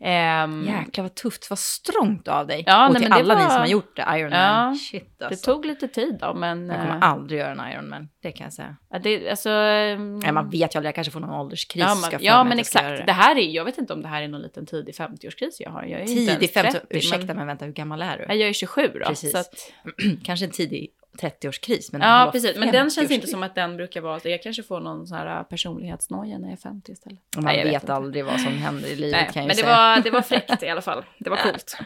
ehm, 0.00 0.64
Jäklar 0.66 1.02
vad 1.02 1.14
tufft, 1.14 1.50
vad 1.50 1.58
strångt 1.58 2.28
av 2.28 2.46
dig. 2.46 2.64
Ja, 2.66 2.86
och 2.86 2.92
nej, 2.92 3.02
till 3.02 3.10
det 3.10 3.16
alla 3.16 3.34
ni 3.34 3.42
var- 3.42 3.50
som 3.50 3.58
har 3.60 3.66
gjort 3.66 3.96
det, 3.96 4.04
Ironman. 4.08 4.68
Ja, 4.68 4.74
Shit 4.74 5.18
det 5.18 5.26
alltså. 5.26 5.52
tog 5.52 5.64
lite 5.64 5.88
tid 5.88 6.18
då, 6.20 6.34
men... 6.34 6.66
Jag 6.68 6.80
kommer 6.80 6.96
eh, 6.96 7.02
aldrig 7.02 7.40
göra 7.40 7.52
en 7.64 7.72
Ironman, 7.72 8.08
det 8.22 8.32
kan 8.32 8.44
jag 8.44 8.52
säga. 8.52 8.76
ja, 8.90 8.98
det, 8.98 9.30
alltså, 9.30 9.50
ehm, 9.50 10.18
Nej, 10.18 10.32
man 10.32 10.50
vet 10.50 10.74
ju 10.74 10.78
aldrig, 10.78 10.88
jag 10.88 10.94
kanske 10.94 11.10
får 11.10 11.20
någon 11.20 11.40
ålderskris. 11.40 11.84
Ja, 11.86 11.94
man, 11.94 12.10
ja 12.20 12.44
men 12.44 12.58
exakt. 12.58 13.06
Det. 13.06 13.12
här 13.12 13.36
är, 13.36 13.48
jag 13.48 13.64
vet 13.64 13.78
inte 13.78 13.92
om 13.92 14.02
det 14.02 14.08
här 14.08 14.22
är 14.22 14.28
någon 14.28 14.42
liten 14.42 14.66
tidig 14.66 14.94
50-årskris 14.94 15.56
jag 15.58 15.70
har. 15.70 15.82
Jag 15.82 16.00
är 16.00 16.06
Tidig 16.06 16.28
ens 16.28 16.52
50, 16.52 16.72
30, 16.72 16.86
ursäkta 16.90 17.26
men, 17.26 17.36
men 17.36 17.46
vänta, 17.46 17.64
hur 17.64 17.72
gammal 17.72 18.02
är 18.02 18.18
du? 18.18 18.34
Jag 18.34 18.48
är 18.48 18.52
27 18.52 18.90
då. 18.94 19.06
Precis. 19.06 19.32
Så 19.32 19.38
att, 19.38 19.54
kanske 20.24 20.46
en 20.46 20.52
tidig 20.52 20.90
30-årskris. 21.18 21.88
Men 21.92 22.00
ja, 22.00 22.28
precis. 22.32 22.56
Men 22.56 22.72
den 22.72 22.90
känns 22.90 23.10
inte 23.10 23.26
50-årskris. 23.26 23.30
som 23.30 23.42
att 23.42 23.54
den 23.54 23.76
brukar 23.76 24.00
vara... 24.00 24.20
Jag 24.24 24.42
kanske 24.42 24.62
får 24.62 24.80
någon 24.80 25.06
sån 25.06 25.18
här 25.18 25.44
personlighetsnoja 25.44 26.38
när 26.38 26.48
jag 26.48 26.52
är 26.52 26.56
50 26.60 26.92
istället. 26.92 27.18
Man 27.36 27.44
Nej, 27.44 27.64
vet, 27.64 27.74
inte. 27.82 27.94
aldrig 27.94 28.24
vad 28.24 28.40
som 28.40 28.52
händer 28.52 28.88
i 28.88 28.96
livet 28.96 29.12
Nej, 29.20 29.30
kan 29.32 29.42
jag 29.42 29.46
men 29.46 29.56
det 29.56 29.62
säga. 29.62 29.76
var, 29.76 30.00
det 30.02 30.10
var 30.10 30.22
fräckt 30.22 30.62
i 30.62 30.68
alla 30.68 30.82
fall. 30.82 31.04
Det 31.18 31.30
var 31.30 31.36
coolt. 31.42 31.78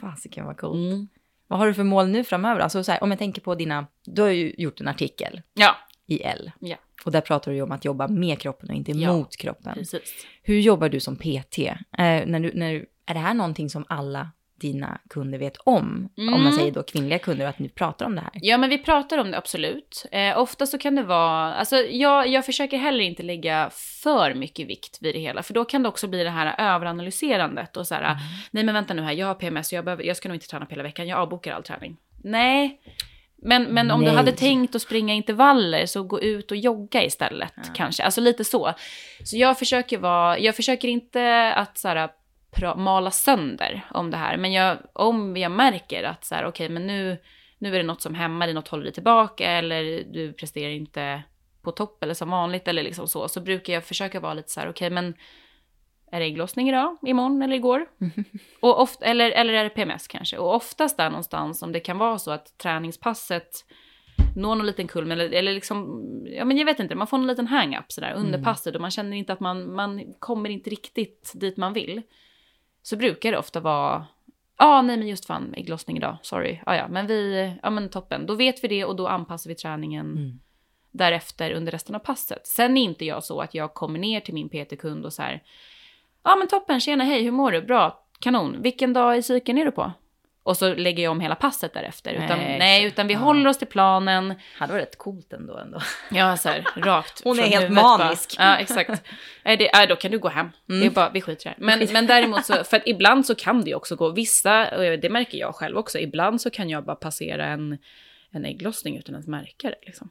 Fasiken 0.00 0.46
vad 0.46 0.56
coolt. 0.56 0.92
Mm. 0.92 1.08
Vad 1.46 1.58
har 1.58 1.66
du 1.66 1.74
för 1.74 1.84
mål 1.84 2.08
nu 2.08 2.24
framöver? 2.24 2.60
Alltså, 2.60 2.84
så 2.84 2.92
här, 2.92 3.02
om 3.02 3.10
jag 3.10 3.18
tänker 3.18 3.42
på 3.42 3.54
dina... 3.54 3.86
Du 4.04 4.22
har 4.22 4.28
ju 4.28 4.54
gjort 4.58 4.80
en 4.80 4.88
artikel 4.88 5.42
Ja, 5.54 5.76
i 6.06 6.22
L. 6.22 6.50
Ja. 6.58 6.76
Och 7.04 7.12
där 7.12 7.20
pratar 7.20 7.50
du 7.50 7.56
ju 7.56 7.62
om 7.62 7.72
att 7.72 7.84
jobba 7.84 8.08
med 8.08 8.38
kroppen 8.38 8.68
och 8.70 8.74
inte 8.74 8.92
Ja, 8.92 9.12
mot 9.12 9.36
kroppen. 9.36 9.74
precis. 9.74 10.26
Hur 10.42 10.60
jobbar 10.60 10.88
du 10.88 11.00
som 11.00 11.16
PT? 11.16 11.58
Eh, 11.58 11.72
när 12.26 12.40
du, 12.40 12.50
när 12.54 12.84
är 13.06 13.14
det 13.14 13.20
här 13.20 13.34
någonting 13.34 13.70
som 13.70 13.84
alla 13.88 14.30
dina 14.60 15.00
kunder 15.10 15.38
vet 15.38 15.56
om? 15.56 16.08
Om 16.16 16.24
man 16.26 16.40
Mm. 16.40 16.52
säger 16.52 16.72
då 16.72 16.82
kvinnliga 16.82 17.18
kunder, 17.18 17.46
att 17.46 17.58
ni 17.58 17.68
pratar 17.68 18.06
om 18.06 18.14
det 18.14 18.20
här. 18.20 18.30
Ja, 18.34 18.58
men 18.58 18.70
vi 18.70 18.78
pratar 18.78 19.18
om 19.18 19.30
det 19.30 19.38
absolut. 19.38 20.06
Eh, 20.12 20.38
ofta 20.38 20.66
så 20.66 20.78
kan 20.78 20.94
det 20.94 21.02
vara, 21.02 21.54
alltså 21.54 21.76
jag, 21.76 22.28
jag 22.28 22.46
försöker 22.46 22.76
heller 22.78 23.04
inte 23.04 23.22
lägga 23.22 23.70
för 24.02 24.34
mycket 24.34 24.66
vikt 24.66 24.98
vid 25.00 25.14
det 25.14 25.18
hela, 25.20 25.42
för 25.42 25.54
då 25.54 25.64
kan 25.64 25.82
det 25.82 25.88
också 25.88 26.06
bli 26.08 26.24
det 26.24 26.30
här 26.30 26.74
överanalyserandet 26.74 27.76
och 27.76 27.86
så 27.86 27.94
här, 27.94 28.16
nej 28.50 28.64
men 28.64 28.74
vänta 28.74 28.94
nu 28.94 29.02
här, 29.02 29.12
jag 29.12 29.26
har 29.26 29.34
PMS 29.34 29.72
jag, 29.72 29.84
behöver, 29.84 30.04
jag 30.04 30.16
ska 30.16 30.28
nog 30.28 30.36
inte 30.36 30.48
träna 30.48 30.66
på 30.66 30.70
hela 30.70 30.82
veckan, 30.82 31.08
jag 31.08 31.18
avbokar 31.18 31.52
all 31.52 31.62
träning. 31.62 31.96
Nej, 32.24 32.80
men, 33.36 33.62
men 33.64 33.90
om 33.90 34.00
Nej. 34.00 34.10
du 34.10 34.16
hade 34.16 34.32
tänkt 34.32 34.74
att 34.74 34.82
springa 34.82 35.14
intervaller 35.14 35.86
så 35.86 36.02
gå 36.02 36.20
ut 36.20 36.50
och 36.50 36.56
jogga 36.56 37.04
istället 37.04 37.52
kanske, 37.74 38.02
alltså 38.02 38.20
lite 38.20 38.44
så. 38.44 38.72
Så 39.24 39.36
jag 39.36 39.58
försöker 39.58 39.98
vara, 39.98 40.38
jag 40.38 40.56
försöker 40.56 40.88
inte 40.88 41.52
att 41.54 41.78
så 41.78 41.88
här, 41.88 42.08
mala 42.76 43.10
sönder 43.10 43.80
om 43.90 44.10
det 44.10 44.16
här, 44.16 44.36
men 44.36 44.52
jag, 44.52 44.78
om 44.92 45.36
jag 45.36 45.52
märker 45.52 46.04
att 46.04 46.24
så 46.24 46.34
här, 46.34 46.46
okej 46.46 46.68
men 46.68 46.86
nu 46.86 47.18
nu 47.64 47.74
är 47.74 47.78
det 47.78 47.86
något 47.86 48.02
som 48.02 48.14
hämmar 48.14 48.46
dig, 48.46 48.54
något 48.54 48.68
håller 48.68 48.84
dig 48.84 48.92
tillbaka 48.92 49.50
eller 49.50 50.04
du 50.12 50.32
presterar 50.32 50.70
inte 50.70 51.22
på 51.62 51.72
topp 51.72 52.02
eller 52.02 52.14
som 52.14 52.30
vanligt 52.30 52.68
eller 52.68 52.82
liksom 52.82 53.08
så, 53.08 53.28
så 53.28 53.40
brukar 53.40 53.72
jag 53.72 53.84
försöka 53.84 54.20
vara 54.20 54.34
lite 54.34 54.50
så 54.50 54.60
här, 54.60 54.68
okej 54.68 54.90
men 54.90 55.14
är 56.12 56.20
det 56.20 56.26
ägglossning 56.26 56.68
idag, 56.68 56.96
imorgon 57.02 57.42
eller 57.42 57.56
igår? 57.56 57.86
Och 58.60 58.80
ofta, 58.80 59.04
eller, 59.04 59.30
eller 59.30 59.52
är 59.52 59.64
det 59.64 59.70
PMS 59.70 60.08
kanske? 60.08 60.38
Och 60.38 60.54
oftast 60.54 60.96
där 60.96 61.10
någonstans 61.10 61.62
om 61.62 61.72
det 61.72 61.80
kan 61.80 61.98
vara 61.98 62.18
så 62.18 62.30
att 62.30 62.58
träningspasset 62.58 63.64
når 64.36 64.54
någon 64.54 64.66
liten 64.66 64.88
kulm 64.88 65.10
eller, 65.10 65.30
eller 65.30 65.52
liksom, 65.52 66.02
ja 66.26 66.44
men 66.44 66.56
jag 66.56 66.64
vet 66.64 66.80
inte, 66.80 66.94
man 66.94 67.06
får 67.06 67.16
en 67.16 67.26
liten 67.26 67.46
hang-up 67.46 67.92
sådär 67.92 68.14
under 68.16 68.42
passet 68.42 68.74
och 68.74 68.80
man 68.80 68.90
känner 68.90 69.16
inte 69.16 69.32
att 69.32 69.40
man, 69.40 69.74
man 69.74 70.14
kommer 70.18 70.50
inte 70.50 70.70
riktigt 70.70 71.32
dit 71.34 71.56
man 71.56 71.72
vill. 71.72 72.02
Så 72.84 72.96
brukar 72.96 73.32
det 73.32 73.38
ofta 73.38 73.60
vara 73.60 74.06
Ja, 74.58 74.66
ah, 74.66 74.82
nej 74.82 74.96
men 74.96 75.08
just 75.08 75.26
fan, 75.26 75.54
ägglossning 75.56 75.96
idag, 75.96 76.16
sorry. 76.22 76.60
Ah, 76.66 76.74
ja, 76.76 76.88
men 76.88 77.06
vi, 77.06 77.52
ja 77.62 77.70
men 77.70 77.88
toppen. 77.90 78.26
Då 78.26 78.34
vet 78.34 78.64
vi 78.64 78.68
det 78.68 78.84
och 78.84 78.96
då 78.96 79.06
anpassar 79.08 79.48
vi 79.50 79.54
träningen 79.54 80.06
Mm. 80.12 80.40
därefter 80.90 81.50
under 81.52 81.72
resten 81.72 81.94
av 81.94 81.98
passet. 81.98 82.46
Sen 82.46 82.76
är 82.76 82.82
inte 82.82 83.04
jag 83.04 83.24
så 83.24 83.40
att 83.40 83.54
jag 83.54 83.74
kommer 83.74 83.98
ner 83.98 84.20
till 84.20 84.34
min 84.34 84.48
PT-kund 84.48 85.04
och 85.04 85.12
så 85.12 85.22
här, 85.22 85.42
ja 86.22 86.32
ah, 86.32 86.36
men 86.36 86.48
toppen, 86.48 86.80
tjena, 86.80 87.04
hej, 87.04 87.22
hur 87.22 87.30
mår 87.30 87.52
du? 87.52 87.62
Bra, 87.62 88.04
kanon. 88.20 88.62
Vilken 88.62 88.92
dag 88.92 89.16
i 89.18 89.22
cykeln 89.22 89.58
är 89.58 89.64
du 89.64 89.70
på? 89.70 89.92
Och 90.46 90.56
så 90.56 90.74
lägger 90.74 91.02
jag 91.02 91.10
om 91.10 91.20
hela 91.20 91.34
passet 91.34 91.74
därefter. 91.74 92.12
Utan, 92.12 92.38
Nej, 92.38 92.58
nej, 92.58 92.84
utan 92.84 93.06
vi 93.06 93.14
Ja. 93.14 93.20
håller 93.20 93.50
oss 93.50 93.58
till 93.58 93.66
planen. 93.66 94.34
hade 94.58 94.72
varit 94.72 94.82
rätt 94.82 94.98
coolt 94.98 95.32
ändå. 95.32 95.58
ändå. 95.58 95.78
Ja, 96.10 96.36
så 96.36 96.48
här, 96.48 96.64
rakt 96.76 97.20
Hon 97.24 97.38
är 97.38 97.42
helt 97.42 97.70
manisk. 97.70 98.38
Bara. 98.38 98.44
Ja, 98.50 98.56
exakt. 98.56 98.90
Nej, 99.44 99.56
det, 99.56 99.70
nej, 99.74 99.86
då 99.86 99.96
kan 99.96 100.10
du 100.10 100.18
gå 100.18 100.28
hem. 100.28 100.50
Det 100.66 100.86
är 100.86 100.90
bara, 100.90 101.10
vi 101.10 101.20
skiter 101.20 101.50
i 101.50 101.54
det 101.58 101.66
här. 101.66 101.78
Men, 101.78 101.88
men 101.92 102.06
däremot 102.06 102.44
så, 102.46 102.64
för 102.64 102.76
att 102.76 102.82
ibland 102.86 103.26
så 103.26 103.34
kan 103.34 103.60
det 103.60 103.68
ju 103.70 103.74
också 103.76 103.96
gå, 103.96 104.10
vissa, 104.10 104.68
och 104.76 104.98
det 104.98 105.08
märker 105.10 105.38
jag 105.38 105.54
själv 105.54 105.76
också, 105.78 105.98
ibland 105.98 106.40
så 106.40 106.50
kan 106.50 106.70
jag 106.70 106.84
bara 106.84 106.96
passera 106.96 107.46
en, 107.46 107.78
en 108.34 108.44
ägglossning 108.44 108.96
utan 108.96 109.14
att 109.14 109.26
märka 109.26 109.70
det. 109.70 109.78
Liksom. 109.86 110.10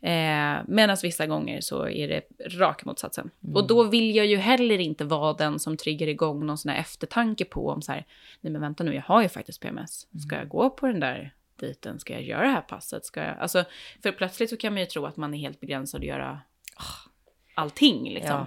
Eh, 0.00 0.62
Medan 0.68 0.96
vissa 1.02 1.26
gånger 1.26 1.60
så 1.60 1.88
är 1.88 2.08
det 2.08 2.22
raka 2.58 2.82
motsatsen. 2.86 3.30
Och 3.54 3.66
då 3.66 3.82
vill 3.82 4.16
jag 4.16 4.26
ju 4.26 4.36
heller 4.36 4.78
inte 4.78 5.04
vara 5.04 5.32
den 5.32 5.58
som 5.58 5.76
triggar 5.76 6.06
igång 6.06 6.46
någon 6.46 6.58
sån 6.58 6.70
här 6.70 6.78
eftertanke 6.78 7.44
på 7.44 7.68
om 7.68 7.82
så 7.82 7.92
här, 7.92 8.06
nej 8.40 8.52
men 8.52 8.60
vänta 8.60 8.84
nu, 8.84 8.94
jag 8.94 9.02
har 9.02 9.22
ju 9.22 9.28
faktiskt 9.28 9.60
PMS. 9.60 10.06
Ska 10.26 10.36
jag 10.36 10.48
gå 10.48 10.70
på 10.70 10.86
den 10.86 11.00
där 11.00 11.34
dejten? 11.60 12.00
Ska 12.00 12.12
jag 12.12 12.22
göra 12.22 12.42
det 12.42 12.52
här 12.52 12.60
passet? 12.60 13.04
Ska 13.04 13.20
jag... 13.20 13.38
Alltså, 13.38 13.64
för 14.02 14.12
plötsligt 14.12 14.50
så 14.50 14.56
kan 14.56 14.72
man 14.72 14.80
ju 14.80 14.86
tro 14.86 15.06
att 15.06 15.16
man 15.16 15.34
är 15.34 15.38
helt 15.38 15.60
begränsad 15.60 16.00
att 16.00 16.06
göra 16.06 16.40
ah, 16.76 17.10
allting 17.54 18.14
liksom. 18.14 18.30
Ja. 18.30 18.46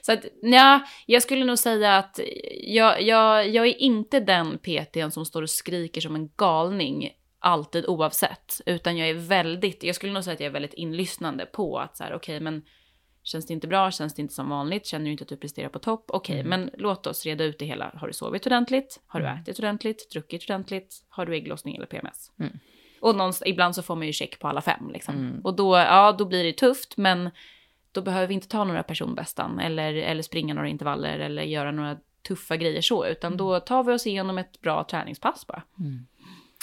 Så 0.00 0.12
att, 0.12 0.24
ja, 0.42 0.80
jag 1.06 1.22
skulle 1.22 1.44
nog 1.44 1.58
säga 1.58 1.96
att 1.96 2.20
jag, 2.60 3.02
jag, 3.02 3.48
jag 3.48 3.66
är 3.66 3.82
inte 3.82 4.20
den 4.20 4.58
PTn 4.58 5.10
som 5.10 5.24
står 5.24 5.42
och 5.42 5.50
skriker 5.50 6.00
som 6.00 6.14
en 6.14 6.30
galning 6.36 7.10
alltid 7.38 7.86
oavsett. 7.86 8.60
Utan 8.66 8.96
jag 8.96 9.08
är 9.08 9.14
väldigt, 9.14 9.82
jag 9.82 9.94
skulle 9.94 10.12
nog 10.12 10.24
säga 10.24 10.34
att 10.34 10.40
jag 10.40 10.46
är 10.46 10.52
väldigt 10.52 10.74
inlyssnande 10.74 11.46
på 11.46 11.78
att 11.78 11.96
så 11.96 12.04
här, 12.04 12.14
okej, 12.14 12.36
okay, 12.36 12.44
men 12.44 12.62
känns 13.22 13.46
det 13.46 13.54
inte 13.54 13.66
bra, 13.66 13.90
känns 13.90 14.14
det 14.14 14.22
inte 14.22 14.34
som 14.34 14.48
vanligt, 14.48 14.86
känner 14.86 15.04
du 15.04 15.10
inte 15.10 15.22
att 15.22 15.28
du 15.28 15.36
presterar 15.36 15.68
på 15.68 15.78
topp, 15.78 16.04
okej, 16.08 16.34
okay, 16.34 16.46
mm. 16.46 16.60
men 16.60 16.70
låt 16.78 17.06
oss 17.06 17.26
reda 17.26 17.44
ut 17.44 17.58
det 17.58 17.66
hela. 17.66 17.90
Har 17.94 18.06
du 18.06 18.12
sovit 18.12 18.46
ordentligt? 18.46 19.00
Har 19.06 19.20
du 19.20 19.26
Mm. 19.26 19.38
ätit 19.38 19.58
ordentligt? 19.58 20.10
Druckit 20.10 20.44
ordentligt? 20.44 21.04
Har 21.08 21.26
du 21.26 21.34
ägglossning 21.34 21.76
eller 21.76 21.86
PMS? 21.86 22.32
Mm. 22.38 22.58
Och 23.00 23.16
någonstans, 23.16 23.48
ibland 23.50 23.74
så 23.74 23.82
får 23.82 23.96
man 23.96 24.06
ju 24.06 24.12
check 24.12 24.38
på 24.38 24.48
alla 24.48 24.60
fem 24.60 24.90
liksom. 24.92 25.14
Mm. 25.14 25.40
Och 25.44 25.56
då, 25.56 25.76
ja, 25.76 26.12
då 26.12 26.24
blir 26.24 26.44
det 26.44 26.52
tufft, 26.52 26.96
men 26.96 27.30
då 27.92 28.02
behöver 28.02 28.26
vi 28.26 28.34
inte 28.34 28.48
ta 28.48 28.64
några 28.64 28.82
personbästan 28.82 29.60
eller, 29.60 29.94
eller 29.94 30.22
springa 30.22 30.54
några 30.54 30.68
intervaller 30.68 31.18
eller 31.18 31.42
göra 31.42 31.70
några 31.70 31.96
tuffa 32.28 32.56
grejer 32.56 32.80
så, 32.80 33.06
utan 33.06 33.36
då 33.36 33.60
tar 33.60 33.82
vi 33.82 33.92
oss 33.92 34.06
igenom 34.06 34.38
ett 34.38 34.60
bra 34.60 34.84
träningspass 34.84 35.46
bara. 35.46 35.62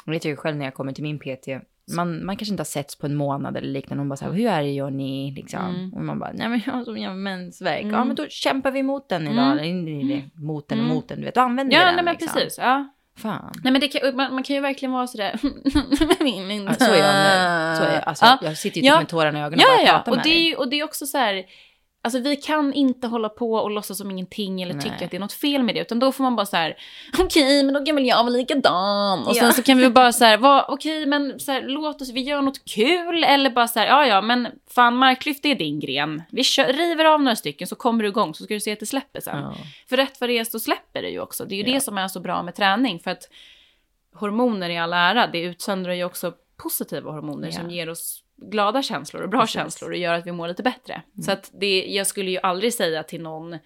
Jag 0.06 0.14
vet 0.14 0.26
ju 0.26 0.36
själv 0.36 0.58
när 0.58 0.66
jag 0.66 0.74
kommer 0.74 0.92
till 0.92 1.04
min 1.04 1.20
PT, 1.20 1.48
man, 1.96 2.26
man 2.26 2.38
kanske 2.38 2.54
inte 2.54 2.62
har 2.62 2.66
setts 2.66 2.96
på 2.96 3.06
en 3.06 3.16
månad 3.16 3.58
eller 3.58 3.68
liknande. 3.68 4.02
Hon 4.02 4.10
bara 4.10 4.16
så 4.18 4.26
här, 4.26 4.32
hur 4.32 4.48
är 4.48 4.62
det 4.64 4.72
Johnny? 4.72 5.32
Liksom. 5.32 5.76
Mm. 5.76 5.94
Och 5.94 6.04
man 6.04 6.20
bara, 6.20 6.32
nej 6.34 6.50
men 6.50 6.62
jag 6.66 6.74
har 6.74 6.84
som 6.84 7.24
mensvärk. 7.24 7.84
Ja 7.84 7.88
Mm. 7.88 8.08
men 8.08 8.16
då 8.16 8.26
kämpar 8.30 8.72
vi 8.72 8.84
mot 8.84 9.10
den 9.10 9.28
idag. 9.28 9.60
Mm. 9.60 9.86
Nej, 9.86 10.30
Mot 10.36 10.68
den 10.70 10.80
och 10.80 10.84
Mm. 10.86 10.96
mot 10.96 11.08
den, 11.08 11.20
du 11.20 11.26
vet. 11.26 11.36
Då 11.36 11.42
använder 11.42 11.76
vi 11.76 11.82
Ja, 11.82 11.86
den. 11.86 11.96
nej 11.96 12.04
men 12.06 12.14
liksom. 12.14 12.34
precis. 12.34 12.58
Ja. 12.58 12.90
Fan. 13.18 13.54
Nej 13.64 13.72
men 13.74 13.82
kan, 13.82 14.16
man, 14.16 14.34
man 14.34 14.44
kan 14.44 14.56
ju 14.56 14.62
verkligen 14.62 14.92
vara 14.92 15.08
sådär. 15.08 15.40
Ja, 15.44 16.74
så 16.74 16.92
är 16.94 16.98
jag 16.98 17.16
nu. 17.16 17.78
Så 17.78 17.84
är 17.84 17.94
jag. 17.94 18.04
Alltså, 18.06 18.26
Ja. 18.26 18.38
Jag 18.42 18.58
sitter 18.58 18.76
ju 18.78 18.82
typ 18.82 18.92
Ja. 18.92 18.98
med 19.00 19.08
tårarna 19.08 19.40
i 19.40 19.42
ögonen 19.42 19.60
Ja, 19.60 19.72
och 19.74 19.78
bara 19.78 19.86
ja, 19.86 19.88
ja. 19.88 19.94
pratar 19.98 20.12
Och 20.12 20.18
med 20.18 20.24
det, 20.26 20.30
är 20.30 20.34
dig. 20.34 20.48
ju, 20.50 20.56
och 20.56 20.70
det 20.70 20.80
är 20.80 20.84
också 20.84 21.06
så 21.06 21.18
här. 21.18 21.44
Alltså 22.06 22.20
vi 22.20 22.36
kan 22.36 22.74
inte 22.74 23.08
hålla 23.08 23.30
på 23.30 23.54
och 23.54 23.72
låtsas 23.72 23.98
som 23.98 24.12
ingenting 24.12 24.62
eller 24.62 24.74
Nej. 24.74 24.84
tycka 24.84 25.06
att 25.06 25.12
det 25.12 25.18
är 25.18 25.20
något 25.20 25.34
fel 25.34 25.64
med 25.64 25.76
det. 25.76 25.82
Utan 25.82 26.00
då 26.00 26.12
får 26.12 26.24
man 26.24 26.36
bara 26.36 26.46
så 26.46 26.58
här, 26.58 26.78
okej 27.20 27.64
men 27.64 27.74
då 27.74 27.86
kan 27.86 27.96
väl 27.96 28.06
jag 28.06 28.16
vara 28.18 28.30
likadan. 28.30 29.20
Och 29.28 29.36
sen 29.36 29.46
Ja. 29.48 29.52
så 29.54 29.64
kan 29.64 29.78
vi 29.78 29.90
bara 29.90 30.12
så 30.12 30.26
här, 30.26 30.66
okej 30.72 31.06
men 31.06 31.40
så 31.40 31.52
här, 31.52 31.62
låt 31.68 32.02
oss, 32.02 32.10
vi 32.12 32.22
gör 32.22 32.42
något 32.42 32.66
kul. 32.66 33.24
Eller 33.24 33.50
bara 33.50 33.68
så 33.68 33.80
här, 33.80 33.88
ja 33.88 34.06
ja 34.06 34.22
men 34.22 34.48
fan 34.70 34.96
marklyft 34.96 35.46
är 35.46 35.56
din 35.56 35.80
gren. 35.80 36.24
Vi 36.32 36.44
kör, 36.44 36.66
river 36.74 37.06
av 37.06 37.22
några 37.22 37.36
stycken 37.36 37.68
så 37.68 37.76
kommer 37.76 38.04
du 38.04 38.10
igång 38.10 38.34
så 38.34 38.44
ska 38.44 38.54
du 38.54 38.60
se 38.60 38.72
att 38.74 38.80
det 38.80 38.86
släpper 38.86 39.20
sen. 39.22 39.40
Ja. 39.42 39.56
För 39.90 39.98
rätt 39.98 40.22
vad 40.22 40.30
det 40.30 40.38
är 40.40 40.44
så 40.44 40.60
släpper 40.60 41.02
det 41.02 41.10
ju 41.10 41.20
också. 41.20 41.46
Det 41.46 41.56
är 41.56 41.58
ju 41.64 41.68
Ja. 41.70 41.74
det 41.74 41.82
som 41.82 41.98
är 41.98 42.08
så 42.08 42.20
bra 42.20 42.44
med 42.44 42.56
träning. 42.56 43.00
För 43.00 43.12
att 43.12 43.30
hormoner 44.14 44.70
i 44.70 44.78
all 44.78 44.94
ära, 44.94 45.28
det 45.28 45.40
utsöndrar 45.42 45.94
ju 45.94 46.04
också 46.04 46.34
positiva 46.64 47.12
hormoner 47.12 47.52
som 47.52 47.70
ger 47.70 47.90
oss 47.90 48.22
glada 48.38 48.82
känslor 48.82 49.22
och 49.24 49.30
bra 49.30 49.40
Precis. 49.42 49.54
känslor 49.54 49.92
och 49.92 49.98
gör 49.98 50.14
att 50.14 50.26
vi 50.28 50.32
mår 50.32 50.48
lite 50.48 50.64
bättre. 50.64 51.02
Så 51.26 51.32
att 51.32 51.52
det, 51.54 51.86
jag 51.86 52.08
skulle 52.08 52.32
ju 52.32 52.38
aldrig 52.38 52.74
säga 52.74 53.04
till 53.04 53.22
någon 53.22 53.58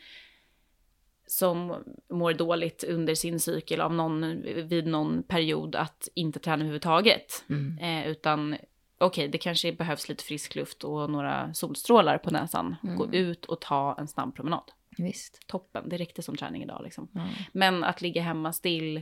som 1.27 1.84
mår 2.10 2.34
dåligt 2.34 2.84
under 2.84 3.15
sin 3.15 3.39
cykel 3.39 3.82
av 3.82 3.93
någon, 3.93 4.41
vid 4.41 4.88
någon 4.88 5.23
period 5.23 5.75
att 5.75 6.08
inte 6.15 6.39
träna 6.39 6.55
överhuvudtaget. 6.55 7.45
Mm. 7.49 7.77
Eh, 7.77 8.12
utan 8.12 8.58
okej, 8.97 9.27
det 9.27 9.38
kanske 9.38 9.73
behövs 9.73 10.10
lite 10.10 10.23
frisk 10.23 10.55
luft 10.55 10.84
och 10.84 11.10
några 11.10 11.53
solstrålar 11.53 12.17
på 12.17 12.32
näsan. 12.32 12.75
Gå 12.82 13.03
Mm. 13.03 13.13
ut 13.13 13.45
och 13.45 13.62
ta 13.62 13.95
en 13.99 14.08
snabb 14.08 14.36
promenad 14.36 14.71
Visst. 14.97 15.47
toppen. 15.47 15.89
Det 15.89 15.97
räckte 15.97 16.21
som 16.21 16.36
träning 16.38 16.63
idag 16.63 16.82
liksom. 16.84 17.10
Men 17.51 17.84
att 17.84 18.01
ligga 18.01 18.21
hemma 18.21 18.53
still, 18.53 19.01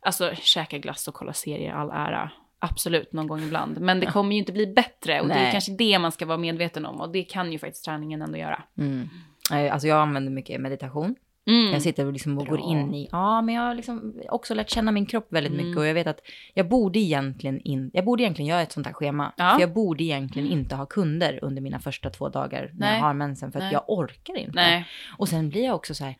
alltså 0.00 0.34
käka 0.34 0.78
glass 0.78 1.08
och 1.08 1.14
kolla 1.14 1.32
serier 1.32 1.72
all 1.72 1.90
ära. 1.90 2.30
Absolut, 2.62 3.12
någon 3.12 3.26
gång 3.26 3.42
ibland. 3.42 3.80
Men 3.80 4.00
det 4.00 4.06
kommer 4.06 4.32
ju 4.32 4.38
inte 4.38 4.52
bli 4.52 4.66
bättre 4.66 5.20
och 5.20 5.28
det 5.28 5.34
är 5.34 5.42
Nej. 5.42 5.52
kanske 5.52 5.72
det 5.72 5.98
man 5.98 6.12
ska 6.12 6.26
vara 6.26 6.38
medveten 6.38 6.86
om. 6.86 7.00
Och 7.00 7.12
det 7.12 7.22
kan 7.22 7.52
ju 7.52 7.58
faktiskt 7.58 7.84
träningen 7.84 8.22
ändå 8.22 8.38
göra. 8.38 8.62
Mm. 8.78 9.08
Alltså 9.50 9.88
jag 9.88 9.98
använder 9.98 10.32
mycket 10.32 10.60
meditation. 10.60 11.14
Mm. 11.46 11.72
Jag 11.72 11.82
sitter 11.82 12.06
och, 12.06 12.12
liksom 12.12 12.38
och 12.38 12.46
går 12.46 12.60
in 12.60 12.94
i, 12.94 13.08
ja 13.12 13.42
men 13.42 13.54
jag 13.54 13.62
har 13.62 13.74
liksom 13.74 14.14
också 14.28 14.54
lärt 14.54 14.70
känna 14.70 14.92
min 14.92 15.06
kropp 15.06 15.26
väldigt 15.32 15.52
Mm. 15.52 15.66
mycket 15.66 15.78
och 15.78 15.86
jag 15.86 15.94
vet 15.94 16.06
att 16.06 16.20
jag 16.54 16.68
borde 16.68 16.98
egentligen, 16.98 17.60
in, 17.60 17.90
jag 17.94 18.04
borde 18.04 18.22
egentligen 18.22 18.48
göra 18.48 18.60
ett 18.62 18.72
sånt 18.72 18.86
här 18.86 18.94
schema. 18.94 19.32
Ja. 19.36 19.50
För 19.54 19.60
jag 19.60 19.72
borde 19.72 20.04
egentligen 20.04 20.48
inte 20.48 20.74
ha 20.74 20.86
kunder 20.86 21.38
under 21.42 21.62
mina 21.62 21.78
första 21.78 22.10
två 22.10 22.28
dagar 22.28 22.70
när 22.74 22.86
Nej. 22.86 22.94
jag 22.98 23.04
har 23.04 23.14
mensen 23.14 23.52
för 23.52 23.58
att 23.58 23.62
Nej. 23.64 23.72
jag 23.72 23.84
orkar 23.88 24.36
inte. 24.38 24.52
Nej. 24.54 24.86
Och 25.18 25.28
sen 25.28 25.48
blir 25.48 25.64
jag 25.64 25.74
också 25.74 25.94
så 25.94 26.04
här, 26.04 26.16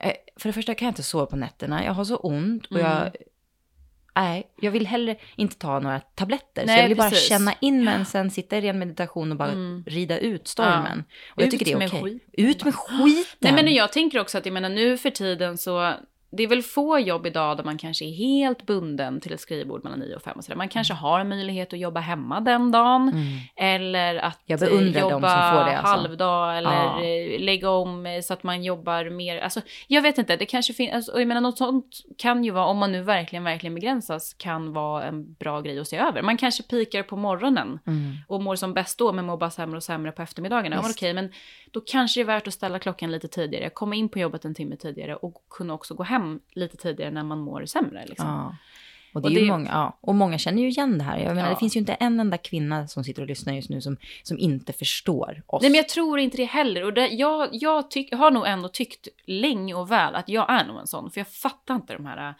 eh, 0.00 0.12
för 0.36 0.48
det 0.48 0.52
första 0.52 0.74
kan 0.74 0.86
jag 0.86 0.90
inte 0.90 1.02
sova 1.02 1.26
på 1.26 1.36
nätterna, 1.36 1.84
jag 1.84 1.92
har 1.92 2.04
så 2.04 2.16
ont 2.16 2.66
och 2.66 2.78
Mm. 2.78 2.92
jag, 2.92 3.10
nej, 4.20 4.50
jag 4.60 4.70
vill 4.70 4.86
heller 4.86 5.16
inte 5.36 5.56
ta 5.56 5.78
några 5.80 6.00
tabletter. 6.00 6.62
så 6.62 6.66
Nej, 6.66 6.80
jag 6.80 6.88
vill 6.88 6.96
bara 6.96 7.10
precis. 7.10 7.28
känna 7.28 7.54
in 7.60 7.84
mensen, 7.84 8.30
sitta 8.30 8.56
i 8.58 8.60
ren 8.60 8.78
meditation 8.78 9.30
och 9.32 9.36
bara 9.38 9.50
Mm. 9.52 9.84
rida 9.86 10.18
ut 10.18 10.48
stormen. 10.48 11.04
Och 11.30 11.42
jag 11.42 11.46
Ut 11.46 11.50
tycker 11.50 11.64
det 11.78 11.84
är 11.84 11.88
okej. 11.88 12.02
skiten. 12.02 12.20
Ut 12.32 12.64
med 12.64 12.74
skiten! 12.74 13.24
Nej 13.38 13.52
men 13.52 13.74
jag 13.74 13.92
tänker 13.92 14.20
också 14.20 14.38
att 14.38 14.46
jag 14.46 14.52
menar 14.52 14.68
nu 14.68 14.98
för 14.98 15.10
tiden 15.10 15.58
så 15.58 15.94
det 16.30 16.42
är 16.42 16.46
väl 16.48 16.62
få 16.62 16.98
jobb 16.98 17.26
idag 17.26 17.56
där 17.56 17.64
man 17.64 17.78
kanske 17.78 18.04
är 18.04 18.12
helt 18.12 18.66
bunden 18.66 19.20
till 19.20 19.32
ett 19.32 19.40
skrivbord 19.40 19.84
mellan 19.84 19.98
9 19.98 20.14
och 20.16 20.22
5 20.22 20.38
och 20.38 20.44
sådär. 20.44 20.56
Man 20.56 20.68
kanske 20.68 20.94
har 20.94 21.20
en 21.20 21.28
möjlighet 21.28 21.72
att 21.72 21.78
jobba 21.78 22.00
hemma 22.00 22.40
den 22.40 22.70
dagen. 22.72 23.08
Mm. 23.08 23.24
Eller 23.56 24.14
att 24.16 24.40
jobba 24.46 25.28
alltså. 25.28 25.86
halvdag 25.86 26.58
eller 26.58 26.70
Ja. 26.72 27.02
eh, 27.04 27.40
lägga 27.40 27.70
om 27.70 28.20
så 28.24 28.32
att 28.32 28.42
man 28.42 28.64
jobbar 28.64 29.10
mer. 29.10 29.38
Alltså, 29.40 29.60
jag 29.86 30.02
vet 30.02 30.18
inte, 30.18 30.36
det 30.36 30.46
kanske 30.46 30.72
finns, 30.72 30.94
alltså, 30.94 31.18
jag 31.18 31.28
menar 31.28 31.40
något 31.40 31.58
sånt 31.58 31.86
kan 32.18 32.44
ju 32.44 32.50
vara, 32.50 32.66
om 32.66 32.78
man 32.78 32.92
nu 32.92 33.02
verkligen, 33.02 33.44
verkligen 33.44 33.74
begränsas, 33.74 34.34
kan 34.34 34.72
vara 34.72 35.04
en 35.04 35.32
bra 35.32 35.60
grej 35.60 35.78
att 35.80 35.88
se 35.88 35.96
över. 35.96 36.22
Man 36.22 36.36
kanske 36.36 36.62
pikar 36.62 37.02
på 37.02 37.16
morgonen 37.16 37.78
Mm. 37.86 38.12
och 38.28 38.42
mår 38.42 38.56
som 38.56 38.74
bäst 38.74 38.98
då, 38.98 39.12
men 39.12 39.26
mår 39.26 39.36
bara 39.36 39.50
sämre 39.50 39.76
och 39.76 39.82
sämre 39.82 40.12
på 40.12 40.22
eftermiddagarna. 40.22 40.76
Ja, 40.76 40.82
men 40.82 40.90
okej, 40.90 41.14
men 41.14 41.32
då 41.70 41.80
kanske 41.86 42.20
det 42.20 42.22
är 42.22 42.26
värt 42.26 42.46
att 42.46 42.54
ställa 42.54 42.78
klockan 42.78 43.10
lite 43.12 43.28
tidigare, 43.28 43.70
komma 43.70 43.94
in 43.94 44.08
på 44.08 44.18
jobbet 44.18 44.44
en 44.44 44.54
timme 44.54 44.76
tidigare 44.76 45.16
och 45.16 45.34
kunna 45.50 45.74
också 45.74 45.94
gå 45.94 46.02
hem 46.02 46.17
lite 46.54 46.76
tidigare 46.76 47.10
när 47.10 47.22
man 47.24 47.38
mår 47.38 47.64
sämre. 47.66 48.04
Liksom. 48.08 48.26
Ja. 48.28 48.56
Och 49.12 49.22
det 49.22 49.28
Och 49.28 49.32
är 49.32 49.40
det- 49.40 49.46
många, 49.46 49.68
ja. 49.72 49.96
Och 50.00 50.14
många 50.14 50.38
känner 50.38 50.62
ju 50.62 50.68
igen 50.68 50.98
det 50.98 51.04
här. 51.04 51.18
Jag 51.18 51.34
menar, 51.34 51.48
Ja. 51.48 51.54
det 51.54 51.58
finns 51.60 51.76
ju 51.76 51.80
inte 51.80 51.92
en 51.94 52.20
enda 52.20 52.36
kvinna 52.38 52.88
som 52.88 53.04
sitter 53.04 53.22
och 53.22 53.28
lyssnar 53.28 53.54
just 53.54 53.70
nu 53.70 53.80
som, 53.80 53.96
som 54.22 54.38
inte 54.38 54.72
förstår 54.72 55.42
oss. 55.46 55.62
Nej 55.62 55.70
men 55.70 55.76
jag 55.76 55.88
tror 55.88 56.18
inte 56.18 56.36
det 56.36 56.44
heller. 56.44 56.84
Och 56.84 56.92
det, 56.94 57.08
jag, 57.08 57.48
jag, 57.52 57.90
tyck, 57.90 58.14
har 58.14 58.30
nog 58.30 58.46
ändå 58.46 58.68
tyckt 58.68 59.08
länge 59.26 59.74
och 59.74 59.90
väl 59.90 60.14
att 60.14 60.28
jag 60.28 60.50
är 60.50 60.64
nog 60.66 60.80
en 60.80 60.86
sån. 60.86 61.10
För 61.10 61.20
jag 61.20 61.28
fattar 61.28 61.74
inte 61.74 61.92
de 61.92 62.06
här 62.06 62.28
äh, 62.28 62.34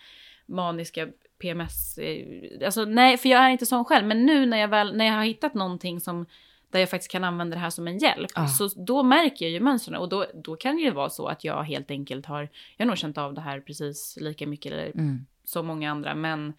maniska 0.47 1.09
PMS... 1.41 1.99
eh, 1.99 2.27
Alltså 2.65 2.85
nej, 2.85 3.17
för 3.17 3.29
jag 3.29 3.41
är 3.45 3.49
inte 3.51 3.67
sån 3.67 3.85
själv. 3.85 4.07
Men 4.07 4.27
nu 4.27 4.47
när 4.47 4.59
jag, 4.59 4.69
väl, 4.69 4.97
när 4.97 5.05
jag 5.05 5.15
har 5.15 5.25
hittat 5.25 5.55
någonting 5.55 6.01
som 6.01 6.27
där 6.71 6.81
jag 6.81 6.91
faktiskt 6.91 7.11
kan 7.13 7.25
använda 7.25 7.55
det 7.57 7.61
här 7.61 7.71
som 7.71 7.89
en 7.89 7.99
hjälp. 7.99 8.31
Ja. 8.35 8.47
Så 8.47 8.69
då 8.77 9.03
märker 9.03 9.45
jag 9.45 9.53
ju 9.53 9.61
mönstren. 9.61 9.97
Och 9.97 10.09
då, 10.09 10.27
då 10.35 10.57
kan 10.57 10.77
det 10.77 10.83
ju 10.83 10.91
vara 10.91 11.11
så 11.11 11.27
att 11.27 11.45
jag 11.45 11.63
helt 11.63 11.91
enkelt 11.91 12.27
har... 12.27 12.41
Jag 12.77 12.85
har 12.85 12.87
nog 12.87 12.99
känt 12.99 13.19
av 13.19 13.35
det 13.35 13.41
här 13.41 13.61
precis 13.61 14.19
lika 14.21 14.47
mycket 14.47 14.73
eller 14.73 14.91
Mm. 14.95 15.27
som 15.45 15.67
många 15.67 15.91
andra. 15.91 16.15
Men 16.15 16.53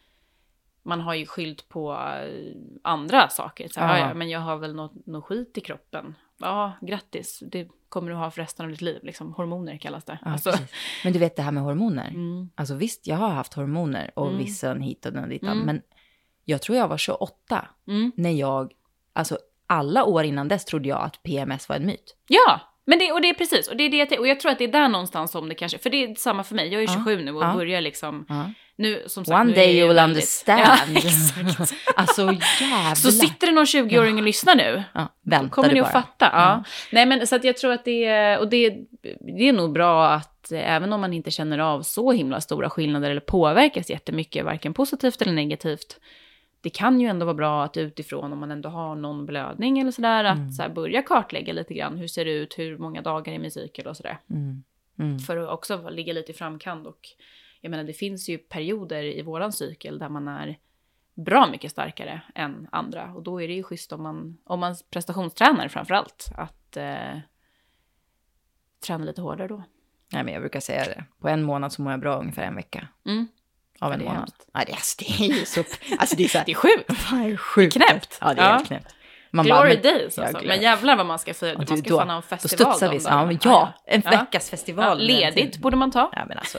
man 0.83 1.01
har 1.01 1.13
ju 1.13 1.25
skyllt 1.25 1.69
på 1.69 1.91
eh, 1.93 2.55
andra 2.81 3.29
saker. 3.29 3.67
Så, 3.67 3.79
Ja. 3.79 3.97
Ja, 3.97 4.13
men 4.13 4.29
jag 4.29 4.39
har 4.39 4.57
väl 4.57 4.75
något, 4.75 5.05
något 5.05 5.23
skit 5.25 5.57
i 5.57 5.61
kroppen. 5.61 6.15
Ja, 6.37 6.71
grattis. 6.81 7.43
Det 7.47 7.67
kommer 7.89 8.09
du 8.11 8.17
ha 8.17 8.31
för 8.31 8.41
resten 8.41 8.65
av 8.65 8.71
ditt 8.71 8.81
liv. 8.81 8.99
Liksom. 9.03 9.33
Hormoner 9.33 9.77
kallas 9.77 10.03
det. 10.05 10.19
Ja, 10.25 10.31
alltså. 10.31 10.51
Men 11.03 11.13
du 11.13 11.19
vet 11.19 11.35
det 11.35 11.41
här 11.41 11.51
med 11.51 11.63
hormoner. 11.63 12.07
mm, 12.09 12.49
Alltså 12.55 12.75
visst, 12.75 13.07
jag 13.07 13.15
har 13.17 13.29
haft 13.29 13.53
hormoner 13.53 14.11
och 14.15 14.27
Mm. 14.27 14.37
vissa 14.37 14.73
hit 14.73 15.05
och 15.05 15.13
dit. 15.29 15.43
Mm. 15.43 15.59
Men 15.59 15.81
jag 16.45 16.61
tror 16.61 16.77
jag 16.77 16.87
var 16.87 16.97
28 16.97 17.67
mm. 17.87 18.11
när 18.15 18.31
jag, 18.31 18.73
alltså 19.13 19.37
alla 19.69 20.03
år 20.05 20.23
innan 20.23 20.47
dess 20.47 20.65
trodde 20.65 20.89
jag 20.89 21.01
att 21.01 21.23
PMS 21.23 21.69
var 21.69 21.75
en 21.75 21.85
myt. 21.85 22.15
Ja, 22.27 22.59
men 22.85 22.99
det, 22.99 23.11
och 23.11 23.21
det 23.21 23.29
är 23.29 23.33
precis. 23.33 23.67
Och, 23.67 23.77
det 23.77 23.83
är 23.83 24.05
det, 24.09 24.17
och 24.19 24.27
jag 24.27 24.39
tror 24.39 24.51
att 24.51 24.57
det 24.57 24.63
är 24.63 24.71
där 24.71 24.87
någonstans 24.87 25.31
som 25.31 25.49
det 25.49 25.55
kanske... 25.55 25.77
För 25.77 25.89
det 25.89 26.03
är 26.03 26.15
samma 26.15 26.43
för 26.43 26.55
mig. 26.55 26.73
Jag 26.73 26.83
är 26.83 26.87
Ja. 26.87 26.93
27 26.93 27.21
nu 27.21 27.31
och 27.31 27.43
Ja. 27.43 27.53
börjar 27.53 27.81
liksom... 27.81 28.25
Ja. 28.29 28.45
Nu, 28.75 29.03
som 29.07 29.25
sagt, 29.25 29.41
One 29.41 29.53
day 29.53 29.79
you 29.79 29.87
will 29.89 29.99
understand. 29.99 30.61
Ja, 30.61 30.77
exakt. 30.97 31.73
alltså 31.95 32.21
jävlar. 32.21 32.95
Så 32.95 33.11
sitter 33.11 33.47
det 33.47 33.53
någon 33.53 33.65
20-åring 33.65 34.15
och 34.17 34.23
lyssnar 34.23 34.55
nu. 34.55 34.83
ja, 34.93 35.07
vänta 35.25 35.49
kommer 35.49 35.73
ni 35.73 35.81
bara. 35.81 35.87
att 35.87 35.93
fatta. 35.93 36.25
Ja. 36.25 36.31
Ja. 36.33 36.63
Nej, 36.91 37.05
men 37.05 37.27
så 37.27 37.35
att 37.35 37.43
jag 37.43 37.57
tror 37.57 37.71
att 37.73 37.85
det 37.85 38.05
är, 38.05 38.39
och 38.39 38.49
det, 38.49 38.69
det 39.37 39.49
är 39.49 39.53
nog 39.53 39.73
bra 39.73 40.09
att 40.09 40.51
eh, 40.51 40.71
även 40.75 40.93
om 40.93 41.01
man 41.01 41.13
inte 41.13 41.31
känner 41.31 41.59
av 41.59 41.81
så 41.81 42.11
himla 42.11 42.41
stora 42.41 42.69
skillnader 42.69 43.09
eller 43.11 43.21
påverkas 43.21 43.89
jättemycket, 43.89 44.45
varken 44.45 44.73
positivt 44.73 45.21
eller 45.21 45.33
negativt, 45.33 45.99
det 46.61 46.69
kan 46.69 47.01
ju 47.01 47.07
ändå 47.07 47.25
vara 47.25 47.35
bra 47.35 47.63
att 47.63 47.77
utifrån, 47.77 48.33
om 48.33 48.39
man 48.39 48.51
ändå 48.51 48.69
har 48.69 48.95
någon 48.95 49.25
blödning 49.25 49.79
eller 49.79 49.91
sådär, 49.91 50.23
att 50.23 50.37
Mm. 50.37 50.51
så 50.51 50.61
här, 50.61 50.69
börja 50.69 51.01
kartlägga 51.01 51.53
lite 51.53 51.73
grann, 51.73 51.97
hur 51.97 52.07
ser 52.07 52.25
det 52.25 52.31
ut, 52.31 52.59
hur 52.59 52.77
många 52.77 53.01
dagar 53.01 53.33
i 53.33 53.39
min 53.39 53.51
cykel 53.51 53.87
och 53.87 53.97
sådär. 53.97 54.17
Mm. 54.29 54.63
Mm. 54.99 55.19
För 55.19 55.37
att 55.37 55.49
också 55.49 55.89
ligga 55.89 56.13
lite 56.13 56.31
i 56.31 56.35
framkant 56.35 56.87
och 56.87 56.99
jag 57.61 57.69
menar 57.69 57.83
det 57.83 57.93
finns 57.93 58.29
ju 58.29 58.37
perioder 58.37 59.03
i 59.03 59.21
våran 59.21 59.51
cykel 59.51 59.99
där 59.99 60.09
man 60.09 60.27
är 60.27 60.57
bra 61.13 61.47
mycket 61.51 61.71
starkare 61.71 62.21
än 62.35 62.67
andra 62.71 63.13
och 63.13 63.23
då 63.23 63.41
är 63.41 63.47
det 63.47 63.53
ju 63.53 63.63
schysst 63.63 63.93
om 63.93 64.03
man, 64.03 64.37
om 64.43 64.59
man 64.59 64.75
prestationstränar 64.89 65.67
framför 65.67 65.93
allt 65.93 66.31
att 66.37 66.77
eh, 66.77 67.19
träna 68.87 69.05
lite 69.05 69.21
hårdare 69.21 69.47
då. 69.47 69.63
Nej, 70.13 70.23
men 70.23 70.33
jag 70.33 70.41
brukar 70.41 70.59
säga 70.59 70.83
det. 70.85 71.03
På 71.19 71.29
en 71.29 71.43
månad 71.43 71.73
så 71.73 71.81
mår 71.81 71.93
jag 71.93 71.99
bra 71.99 72.19
ungefär 72.19 72.43
en 72.43 72.55
vecka. 72.55 72.87
Mm. 73.05 73.27
Av 73.79 73.93
en 73.93 73.99
det 73.99 74.05
månad. 74.05 74.31
Ja, 74.53 74.63
det, 74.67 74.71
alltså, 74.73 74.95
det 74.99 75.23
är 75.25 75.27
ju 75.39 75.45
så... 75.45 75.63
Alltså 75.99 76.15
det 76.15 76.23
är 76.23 76.27
så 76.27 76.37
här, 76.37 76.45
Det 76.45 76.51
är 76.51 76.55
sjukt. 76.55 76.87
Det 77.11 77.15
är 77.31 77.37
sjukt. 77.37 77.73
Knäppt. 77.73 78.17
Ja, 78.21 78.33
det 78.33 78.41
är 78.41 78.45
Ja. 78.45 78.51
helt 78.53 78.67
knäppt. 78.67 78.95
Man 79.31 79.45
Glory 79.45 79.73
men- 79.73 79.81
days 79.83 80.17
Ja, 80.17 80.23
alltså. 80.23 80.37
glöm- 80.39 80.47
Men 80.47 80.61
jävlar 80.61 80.95
vad 80.95 81.05
man 81.05 81.19
ska 81.19 81.33
fira. 81.33 81.49
Ja, 81.51 81.57
Man 81.57 81.67
ska 81.67 81.89
då- 81.89 81.97
fan 81.97 82.09
ha 82.09 82.15
en 82.15 82.21
då 82.21 82.27
festival 82.37 82.73
studsar 82.73 82.87
de 82.89 82.97
vi. 83.29 83.35
Ja, 83.35 83.39
ja, 83.43 83.73
en 83.93 84.01
Ja. 84.05 84.09
veckas 84.11 84.49
festival. 84.49 84.85
Ja, 84.85 84.93
ledigt 84.93 85.57
borde 85.57 85.77
man 85.77 85.91
ta. 85.91 86.09
Ja, 86.15 86.25
men 86.27 86.37
alltså. 86.37 86.57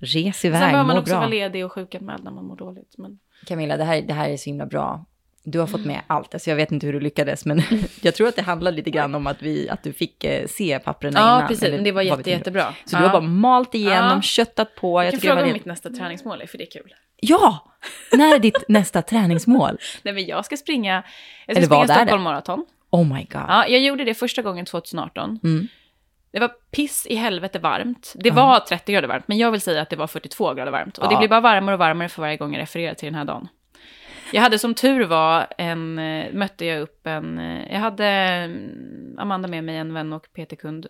Res 0.00 0.36
Sen 0.40 0.48
iväg, 0.48 0.60
behöver 0.60 0.84
man 0.84 0.98
också 0.98 1.10
bra. 1.12 1.18
vara 1.18 1.28
ledig 1.28 1.64
och 1.66 1.72
sjukanmäld 1.72 2.24
när 2.24 2.30
man 2.30 2.44
mår 2.46 2.56
dåligt. 2.56 2.94
Men... 2.98 3.18
Camilla, 3.46 3.76
det 3.76 3.84
här, 3.84 4.02
det 4.02 4.14
här 4.14 4.28
är 4.28 4.36
så 4.36 4.44
himla 4.50 4.66
bra. 4.66 5.04
Du 5.50 5.58
har 5.58 5.66
fått 5.66 5.84
med 5.84 6.00
allt, 6.06 6.34
alltså 6.34 6.50
jag 6.50 6.56
vet 6.56 6.72
inte 6.72 6.86
hur 6.86 6.92
du 6.92 7.00
lyckades, 7.00 7.44
men 7.46 7.62
jag 8.02 8.14
tror 8.14 8.28
att 8.28 8.36
det 8.36 8.42
handlar 8.42 8.72
lite 8.72 8.90
grann 8.90 9.14
om 9.14 9.26
att, 9.26 9.42
vi, 9.42 9.68
att 9.68 9.82
du 9.82 9.92
fick 9.92 10.24
eh, 10.24 10.46
se 10.46 10.78
papperna 10.78 11.20
Ja, 11.20 11.36
innan. 11.36 11.48
precis. 11.48 11.62
eller 11.64 11.76
Men 11.76 11.84
det 11.84 11.92
var 11.92 12.02
jätte, 12.02 12.30
jättebra. 12.30 12.74
Så 12.84 12.96
ja. 12.96 13.00
du 13.00 13.04
har 13.06 13.12
bara 13.12 13.22
malt 13.22 13.74
igenom, 13.74 14.10
Ja. 14.16 14.22
köttat 14.22 14.74
på. 14.74 14.98
Jag 14.98 15.04
Jag 15.06 15.12
kan 15.12 15.20
fråga 15.20 15.44
om 15.46 15.52
mitt 15.52 15.64
nästa 15.64 15.90
träningsmål 15.90 16.40
är, 16.42 16.46
för 16.46 16.58
det 16.58 16.64
är 16.64 16.70
kul. 16.70 16.94
Ja! 17.20 17.64
När 18.12 18.34
är 18.34 18.38
ditt 18.38 18.64
nästa 18.68 19.02
träningsmål? 19.02 19.78
Nej, 20.02 20.14
men 20.14 20.26
jag 20.26 20.44
ska 20.44 20.56
springa, 20.56 20.94
jag 20.94 21.02
ska 21.44 21.50
Eller 21.58 21.66
springa 21.66 21.86
det? 21.86 21.94
Stockholm 21.94 22.22
Marathon. 22.22 22.66
Oh 22.90 23.14
my 23.14 23.20
god. 23.24 23.42
Ja, 23.48 23.66
jag 23.66 23.80
gjorde 23.80 24.04
det 24.04 24.14
första 24.14 24.42
gången 24.42 24.64
2018. 24.66 25.40
Mm. 25.44 25.68
Det 26.32 26.40
var 26.40 26.48
piss 26.70 27.06
i 27.06 27.14
helvete 27.14 27.58
varmt. 27.58 28.12
Det 28.16 28.30
var 28.30 28.60
30 28.60 28.92
grader 28.92 29.08
varmt, 29.08 29.28
men 29.28 29.38
jag 29.38 29.50
vill 29.50 29.60
säga 29.60 29.82
att 29.82 29.90
det 29.90 29.96
var 29.96 30.06
42 30.06 30.54
grader 30.54 30.72
varmt. 30.72 30.98
Och 30.98 31.08
det 31.08 31.14
Ja. 31.14 31.18
blir 31.18 31.28
bara 31.28 31.40
varmare 31.40 31.74
och 31.74 31.78
varmare 31.78 32.08
för 32.08 32.22
varje 32.22 32.36
gång 32.36 32.54
jag 32.54 32.60
refererar 32.62 32.94
till 32.94 33.06
den 33.06 33.14
här 33.14 33.24
dagen. 33.24 33.48
Jag 34.32 34.42
hade 34.42 34.58
som 34.58 34.74
tur 34.74 35.04
var 35.04 35.46
en, 35.58 35.98
eh, 35.98 36.32
mötte 36.32 36.64
jag 36.64 36.80
upp 36.80 37.06
en, 37.06 37.38
eh, 37.38 37.72
jag 37.72 37.80
hade 37.80 38.06
mm, 38.06 39.18
Amanda 39.18 39.48
med 39.48 39.64
mig, 39.64 39.76
en 39.76 39.94
vän 39.94 40.12
och 40.12 40.28
PT-kund 40.32 40.86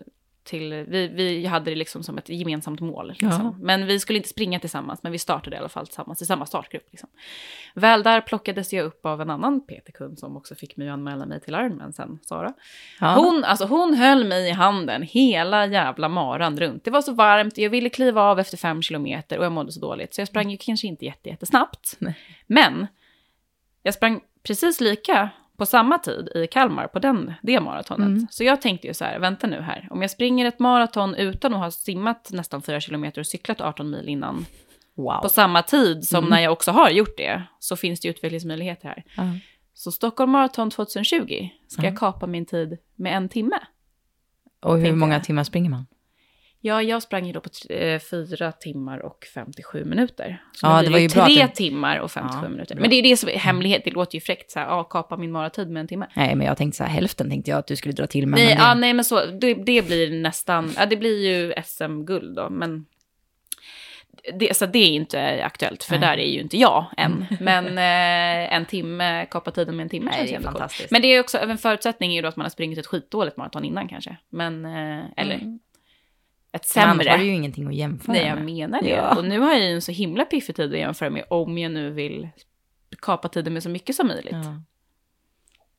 till, 0.49 0.85
vi, 0.87 1.07
vi 1.07 1.45
hade 1.45 1.71
det 1.71 1.75
liksom 1.75 2.03
som 2.03 2.17
ett 2.17 2.29
gemensamt 2.29 2.79
mål. 2.79 3.07
Liksom. 3.09 3.29
Ja. 3.29 3.55
Men 3.61 3.85
vi 3.85 3.99
skulle 3.99 4.17
inte 4.17 4.29
springa 4.29 4.59
tillsammans, 4.59 5.03
men 5.03 5.11
vi 5.11 5.19
startade 5.19 5.55
i 5.55 5.59
alla 5.59 5.69
fall 5.69 5.87
tillsammans 5.87 6.21
i 6.21 6.25
samma 6.25 6.45
startgrupp. 6.45 6.87
Liksom. 6.91 7.09
Väl 7.73 8.03
där 8.03 8.21
plockades 8.21 8.73
jag 8.73 8.85
upp 8.85 9.05
av 9.05 9.21
en 9.21 9.29
annan 9.29 9.61
PT-kund 9.61 10.19
som 10.19 10.37
också 10.37 10.55
fick 10.55 10.77
mig 10.77 10.89
att 10.89 10.93
anmäla 10.93 11.25
mig 11.25 11.41
till 11.41 11.53
Ironman 11.53 11.93
sen, 11.93 12.19
Sara. 12.23 12.53
Ja. 12.99 13.15
Hon, 13.15 13.43
alltså, 13.43 13.65
hon 13.65 13.93
höll 13.93 14.25
mig 14.25 14.49
i 14.49 14.51
handen 14.51 15.01
hela 15.01 15.65
jävla 15.65 16.09
maran 16.09 16.57
runt. 16.59 16.83
Det 16.83 16.91
var 16.91 17.01
så 17.01 17.13
varmt, 17.13 17.57
jag 17.57 17.69
ville 17.69 17.89
kliva 17.89 18.21
av 18.21 18.39
efter 18.39 18.57
fem 18.57 18.81
kilometer 18.81 19.37
och 19.37 19.45
jag 19.45 19.51
mådde 19.51 19.71
så 19.71 19.79
dåligt. 19.79 20.13
Så 20.13 20.21
jag 20.21 20.27
sprang 20.27 20.51
ju 20.51 20.57
kanske 20.57 20.87
inte 20.87 21.05
jätte, 21.05 21.29
jättesnabbt. 21.29 21.95
Nej. 21.99 22.15
Men 22.47 22.87
jag 23.89 23.93
sprang 23.95 24.21
precis 24.43 24.81
lika 24.81 25.29
på 25.57 25.65
samma 25.65 25.97
tid 25.97 26.29
i 26.35 26.47
Kalmar 26.47 26.87
på 26.87 26.99
den, 26.99 27.33
det 27.41 27.59
maratonet. 27.59 28.07
Mm. 28.07 28.27
Så 28.31 28.43
jag 28.43 28.61
tänkte 28.61 28.87
ju 28.87 28.93
så 28.93 29.05
här, 29.05 29.19
vänta 29.19 29.47
nu 29.47 29.61
här. 29.61 29.87
Om 29.91 30.01
jag 30.01 30.11
springer 30.11 30.45
ett 30.45 30.59
maraton 30.59 31.15
utan 31.15 31.53
att 31.53 31.59
ha 31.59 31.71
simmat 31.71 32.29
nästan 32.31 32.61
fyra 32.61 32.79
kilometer 32.79 33.21
och 33.21 33.27
cyklat 33.27 33.61
18 33.61 33.89
mil 33.89 34.09
innan 34.09 34.45
Wow. 34.95 35.21
på 35.21 35.29
samma 35.29 35.61
tid 35.63 36.03
som 36.07 36.17
Mm. 36.17 36.29
när 36.29 36.39
jag 36.41 36.51
också 36.53 36.71
har 36.71 36.89
gjort 36.89 37.17
det, 37.17 37.43
så 37.59 37.75
finns 37.75 37.99
det 37.99 38.07
utvecklingsmöjligheter 38.07 38.87
här. 38.87 39.03
Ja. 39.17 39.23
Så 39.73 39.91
Stockholm 39.91 40.31
Marathon 40.31 40.69
2020 40.71 41.49
ska 41.67 41.81
Ja. 41.81 41.89
jag 41.89 41.97
kapa 41.99 42.27
min 42.27 42.45
tid 42.45 42.77
med 42.95 43.17
en 43.17 43.29
timme. 43.29 43.59
Och 44.61 44.77
hur 44.79 44.95
många 44.95 45.13
jag. 45.13 45.23
timmar 45.23 45.43
springer 45.43 45.69
man? 45.69 45.85
Ja, 46.61 46.81
jag 46.83 47.01
sprang 47.03 47.25
ju 47.27 47.33
då 47.33 47.39
på 47.41 47.49
eh, 47.73 47.99
fyra 47.99 48.51
timmar 48.51 48.99
och 48.99 49.25
57 49.33 49.85
minuter. 49.85 50.41
Så 50.53 50.67
Ja, 50.67 50.81
det 50.81 50.89
var 50.89 50.99
ju 50.99 51.07
bra 51.07 51.25
tre 51.25 51.41
att 51.41 51.55
timmar 51.55 51.97
och 51.99 52.11
57 52.11 52.39
Ja, 52.43 52.49
minuter. 52.49 52.75
bra. 52.75 52.81
Men 52.81 52.89
det 52.89 52.95
är 52.95 53.03
det 53.03 53.17
som 53.17 53.29
är 53.29 53.33
hemlighet, 53.33 53.81
det 53.85 53.91
låter 53.91 54.15
ju 54.15 54.21
fräckt 54.21 54.51
så 54.51 54.59
här, 54.59 54.65
ja, 54.67 54.83
kapa 54.83 55.17
min 55.17 55.31
maratid 55.31 55.69
med 55.69 55.79
en 55.81 55.87
timme. 55.87 56.07
Nej, 56.15 56.35
men 56.35 56.47
jag 56.47 56.57
tänkte 56.57 56.77
så 56.77 56.83
här, 56.83 56.91
hälften 56.91 57.29
tänkte 57.29 57.51
jag 57.51 57.57
att 57.57 57.67
du 57.67 57.75
skulle 57.75 57.93
dra 57.93 58.07
till 58.07 58.27
med. 58.27 58.37
nej, 58.37 58.47
men 58.47 58.57
det- 58.57 58.63
ja, 58.63 58.73
nej, 58.73 58.93
men 58.93 59.05
så, 59.05 59.25
det, 59.25 59.53
det 59.53 59.85
blir 59.87 60.21
nästan, 60.21 60.73
ja, 60.77 60.85
det 60.85 60.97
blir 60.97 61.27
ju 61.27 61.53
SM-guld 61.65 62.35
då, 62.35 62.49
men 62.49 62.85
det, 64.39 64.57
så 64.57 64.65
det 64.65 64.79
är 64.79 64.89
inte 64.91 65.43
aktuellt, 65.45 65.83
för 65.83 65.91
Nej. 65.91 65.97
Mm. 66.03 66.09
där 66.17 66.23
är 66.23 66.27
ju 66.29 66.39
inte 66.41 66.57
jag 66.57 66.85
än. 66.97 67.25
Men 67.39 67.65
eh, 67.77 68.53
en 68.55 68.65
timme, 68.65 69.25
kapa 69.31 69.51
tiden 69.51 69.75
med 69.77 69.83
en 69.83 69.89
timme 69.89 70.05
Nej, 70.05 70.15
känns 70.17 70.29
det 70.31 70.35
ju 70.37 70.43
fantastiskt. 70.43 70.91
Men 70.91 71.01
det 71.01 71.07
är 71.07 71.19
också, 71.19 71.37
en 71.37 71.57
förutsättning 71.57 72.11
är 72.11 72.15
ju 72.15 72.21
då 72.21 72.27
att 72.27 72.35
man 72.35 72.45
har 72.45 72.49
sprungit 72.49 72.77
ett 72.79 72.87
skitdåligt 72.87 73.37
maraton 73.37 73.65
innan 73.65 73.87
kanske. 73.87 74.17
Men, 74.29 74.65
eh, 74.65 75.03
eller 75.17 75.35
Mm. 75.35 75.59
Ett 76.51 76.75
Men 76.75 76.83
annars 76.83 76.97
sämre. 76.97 77.09
har 77.11 77.17
du 77.17 77.23
ju 77.23 77.33
ingenting 77.33 77.67
att 77.67 77.75
jämföra 77.75 78.13
Nej, 78.13 78.25
jag 78.27 78.35
med. 78.35 78.45
menar 78.45 78.81
det. 78.81 78.89
Ja. 78.89 79.15
Och 79.17 79.25
nu 79.25 79.39
har 79.39 79.51
jag 79.51 79.59
ju 79.59 79.73
en 79.73 79.81
så 79.81 79.91
himla 79.91 80.25
piffig 80.25 80.55
tid 80.55 80.73
att 80.73 80.79
jämföra 80.79 81.09
med 81.09 81.23
om 81.29 81.57
jag 81.57 81.71
nu 81.71 81.91
vill 81.91 82.29
kapa 83.01 83.27
tiden 83.29 83.53
med 83.53 83.63
så 83.63 83.69
mycket 83.69 83.95
som 83.95 84.07
möjligt. 84.07 84.33
Ja. 84.33 84.61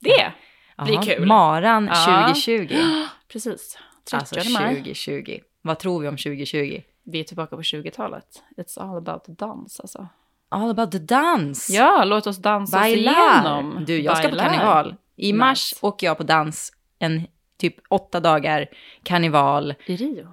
Det 0.00 0.84
blir 0.84 0.94
Jaha, 0.94 1.02
kul. 1.02 1.26
Maran 1.26 1.86
Ja. 1.92 2.26
2020. 2.34 2.74
Precis. 3.32 3.78
30 4.10 4.16
Alltså 4.16 4.50
maj. 4.50 4.74
2020. 4.74 5.38
Vad 5.62 5.78
tror 5.78 6.00
vi 6.00 6.08
om 6.08 6.16
2020? 6.16 6.82
Vi 7.04 7.20
är 7.20 7.24
tillbaka 7.24 7.56
på 7.56 7.62
20-talet. 7.62 8.42
It's 8.56 8.80
all 8.82 8.96
about 8.96 9.24
the 9.24 9.32
dance 9.32 9.82
alltså. 9.82 10.08
All 10.48 10.70
about 10.70 10.92
the 10.92 10.98
dance. 10.98 11.72
Ja, 11.72 12.04
låt 12.04 12.26
oss 12.26 12.36
dansa 12.38 12.76
oss 12.76 12.82
Bailar. 12.82 13.12
igenom. 13.12 13.84
Du, 13.86 14.00
jag 14.02 14.16
ska 14.18 14.28
på 14.28 14.36
Bailar. 14.36 14.54
karneval. 14.54 14.94
I 15.16 15.32
mars 15.32 15.72
Nice. 15.72 15.86
åker 15.86 16.06
jag 16.06 16.16
på 16.18 16.22
dans 16.24 16.72
en 16.98 17.26
typ 17.60 17.76
åtta 17.88 18.20
dagar 18.20 18.66
karneval. 19.02 19.74
I 19.86 19.96
Rio. 19.96 20.28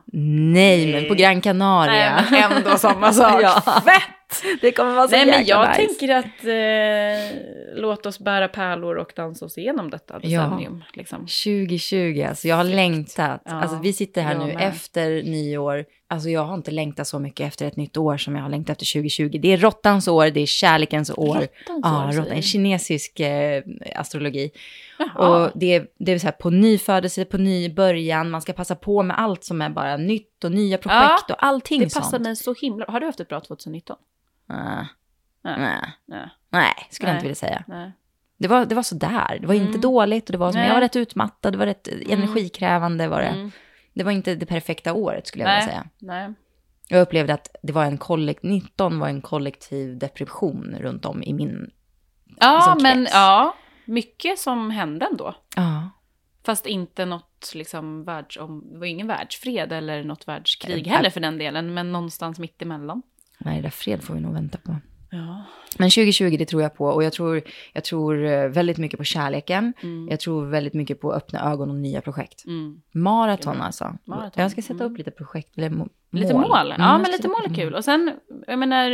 Nej, 0.53 0.93
men 0.93 1.07
på 1.07 1.13
Gran 1.13 1.41
Canaria. 1.41 2.25
Nej, 2.31 2.41
men 2.49 2.57
ändå 2.57 2.69
samma 2.77 3.13
sak. 3.13 3.39
ja. 3.43 3.61
Fett! 3.85 4.13
Det 4.61 4.71
kommer 4.71 4.95
vara 4.95 5.07
så 5.07 5.15
Nej, 5.15 5.25
men 5.25 5.45
jag 5.45 5.69
nice. 5.69 5.81
tänker 5.81 6.15
att 6.15 6.43
eh, 6.43 7.39
låt 7.81 8.05
oss 8.05 8.19
bära 8.19 8.47
pärlor 8.47 8.95
och 8.95 9.13
dansa 9.15 9.45
oss 9.45 9.57
igenom 9.57 9.89
detta 9.89 10.19
decennium. 10.19 10.83
Liksom. 10.93 11.19
2020, 11.19 12.25
alltså 12.29 12.47
jag 12.47 12.55
har 12.55 12.63
längtat. 12.63 13.41
Ja, 13.45 13.51
alltså 13.51 13.79
vi 13.83 13.93
sitter 13.93 14.21
här 14.21 14.33
jag 14.33 14.47
nu 14.47 14.53
med. 14.53 14.67
efter 14.67 15.23
nyår. 15.23 15.85
Alltså 16.09 16.29
jag 16.29 16.41
har 16.41 16.53
inte 16.55 16.71
längtat 16.71 17.07
så 17.07 17.19
mycket 17.19 17.47
efter 17.47 17.65
ett 17.65 17.75
nytt 17.75 17.97
år 17.97 18.17
som 18.17 18.35
jag 18.35 18.41
har 18.43 18.49
längtat 18.49 18.81
efter 18.81 18.99
2020. 18.99 19.39
Det 19.41 19.53
är 19.53 19.57
råttans 19.57 20.07
år, 20.07 20.29
det 20.29 20.39
är 20.41 20.45
kärlekens 20.45 21.09
år. 21.09 21.35
Råttans 21.35 21.81
ja, 21.83 22.03
år, 22.03 22.07
råttan, 22.07 22.23
säger 22.25 22.35
du. 22.35 22.41
kinesisk 22.41 23.19
eh, 23.19 23.63
astrologi. 23.95 24.51
Jaha. 24.99 25.45
Och 25.45 25.51
det 25.55 25.95
det 25.99 26.11
är 26.11 26.19
så 26.19 26.27
här 26.27 26.31
på 26.31 26.49
ny 26.49 26.77
födelse, 26.77 27.25
på 27.25 27.37
ny 27.37 27.69
början. 27.73 28.29
Man 28.29 28.41
ska 28.41 28.53
passa 28.53 28.75
på 28.75 29.03
med 29.03 29.19
allt 29.19 29.43
som 29.43 29.61
är 29.61 29.69
bara 29.69 29.97
nytt 29.97 30.43
och 30.43 30.51
nya 30.51 30.77
projekt 30.77 31.29
och 31.31 31.43
allting 31.43 31.79
det 31.79 31.85
passar 31.85 32.01
sånt. 32.01 32.23
mig 32.23 32.35
så 32.35 32.53
himla... 32.53 32.85
Har 32.87 32.99
du 32.99 33.05
haft 33.05 33.19
ett 33.19 33.27
bra 33.29 33.39
2019? 33.39 33.97
Nej, 34.49 34.85
Nej. 35.43 35.55
nej, 35.59 35.81
Nej. 36.05 36.29
nej, 36.49 36.73
skulle 36.89 37.09
jag 37.09 37.13
Nej. 37.13 37.17
inte 37.19 37.23
vilja 37.23 37.35
säga. 37.35 37.63
Nej. 37.67 37.91
Det 38.37 38.47
var, 38.47 38.65
det 38.65 38.75
var 38.75 38.83
sådär. 38.83 39.37
Det 39.41 39.47
var 39.47 39.53
inte 39.53 39.67
Mm. 39.69 39.81
dåligt 39.81 40.25
och 40.25 40.31
det 40.31 40.37
var 40.37 40.51
som, 40.51 40.59
Nej. 40.59 40.67
jag 40.67 40.73
var 40.75 40.81
rätt 40.81 40.95
utmattad, 40.95 41.53
det 41.53 41.57
var 41.57 41.65
rätt 41.65 41.87
energikrävande 42.09 43.07
var 43.07 43.21
det. 43.21 43.27
Mm. 43.27 43.51
Det 43.93 44.03
var 44.03 44.11
inte 44.11 44.35
det 44.35 44.45
perfekta 44.45 44.93
året 44.93 45.27
skulle 45.27 45.43
jag 45.43 45.49
vilja 45.49 45.65
Nej. 45.65 45.67
säga. 45.69 45.87
Nej. 45.99 46.33
Jag 46.89 47.01
upplevde 47.01 47.33
att 47.33 47.55
det 47.63 47.73
var 47.73 47.85
en 47.85 47.97
kollekt, 47.97 48.43
19 48.43 48.99
var 48.99 49.07
en 49.07 49.21
kollektiv 49.21 49.97
depression 49.97 50.75
runt 50.79 51.05
om 51.05 51.23
i 51.23 51.33
min... 51.33 51.71
Ja, 52.39 52.61
Som 52.61 52.83
men 52.83 53.07
ja. 53.11 53.55
Mycket 53.87 54.39
som 54.39 54.69
hände 54.71 55.05
ändå. 55.11 55.35
Ja. 55.55 55.89
Fast 56.45 56.65
inte 56.65 57.05
något 57.05 57.51
liksom 57.55 58.03
världsom... 58.03 58.63
Det 58.73 58.77
var 58.79 58.85
ingen 58.85 59.07
världsfred 59.07 59.73
eller 59.73 60.03
något 60.03 60.27
världskrig 60.27 60.87
Eh, 60.87 60.93
heller 60.93 61.09
för 61.09 61.19
den 61.19 61.37
delen. 61.37 61.73
Men 61.73 61.91
någonstans 61.91 62.39
mitt 62.39 62.61
emellan. 62.61 63.01
Nej, 63.37 63.55
det 63.55 63.61
där 63.61 63.69
fred 63.69 64.03
får 64.03 64.13
vi 64.13 64.19
nog 64.19 64.33
vänta 64.33 64.57
på. 64.57 64.75
Ja. 65.11 65.43
Men 65.77 65.89
2020, 65.89 66.35
det 66.39 66.45
tror 66.45 66.61
jag 66.61 66.75
på. 66.75 66.85
Och 66.85 67.03
jag 67.03 67.13
tror, 67.13 67.41
jag 67.73 67.83
tror 67.83 68.25
eh, 68.25 68.47
väldigt 68.47 68.77
mycket 68.77 68.97
på 68.97 69.03
kärleken. 69.03 69.73
Mm. 69.83 70.07
Jag 70.09 70.19
tror 70.19 70.45
väldigt 70.45 70.73
mycket 70.73 71.01
på 71.01 71.13
öppna 71.13 71.51
ögon 71.51 71.69
och 71.69 71.75
nya 71.75 72.01
projekt. 72.01 72.45
Mm. 72.45 72.81
Maraton 72.91 73.61
alltså. 73.61 73.97
Maraton, 74.05 74.41
Jag 74.41 74.51
ska 74.51 74.61
sätta 74.61 74.83
upp 74.83 74.97
lite 74.97 75.11
projekt, 75.11 75.57
eller 75.57 75.69
må- 75.69 75.87
Lite 76.11 76.33
mål. 76.33 76.71
Mm, 76.71 76.81
Ja, 76.81 76.97
men 76.97 77.11
lite 77.11 77.27
mål 77.27 77.41
är 77.49 77.53
kul. 77.55 77.75
Och 77.75 77.83
sen, 77.85 78.13
jag 78.51 78.59
menar, 78.59 78.89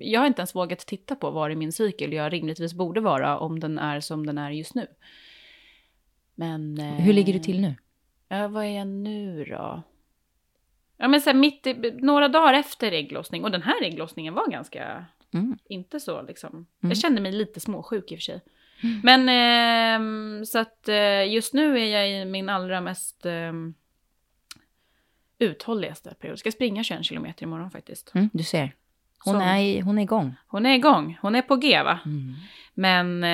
jag 0.00 0.20
har 0.20 0.26
inte 0.26 0.40
ens 0.40 0.54
vågat 0.54 0.78
titta 0.78 1.16
på 1.16 1.30
var 1.30 1.50
i 1.50 1.56
min 1.56 1.72
cykel 1.72 2.12
jag 2.12 2.32
rimligtvis 2.32 2.74
borde 2.74 3.00
vara 3.00 3.38
om 3.38 3.60
den 3.60 3.78
är 3.78 4.00
som 4.00 4.26
den 4.26 4.38
är 4.38 4.50
just 4.50 4.74
nu. 4.74 4.86
Men... 6.34 6.78
eh, 6.78 6.84
Hur 6.94 7.12
ligger 7.12 7.32
du 7.32 7.38
till 7.38 7.60
nu? 7.60 7.74
Ja, 8.28 8.48
vad 8.48 8.64
är 8.64 8.68
jag 8.78 8.86
nu 8.86 9.44
då? 9.44 9.82
Ja, 10.96 11.08
men 11.08 11.20
så 11.20 11.30
här, 11.30 11.34
mitt 11.36 11.66
i, 11.66 11.94
några 11.98 12.28
dagar 12.28 12.54
efter 12.54 12.92
ägglossning, 12.92 13.44
och 13.44 13.50
den 13.50 13.62
här 13.62 13.84
ägglossningen 13.84 14.34
var 14.34 14.50
ganska, 14.50 15.04
Mm. 15.34 15.58
inte 15.68 16.00
så 16.00 16.22
liksom. 16.22 16.50
Mm. 16.52 16.66
Jag 16.80 16.96
kände 16.98 17.20
mig 17.20 17.32
lite 17.32 17.60
småsjuk 17.60 18.12
i 18.12 18.14
och 18.14 18.18
för 18.18 18.22
sig. 18.22 18.40
Men 19.02 19.28
ehm, 19.28 20.44
så 20.46 20.58
att 20.58 20.88
eh, 20.88 21.32
just 21.32 21.54
nu 21.54 21.78
är 21.78 21.86
jag 21.86 22.10
i 22.10 22.24
min 22.24 22.48
allra 22.48 22.80
mest 22.80 23.26
ehm, 23.26 23.74
uthålligaste 25.38 26.14
period. 26.20 26.38
Ska 26.38 26.52
springa 26.52 26.84
21 26.84 27.04
kilometer 27.04 27.42
imorgon 27.42 27.70
faktiskt. 27.70 28.12
Mm, 28.14 28.30
du 28.32 28.42
ser. 28.42 28.74
Hon 29.18 29.34
Så. 29.34 29.40
är, 29.40 29.82
hon 29.82 29.98
är 29.98 30.02
igång. 30.02 30.34
Hon 30.46 30.66
är 30.66 30.74
igång, 30.74 31.18
hon 31.22 31.34
är 31.34 31.42
på 31.42 31.56
G 31.56 31.82
va? 31.82 31.98
Mm. 32.04 32.34
Men 32.78 33.24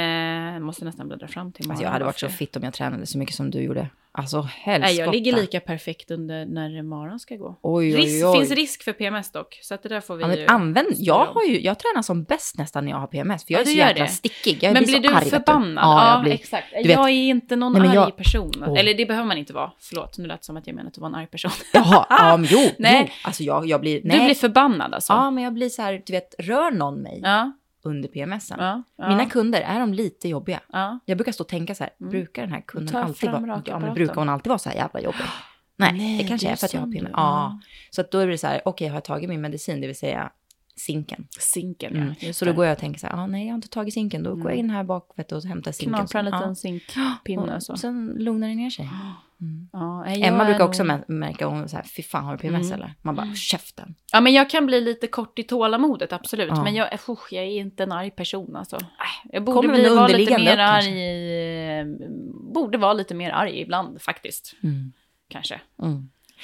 eh, 0.54 0.60
måste 0.60 0.84
nästan 0.84 1.08
bläddra 1.08 1.28
fram 1.28 1.52
till 1.52 1.70
Alltså 1.70 1.84
jag 1.84 1.90
hade 1.90 2.04
varit 2.04 2.18
så 2.18 2.28
fit 2.28 2.56
om 2.56 2.62
jag 2.62 2.72
tränade 2.74 3.06
så 3.06 3.18
mycket 3.18 3.34
som 3.34 3.50
du 3.50 3.60
gjorde. 3.62 3.88
Alltså 4.14 4.40
helskotta. 4.40 4.78
Nej, 4.86 4.96
jag 4.98 5.12
ligger 5.12 5.32
lika 5.36 5.60
perfekt 5.60 6.10
under 6.10 6.46
när 6.46 6.82
maran 6.82 7.20
ska 7.20 7.36
gå. 7.36 7.58
Oj, 7.62 7.94
oj, 7.94 7.96
Risk, 7.96 8.26
oj. 8.26 8.38
finns 8.38 8.50
risk 8.50 8.82
för 8.82 8.92
PMS 8.92 9.32
dock, 9.32 9.58
så 9.62 9.74
att 9.74 9.82
det 9.82 9.88
där 9.88 10.00
får 10.00 10.16
vi 10.16 10.22
Ja, 10.22 10.34
ju... 10.36 10.46
använd, 10.46 10.88
jag, 10.96 11.24
har 11.26 11.42
ju, 11.44 11.60
jag 11.60 11.78
tränar 11.78 12.02
som 12.02 12.24
bäst 12.24 12.58
nästan 12.58 12.84
när 12.84 12.92
jag 12.92 12.98
har 12.98 13.06
PMS. 13.06 13.44
För 13.44 13.52
jag 13.52 13.58
Ja, 13.58 13.62
är 13.62 13.66
så 13.66 13.72
jäkla 13.78 14.04
det. 14.04 14.10
stickig. 14.10 14.58
Jag 14.62 14.72
Men 14.72 14.84
blir, 14.84 15.00
blir 15.00 15.10
du 15.10 15.16
arg, 15.16 15.24
förbannad? 15.30 15.84
Ja, 15.84 16.04
Ja, 16.06 16.14
jag 16.14 16.22
blir, 16.22 16.32
exakt. 16.32 16.66
du 16.70 16.76
vet- 16.82 16.90
jag 16.90 17.08
är 17.08 17.12
inte 17.12 17.56
någon 17.56 17.72
Nej, 17.72 17.82
arg 17.88 17.94
jag- 17.94 18.16
person. 18.16 18.52
Åh. 18.66 18.78
Eller 18.80 18.94
det 18.94 19.06
behöver 19.06 19.26
man 19.28 19.38
inte 19.38 19.52
vara. 19.52 19.72
Förlåt, 19.78 20.18
nu 20.18 20.26
lät 20.26 20.40
det 20.40 20.44
som 20.46 20.56
att 20.56 20.66
jag 20.66 20.76
menar 20.76 20.88
att 20.88 20.94
du 20.94 21.00
var 21.00 21.08
en 21.08 21.14
arg 21.14 21.26
person. 21.26 21.50
Jaha, 21.72 22.06
ja, 22.10 22.36
men 22.40 22.46
jo, 22.50 22.68
Nej. 22.78 23.04
jo. 23.08 23.14
Alltså 23.24 23.42
jag, 23.42 23.66
jag 23.66 23.80
blir, 23.80 24.00
nej. 24.04 24.18
Du 24.18 24.24
blir 24.24 24.34
förbannad 24.34 24.94
alltså? 24.94 25.12
Ja, 25.12 25.30
men 25.30 25.44
jag 25.44 25.52
blir 25.54 25.68
så 25.68 25.82
här, 25.82 26.02
du 26.06 26.12
vet, 26.12 26.34
rör 26.38 26.70
någon 26.70 26.94
mig 27.02 27.20
Ja, 27.22 27.52
under 27.82 28.08
PMSen? 28.08 28.56
ja, 28.60 28.82
ja. 28.96 29.08
Mina 29.08 29.26
kunder, 29.26 29.60
är 29.60 29.80
de 29.80 29.94
lite 29.94 30.28
jobbiga? 30.28 30.60
Ja. 30.72 30.98
Jag 31.04 31.18
brukar 31.18 31.32
stå 31.32 31.44
och 31.44 31.48
tänka 31.48 31.74
så 31.74 31.84
här, 31.84 31.92
brukar 31.98 32.42
den 32.42 32.52
här 32.52 32.60
kunden 32.66 32.96
alltid 32.96 33.30
vara, 33.30 33.62
ja, 33.66 33.78
men 33.78 33.94
brukar 33.94 34.14
hon 34.14 34.28
alltid 34.28 34.48
vara 34.48 34.58
så 34.58 34.68
här 34.68 34.76
jävla 34.76 35.00
jobbig? 35.00 35.24
Nej, 35.76 35.92
Nej, 35.98 36.18
det 36.22 36.28
kanske 36.28 36.46
det 36.46 36.50
är 36.50 36.52
är 36.52 36.56
för 36.56 36.66
att 36.66 36.74
jag 36.74 36.80
har 36.80 36.92
PMS. 36.92 37.10
Ja. 37.12 37.60
Så 37.90 38.00
att 38.00 38.10
då 38.10 38.18
är 38.18 38.26
det 38.26 38.38
så 38.38 38.46
här, 38.46 38.62
okej, 38.64 38.88
har 38.88 38.96
jag 38.96 39.04
tagit 39.04 39.28
min 39.28 39.40
medicin, 39.40 39.80
det 39.80 39.86
vill 39.86 39.98
säga 39.98 40.32
zinken. 40.76 41.28
Zinken, 41.40 41.96
Mm. 41.96 42.14
ja. 42.20 42.32
Så 42.32 42.44
då 42.44 42.52
går 42.52 42.64
jag 42.64 42.72
och 42.72 42.78
tänker 42.78 43.00
så 43.00 43.06
här, 43.06 43.14
ah, 43.14 43.26
nej 43.26 43.42
jag 43.46 43.52
har 43.52 43.54
inte 43.54 43.68
tagit 43.68 43.94
zinken, 43.94 44.22
då 44.22 44.34
går 44.34 44.50
jag 44.50 44.58
in 44.58 44.70
här 44.70 44.84
bak 44.84 45.10
vet 45.16 45.28
du, 45.28 45.34
och 45.36 45.42
hämtar 45.44 45.72
zinken. 45.72 45.94
Knapra 45.94 46.18
en 46.18 46.24
liten 46.24 46.40
ja. 46.42 46.54
zinkpinne 46.54 47.56
och 47.56 47.62
så. 47.62 47.76
Sen 47.76 48.14
lugnar 48.18 48.48
det 48.48 48.54
ner 48.54 48.70
sig. 48.70 48.88
Ja, 49.72 50.02
nej, 50.06 50.18
jag 50.20 50.28
Emma 50.28 50.44
brukar 50.44 50.58
nog- 50.60 50.68
också 50.68 50.82
mä- 50.82 51.04
märka, 51.06 51.46
hon 51.46 51.68
så 51.68 51.76
här, 51.76 51.82
fy 51.84 52.02
fan 52.02 52.24
har 52.24 52.32
du 52.32 52.38
PMS 52.38 52.66
Mm. 52.66 52.72
eller? 52.74 52.94
Man 53.02 53.14
bara, 53.16 53.34
käften. 53.34 53.94
Ja, 54.12 54.20
men 54.20 54.32
jag 54.32 54.50
kan 54.50 54.66
bli 54.66 54.80
lite 54.80 55.06
kort 55.06 55.38
i 55.38 55.42
tålamodet, 55.42 56.12
absolut. 56.12 56.48
Ja. 56.48 56.64
Men 56.64 56.74
jag, 56.74 56.88
usch, 57.08 57.32
jag 57.32 57.44
är 57.44 57.48
inte 57.48 57.82
en 57.82 57.92
arg 57.92 58.10
person 58.10 58.56
alltså. 58.56 58.78
Jag 59.32 59.44
borde 59.44 59.56
Kommer 59.68 59.74
bli, 59.74 59.88
vara 59.88 60.06
lite 60.06 60.38
mer 60.38 60.52
upp, 60.52 60.58
arg. 60.58 61.78
eh, 61.80 61.86
Borde 62.54 62.78
vara 62.78 62.92
lite 62.92 63.14
mer 63.14 63.30
arg 63.30 63.60
ibland 63.60 64.02
faktiskt. 64.02 64.54
Mm. 64.62 64.92
Kanske. 65.28 65.60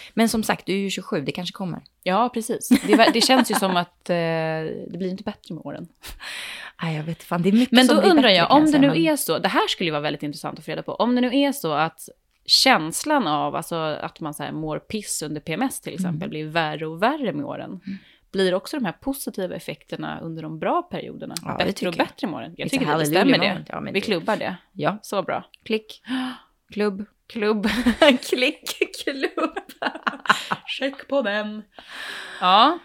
Mm. 0.07 0.13
Men 0.15 0.29
som 0.29 0.43
sagt, 0.43 0.67
du 0.67 0.73
är 0.73 0.79
ju 0.79 0.91
27, 0.91 1.21
det 1.21 1.33
kanske 1.33 1.53
kommer. 1.53 1.81
Ja, 2.03 2.31
precis. 2.35 2.69
Det, 2.69 3.11
det 3.15 3.21
känns 3.21 3.51
ju 3.51 3.55
som 3.55 3.77
att 3.77 4.11
eh, 4.11 4.15
det 4.17 4.99
blir 4.99 5.09
inte 5.11 5.23
bättre 5.23 5.55
med 5.55 5.67
åren. 5.67 5.89
Nej, 6.83 6.97
jag 6.97 7.03
vet 7.05 7.23
fan, 7.23 7.43
det 7.43 7.49
är 7.49 7.53
mycket 7.53 7.73
Men 7.73 7.87
som 7.87 7.97
då 7.97 8.03
blir 8.03 8.11
undrar 8.11 8.23
bättre, 8.23 8.37
jag, 8.37 8.51
om 8.51 8.61
det 8.65 8.69
säga, 8.69 8.81
nu 8.81 8.87
men- 8.89 8.97
är 8.97 9.17
så, 9.17 9.39
det 9.39 9.49
här 9.49 9.69
skulle 9.69 9.87
ju 9.89 9.93
vara 9.93 10.01
väldigt 10.03 10.23
intressant 10.23 10.59
att 10.59 10.65
få 10.65 10.71
reda 10.71 10.83
på, 10.83 10.95
om 10.95 11.15
det 11.15 11.21
nu 11.21 11.37
är 11.39 11.53
så 11.53 11.73
att 11.73 12.01
känslan 12.47 13.27
av 13.27 13.57
alltså, 13.57 13.75
att 13.77 14.21
man 14.21 14.35
så 14.35 14.43
här, 14.43 14.53
mår 14.53 14.79
piss 14.79 15.23
under 15.23 15.41
PMS 15.41 15.81
till 15.81 15.95
exempel 15.95 16.17
Mm. 16.23 16.31
blir 16.31 16.45
värre 16.47 16.87
och 16.87 17.03
värre 17.03 17.33
med 17.33 17.45
åren, 17.45 17.81
blir 18.33 18.55
också 18.55 18.77
de 18.79 18.85
här 18.85 18.93
positiva 18.93 19.55
effekterna 19.55 20.21
under 20.21 20.43
de 20.43 20.59
bra 20.59 20.83
perioderna 20.83 21.35
Ja, 21.45 21.57
det 21.59 21.65
bättre 21.65 21.89
och 21.89 21.95
jag. 21.99 22.07
bättre 22.07 22.27
med 22.27 22.37
åren? 22.37 22.55
Jag 22.57 22.67
It's 22.67 22.71
tycker 22.71 22.87
det, 22.87 22.99
det 22.99 23.07
stämmer 23.07 23.39
det. 23.39 23.65
Ja, 23.69 23.81
Vi 23.81 23.91
det- 23.93 24.01
klubbar 24.01 24.37
det. 24.37 24.57
Ja, 24.73 24.99
Så 25.03 25.23
bra. 25.23 25.45
klick, 25.65 26.03
klubb. 26.73 27.05
Klubb. 27.33 27.67
Klick, 28.29 28.79
klubb. 29.05 29.59
Check 30.79 31.09
på 31.09 31.23
den. 31.23 31.63
Ja. 32.41 32.79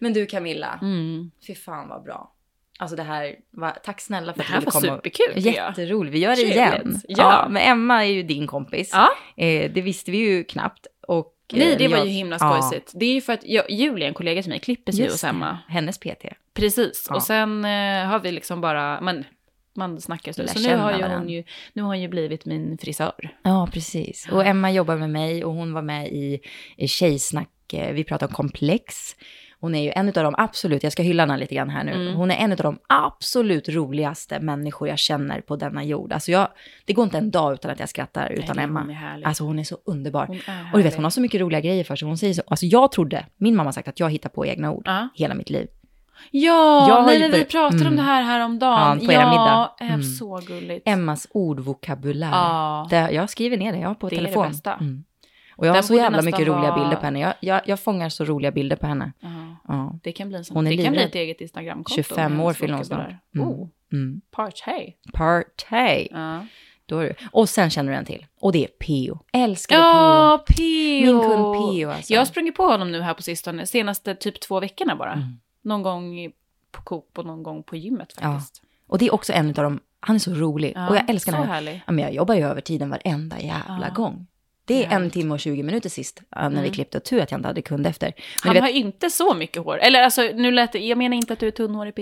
Men 0.00 0.12
du 0.12 0.26
Camilla, 0.26 0.78
Mm. 0.82 1.30
fy 1.46 1.54
fan 1.54 1.88
vad 1.88 2.02
bra. 2.04 2.32
Alltså 2.78 2.96
det 2.96 3.02
här, 3.02 3.34
var, 3.50 3.70
tack 3.70 4.00
snälla 4.00 4.32
för 4.32 4.38
Det 4.38 4.44
att 4.44 4.48
här 4.50 4.56
du 4.56 4.60
ville 4.60 4.70
var 4.74 4.80
komma. 4.80 4.92
och- 4.92 4.98
superkul, 4.98 5.34
tycker 5.42 5.58
jag. 5.58 5.68
Jätteroligt, 5.70 6.14
vi 6.14 6.18
gör 6.18 6.30
det 6.30 6.36
Trevligt. 6.36 6.58
igen. 6.84 7.00
Ja. 7.08 7.46
men 7.50 7.62
Emma 7.62 8.04
är 8.04 8.08
ju 8.10 8.22
din 8.22 8.46
kompis. 8.46 8.90
Ja. 8.92 9.10
Eh, 9.44 9.70
det 9.72 9.80
visste 9.82 10.10
vi 10.10 10.18
ju 10.18 10.44
knappt. 10.44 10.86
Och, 11.08 11.32
Nej, 11.52 11.72
eh, 11.72 11.78
det 11.78 11.88
var 11.88 11.96
jag- 11.96 12.06
ju 12.06 12.12
himla 12.12 12.36
Ja, 12.40 12.58
skojsigt. 12.60 12.92
Det 12.94 13.06
är 13.06 13.12
ju 13.14 13.20
för 13.20 13.32
att 13.32 13.44
jag, 13.44 13.70
Julia, 13.70 14.08
en 14.08 14.14
kollega 14.14 14.42
till 14.42 14.50
mig, 14.50 14.58
klipper 14.60 14.92
sig 14.92 15.04
hos 15.08 15.20
det. 15.20 15.26
Emma. 15.28 15.58
Hennes 15.68 15.98
PT. 15.98 16.24
Precis, 16.54 17.06
Ja. 17.08 17.14
och 17.14 17.22
sen 17.22 17.64
eh, 17.64 18.04
har 18.06 18.18
vi 18.20 18.32
liksom 18.32 18.60
bara, 18.60 19.00
men 19.00 19.24
man 19.76 20.00
snackar 20.00 20.32
så. 20.32 20.46
Så 20.48 20.68
nu 20.68 20.76
har, 20.76 20.98
ju 20.98 21.04
hon 21.04 21.28
ju, 21.28 21.44
nu 21.72 21.82
har 21.82 21.86
hon 21.88 22.00
ju 22.00 22.08
blivit 22.08 22.44
min 22.44 22.78
frisör. 22.78 23.36
Ja, 23.42 23.68
precis. 23.72 24.28
Och 24.32 24.46
Emma 24.46 24.70
jobbar 24.72 24.96
med 24.96 25.10
mig 25.10 25.44
och 25.44 25.52
hon 25.52 25.72
var 25.72 25.82
med 25.82 26.08
i, 26.08 26.40
i 26.76 26.88
Tjejsnack. 26.88 27.72
eh, 27.72 27.92
Vi 27.92 28.04
pratar 28.04 28.26
om 28.26 28.32
komplex. 28.32 29.16
Hon 29.60 29.74
är 29.74 29.82
ju 29.82 29.90
en 29.90 30.08
av 30.08 30.12
de 30.14 30.34
absolut, 30.38 30.82
jag 30.82 30.92
ska 30.92 31.02
hylla 31.02 31.22
henne 31.22 31.36
lite 31.36 31.54
grann 31.54 31.70
här 31.70 31.84
nu. 31.84 31.92
Mm. 31.92 32.14
Hon 32.14 32.30
är 32.30 32.34
en 32.36 32.52
av 32.52 32.56
de 32.58 32.78
absolut 32.88 33.68
roligaste 33.68 34.40
människor 34.40 34.88
jag 34.88 34.98
känner 34.98 35.40
på 35.40 35.56
denna 35.56 35.84
jord. 35.84 36.12
Alltså 36.12 36.30
jag, 36.32 36.48
det 36.84 36.92
går 36.92 37.04
inte 37.04 37.18
en 37.18 37.30
dag 37.30 37.52
utan 37.54 37.70
att 37.70 37.80
jag 37.80 37.88
skrattar 37.88 38.30
utan 38.32 38.56
Nej, 38.56 38.64
Emma. 38.64 38.80
hon. 38.80 39.24
Alltså 39.24 39.44
hon 39.44 39.58
är 39.58 39.64
så 39.64 39.78
underbar. 39.84 40.26
Hon 40.26 40.36
är 40.36 40.70
och 40.72 40.78
du 40.78 40.82
vet, 40.82 40.94
hon 40.94 41.04
har 41.04 41.10
så 41.10 41.20
mycket 41.20 41.40
roliga 41.40 41.60
grejer 41.60 41.84
för 41.84 41.96
sig. 41.96 42.08
Hon 42.08 42.18
säger 42.18 42.34
så, 42.34 42.42
alltså 42.46 42.66
jag 42.66 42.92
trodde, 42.92 43.26
min 43.36 43.56
mamma 43.56 43.68
har 43.68 43.72
sagt 43.72 43.88
att 43.88 44.00
jag 44.00 44.10
hittar 44.10 44.28
på 44.30 44.46
egna 44.46 44.72
ord 44.72 44.82
Ja. 44.86 45.08
hela 45.14 45.34
mitt 45.34 45.50
liv. 45.50 45.66
Ja, 46.30 46.88
Jag 46.88 46.94
har 46.94 47.06
nej, 47.06 47.20
men 47.20 47.30
vi 47.30 47.44
pratade 47.44 47.80
om 47.80 47.86
mm. 47.86 47.96
det 47.96 48.02
här 48.02 48.22
häromdagen. 48.22 48.98
Ja, 49.00 49.06
på 49.06 49.12
era 49.12 49.30
middag. 49.30 49.70
Ja, 49.78 49.86
Mm. 49.86 50.02
så 50.02 50.40
gulligt. 50.46 50.88
Emmas 50.88 51.26
ordvokabulär. 51.30 52.30
Ja. 52.30 52.86
Det, 52.90 53.10
jag 53.10 53.30
skriver 53.30 53.56
ner 53.56 53.72
det, 53.72 53.78
jag 53.78 53.88
har 53.88 53.94
på 53.94 54.08
Det 54.08 54.16
är 54.16 54.20
det 54.20 54.26
telefon. 54.26 54.48
bästa. 54.48 54.72
Mm. 54.74 55.04
Och 55.56 55.66
jag 55.66 55.70
har 55.70 55.74
Den 55.76 55.82
så 55.84 55.92
borde 55.92 56.02
jävla 56.02 56.22
mycket 56.22 56.40
roliga 56.40 56.70
vara- 56.70 56.74
bilder 56.80 56.96
på 56.96 57.04
henne. 57.04 57.20
Jag, 57.20 57.34
jag, 57.40 57.60
jag 57.66 57.80
fångar 57.80 58.08
så 58.08 58.24
roliga 58.24 58.50
bilder 58.52 58.76
på 58.76 58.86
henne. 58.86 59.12
Ja, 59.20 59.28
Ja. 59.68 59.98
det 60.02 60.12
kan 60.12 60.28
bli 60.28 60.38
en 60.38 60.44
sån. 60.44 60.56
Hon 60.56 60.66
är 60.66 60.76
det 60.76 60.82
kan 60.84 60.92
bli 60.92 61.02
ett 61.02 61.14
eget 61.14 61.40
Instagramkonto. 61.40 61.94
25 61.94 62.36
med 62.36 62.46
år 62.46 62.52
fyller 62.52 62.74
hon 62.74 62.84
snart. 62.84 63.08
Mm. 63.34 63.48
Oh, 63.48 63.68
Mm. 63.92 64.20
party. 64.30 64.92
Party. 65.12 66.08
Ja, 66.10 66.46
du. 66.86 67.14
Och 67.32 67.48
sen 67.48 67.70
känner 67.70 67.92
du 67.92 67.98
en 67.98 68.04
till. 68.04 68.26
Och 68.40 68.52
det 68.52 68.64
är 68.64 68.68
Peo. 68.68 69.18
Älskar 69.32 69.76
ja 69.76 70.44
Peo. 70.46 70.56
Peo. 70.56 71.12
Min 71.12 71.28
kund 71.30 71.54
Peo 71.76 71.90
alltså. 71.90 72.12
Jag 72.12 72.20
har 72.20 72.24
sprungit 72.26 72.56
på 72.56 72.62
honom 72.62 72.92
nu 72.92 73.00
här 73.00 73.14
på 73.14 73.22
sistone, 73.22 73.66
senaste 73.66 74.14
typ 74.14 74.40
två 74.40 74.60
veckorna 74.60 74.96
bara. 74.96 75.12
Mm. 75.12 75.40
Någon 75.66 75.82
gång 75.82 76.32
på 76.70 76.82
Coop 76.82 77.18
och 77.18 77.26
någon 77.26 77.42
gång 77.42 77.62
på 77.62 77.76
gymmet 77.76 78.14
Ja. 78.20 78.32
faktiskt. 78.32 78.62
Och 78.86 78.98
det 78.98 79.06
är 79.06 79.14
också 79.14 79.32
en 79.32 79.48
av 79.48 79.54
dem. 79.54 79.80
Han 80.00 80.16
är 80.16 80.20
så 80.20 80.34
rolig. 80.34 80.72
Ja, 80.76 80.88
och 80.88 80.96
jag 80.96 81.10
älskar 81.10 81.32
härlig. 81.32 81.82
Ja, 81.86 81.92
men 81.92 82.04
jag 82.04 82.12
jobbar 82.14 82.34
ju 82.34 82.42
över 82.42 82.60
tiden 82.60 82.90
varenda 82.90 83.40
jävla 83.40 83.86
Ja. 83.88 83.94
gång. 83.94 84.26
Det 84.66 84.84
är 84.84 84.96
en 84.96 85.10
timme 85.10 85.34
och 85.34 85.40
20 85.40 85.62
minuter 85.62 85.88
sist 85.88 86.22
ja, 86.30 86.42
när 86.42 86.50
vi 86.50 86.56
Mm. 86.58 86.72
klippte. 86.72 87.00
Tur 87.00 87.20
att 87.20 87.30
jag 87.30 87.38
inte 87.38 87.48
hade 87.48 87.62
kund 87.62 87.86
efter. 87.86 88.12
Men 88.44 88.54
Han 88.54 88.62
har 88.62 88.68
inte 88.70 89.10
så 89.10 89.34
mycket 89.34 89.62
hår. 89.64 89.78
Eller 89.78 90.02
alltså, 90.02 90.22
nu 90.22 90.50
lät 90.50 90.72
det, 90.72 90.78
jag 90.78 90.98
menar 90.98 91.16
inte 91.16 91.32
att 91.32 91.38
du 91.38 91.46
är 91.46 91.50
tunnhårig 91.50 91.94
PH. 91.94 92.00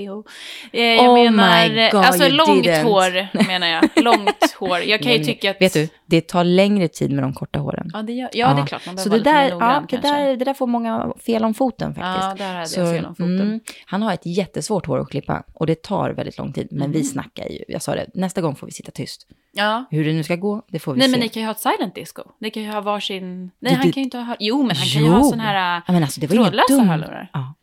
Eh, 0.73 0.83
jag 0.83 1.09
Oh 1.09 1.15
menar, 1.15 1.69
my 1.69 1.91
God, 1.91 2.05
alltså 2.05 2.25
you 2.25 2.33
långt 2.37 2.67
didn't. 2.67 2.83
hår 2.83 3.47
menar 3.49 3.67
jag. 3.67 3.91
Långt 4.05 4.53
hår. 4.59 4.79
Jag 4.81 5.03
kan 5.03 5.13
ju 5.13 5.19
Nej, 5.19 5.27
tycka 5.27 5.51
att... 5.51 5.61
Vet 5.61 5.73
du, 5.73 5.89
det 6.07 6.21
tar 6.29 6.45
längre 6.45 6.89
tid 6.89 7.13
med 7.13 7.25
de 7.25 7.33
korta 7.35 7.59
håren. 7.59 7.91
Ja, 7.93 8.03
det, 8.03 8.13
gör, 8.13 8.31
ja, 8.33 8.55
det 8.55 8.63
är 8.63 8.67
klart. 8.67 8.87
Man 8.87 8.99
Så 8.99 9.09
det 9.09 9.21
där, 9.21 9.49
ja, 9.49 9.85
det, 9.91 9.97
där, 9.97 10.37
det 10.37 10.45
där 10.45 10.55
får 10.55 10.67
många 10.67 11.13
fel 11.27 11.45
om 11.45 11.55
foten 11.55 11.95
faktiskt. 11.95 12.41
Ja, 12.41 12.47
där 12.47 12.55
hade 12.55 12.67
Så, 12.67 12.81
jag 12.81 12.95
fel 12.95 13.05
om 13.07 13.15
foten. 13.15 13.41
mm, 13.41 13.61
han 13.87 14.03
har 14.03 14.13
ett 14.15 14.27
jättesvårt 14.27 14.87
hår 14.87 14.99
att 15.01 15.11
klippa 15.11 15.43
och 15.55 15.67
det 15.67 15.83
tar 15.83 16.11
väldigt 16.11 16.39
lång 16.39 16.53
tid. 16.53 16.69
Men 16.71 16.81
Mm. 16.83 16.93
vi 16.93 17.05
snackar 17.05 17.49
ju, 17.49 17.59
jag 17.69 17.83
sa 17.83 17.95
det, 17.95 18.07
nästa 18.15 18.41
gång 18.41 18.57
får 18.57 18.67
vi 18.67 18.73
sitta 18.73 18.91
tyst. 18.91 19.27
Ja. 19.57 19.85
Hur 19.91 20.05
det 20.05 20.13
nu 20.13 20.23
ska 20.23 20.37
gå, 20.37 20.63
det 20.69 20.79
får 20.79 20.93
vi 20.93 20.99
Nej, 20.99 21.09
se. 21.09 21.11
men 21.11 21.21
ni 21.21 21.29
kan 21.29 21.41
ju 21.43 21.47
ha 21.47 21.53
ett 21.53 21.61
silent 21.61 21.95
disco. 21.95 22.23
Ni 22.39 22.51
kan 22.51 22.63
ju 22.63 22.71
ha 22.71 22.81
varsin... 22.81 23.51
Nej, 23.59 23.73
Du- 23.73 23.77
han 23.79 23.87
du- 23.87 23.93
kan 23.93 24.01
ju 24.01 24.05
inte 24.05 24.19
ha... 24.19 24.37
Jo, 24.41 24.63
men 24.63 24.77
han 24.77 24.87
kan 24.87 25.03
ju 25.03 25.09
ha 25.09 25.23
sån 25.25 25.41
här... 25.41 25.83
ja, 25.87 25.93
men 25.93 26.03
alltså, 26.03 26.21
det 26.21 26.27
var 26.27 26.35
trådlösa 26.37 26.75
dumt. 26.77 26.87
hörlurar. 26.89 27.31
Ja. 27.33 27.55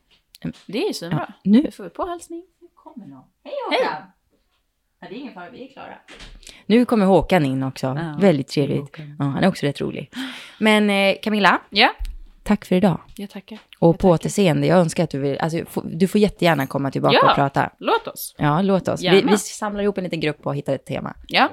Det 0.65 0.83
är 0.83 0.87
ju 0.87 0.93
svinbra. 0.93 1.25
Ja, 1.27 1.33
nu- 1.43 1.61
Nu 1.63 1.71
får 1.71 1.83
vi 1.83 1.89
på 1.89 2.05
hälsning. 2.05 2.43
kommer 2.75 3.07
någon. 3.07 3.23
Hej 3.43 3.53
Håkan! 3.69 4.03
Ja, 5.01 5.07
det 5.09 5.15
är 5.15 5.19
ingen 5.19 5.33
fara, 5.33 5.49
vi 5.49 5.63
är 5.69 5.73
klara. 5.73 5.93
Nu 6.65 6.85
kommer 6.85 7.05
Håkan 7.05 7.45
in 7.45 7.63
också. 7.63 7.87
Ja, 7.87 8.17
Väldigt 8.19 8.47
trevligt. 8.47 8.97
Ja, 9.19 9.25
han 9.25 9.43
är 9.43 9.47
också 9.47 9.65
rätt 9.65 9.81
rolig. 9.81 10.11
Men 10.59 10.89
eh, 10.89 11.15
Camilla, 11.23 11.59
Ja, 11.69 11.89
tack 12.43 12.65
för 12.65 12.75
idag. 12.75 13.01
jag 13.15 13.29
tackar. 13.29 13.59
Och 13.79 13.87
Jag 13.87 13.99
på 13.99 14.07
tackar. 14.07 14.13
återseende, 14.13 14.67
jag 14.67 14.79
önskar 14.79 15.03
att 15.03 15.09
du 15.09 15.19
vill, 15.19 15.37
alltså, 15.37 15.81
du 15.83 16.07
får 16.07 16.21
jättegärna 16.21 16.67
komma 16.67 16.91
tillbaka 16.91 17.17
Ja. 17.21 17.29
och 17.29 17.35
prata. 17.35 17.69
Låt 17.79 18.07
oss. 18.07 18.35
Ja, 18.37 18.61
låt 18.61 18.87
oss. 18.87 19.03
Vi, 19.03 19.21
vi 19.21 19.37
samlar 19.37 19.83
ihop 19.83 19.97
en 19.97 20.03
liten 20.03 20.19
grupp 20.19 20.47
och 20.47 20.55
hittar 20.55 20.73
ett 20.75 20.85
tema. 20.85 21.15
Ja. 21.27 21.49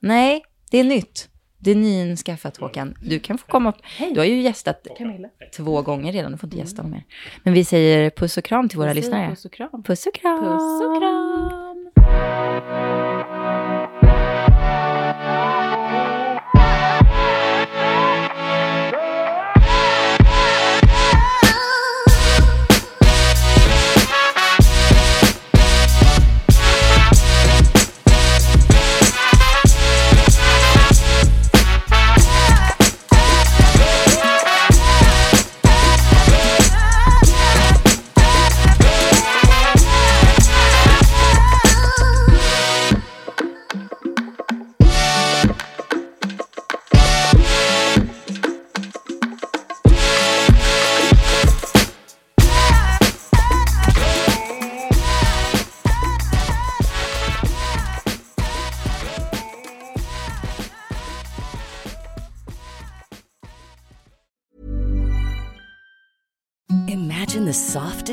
Nej, 0.00 0.42
det 0.70 0.78
är 0.78 0.84
nytt. 0.84 1.28
Det 1.58 1.70
är 1.70 1.74
nyinskaffat 1.74 2.56
Håkan. 2.56 2.94
Du 3.02 3.18
kan 3.18 3.38
få 3.38 3.46
komma. 3.46 3.72
Du 4.14 4.18
har 4.20 4.24
ju 4.26 4.40
gästat 4.40 4.86
två 5.56 5.82
gånger 5.82 6.12
redan. 6.12 6.32
Du 6.32 6.38
får 6.38 6.46
inte 6.46 6.56
gästa 6.56 6.82
mer. 6.82 7.04
Men 7.42 7.54
vi 7.54 7.64
säger 7.64 8.10
puss 8.10 8.36
och 8.36 8.44
kram 8.44 8.68
till 8.68 8.78
våra 8.78 8.92
lyssnare. 8.92 9.28
Puss 9.30 9.44
och 9.44 9.52
kram. 9.52 9.82
Puss 9.82 10.06
och 10.06 10.14
kram. 10.14 10.44
Puss 10.44 10.82
och 10.82 10.98
kram. 11.00 11.90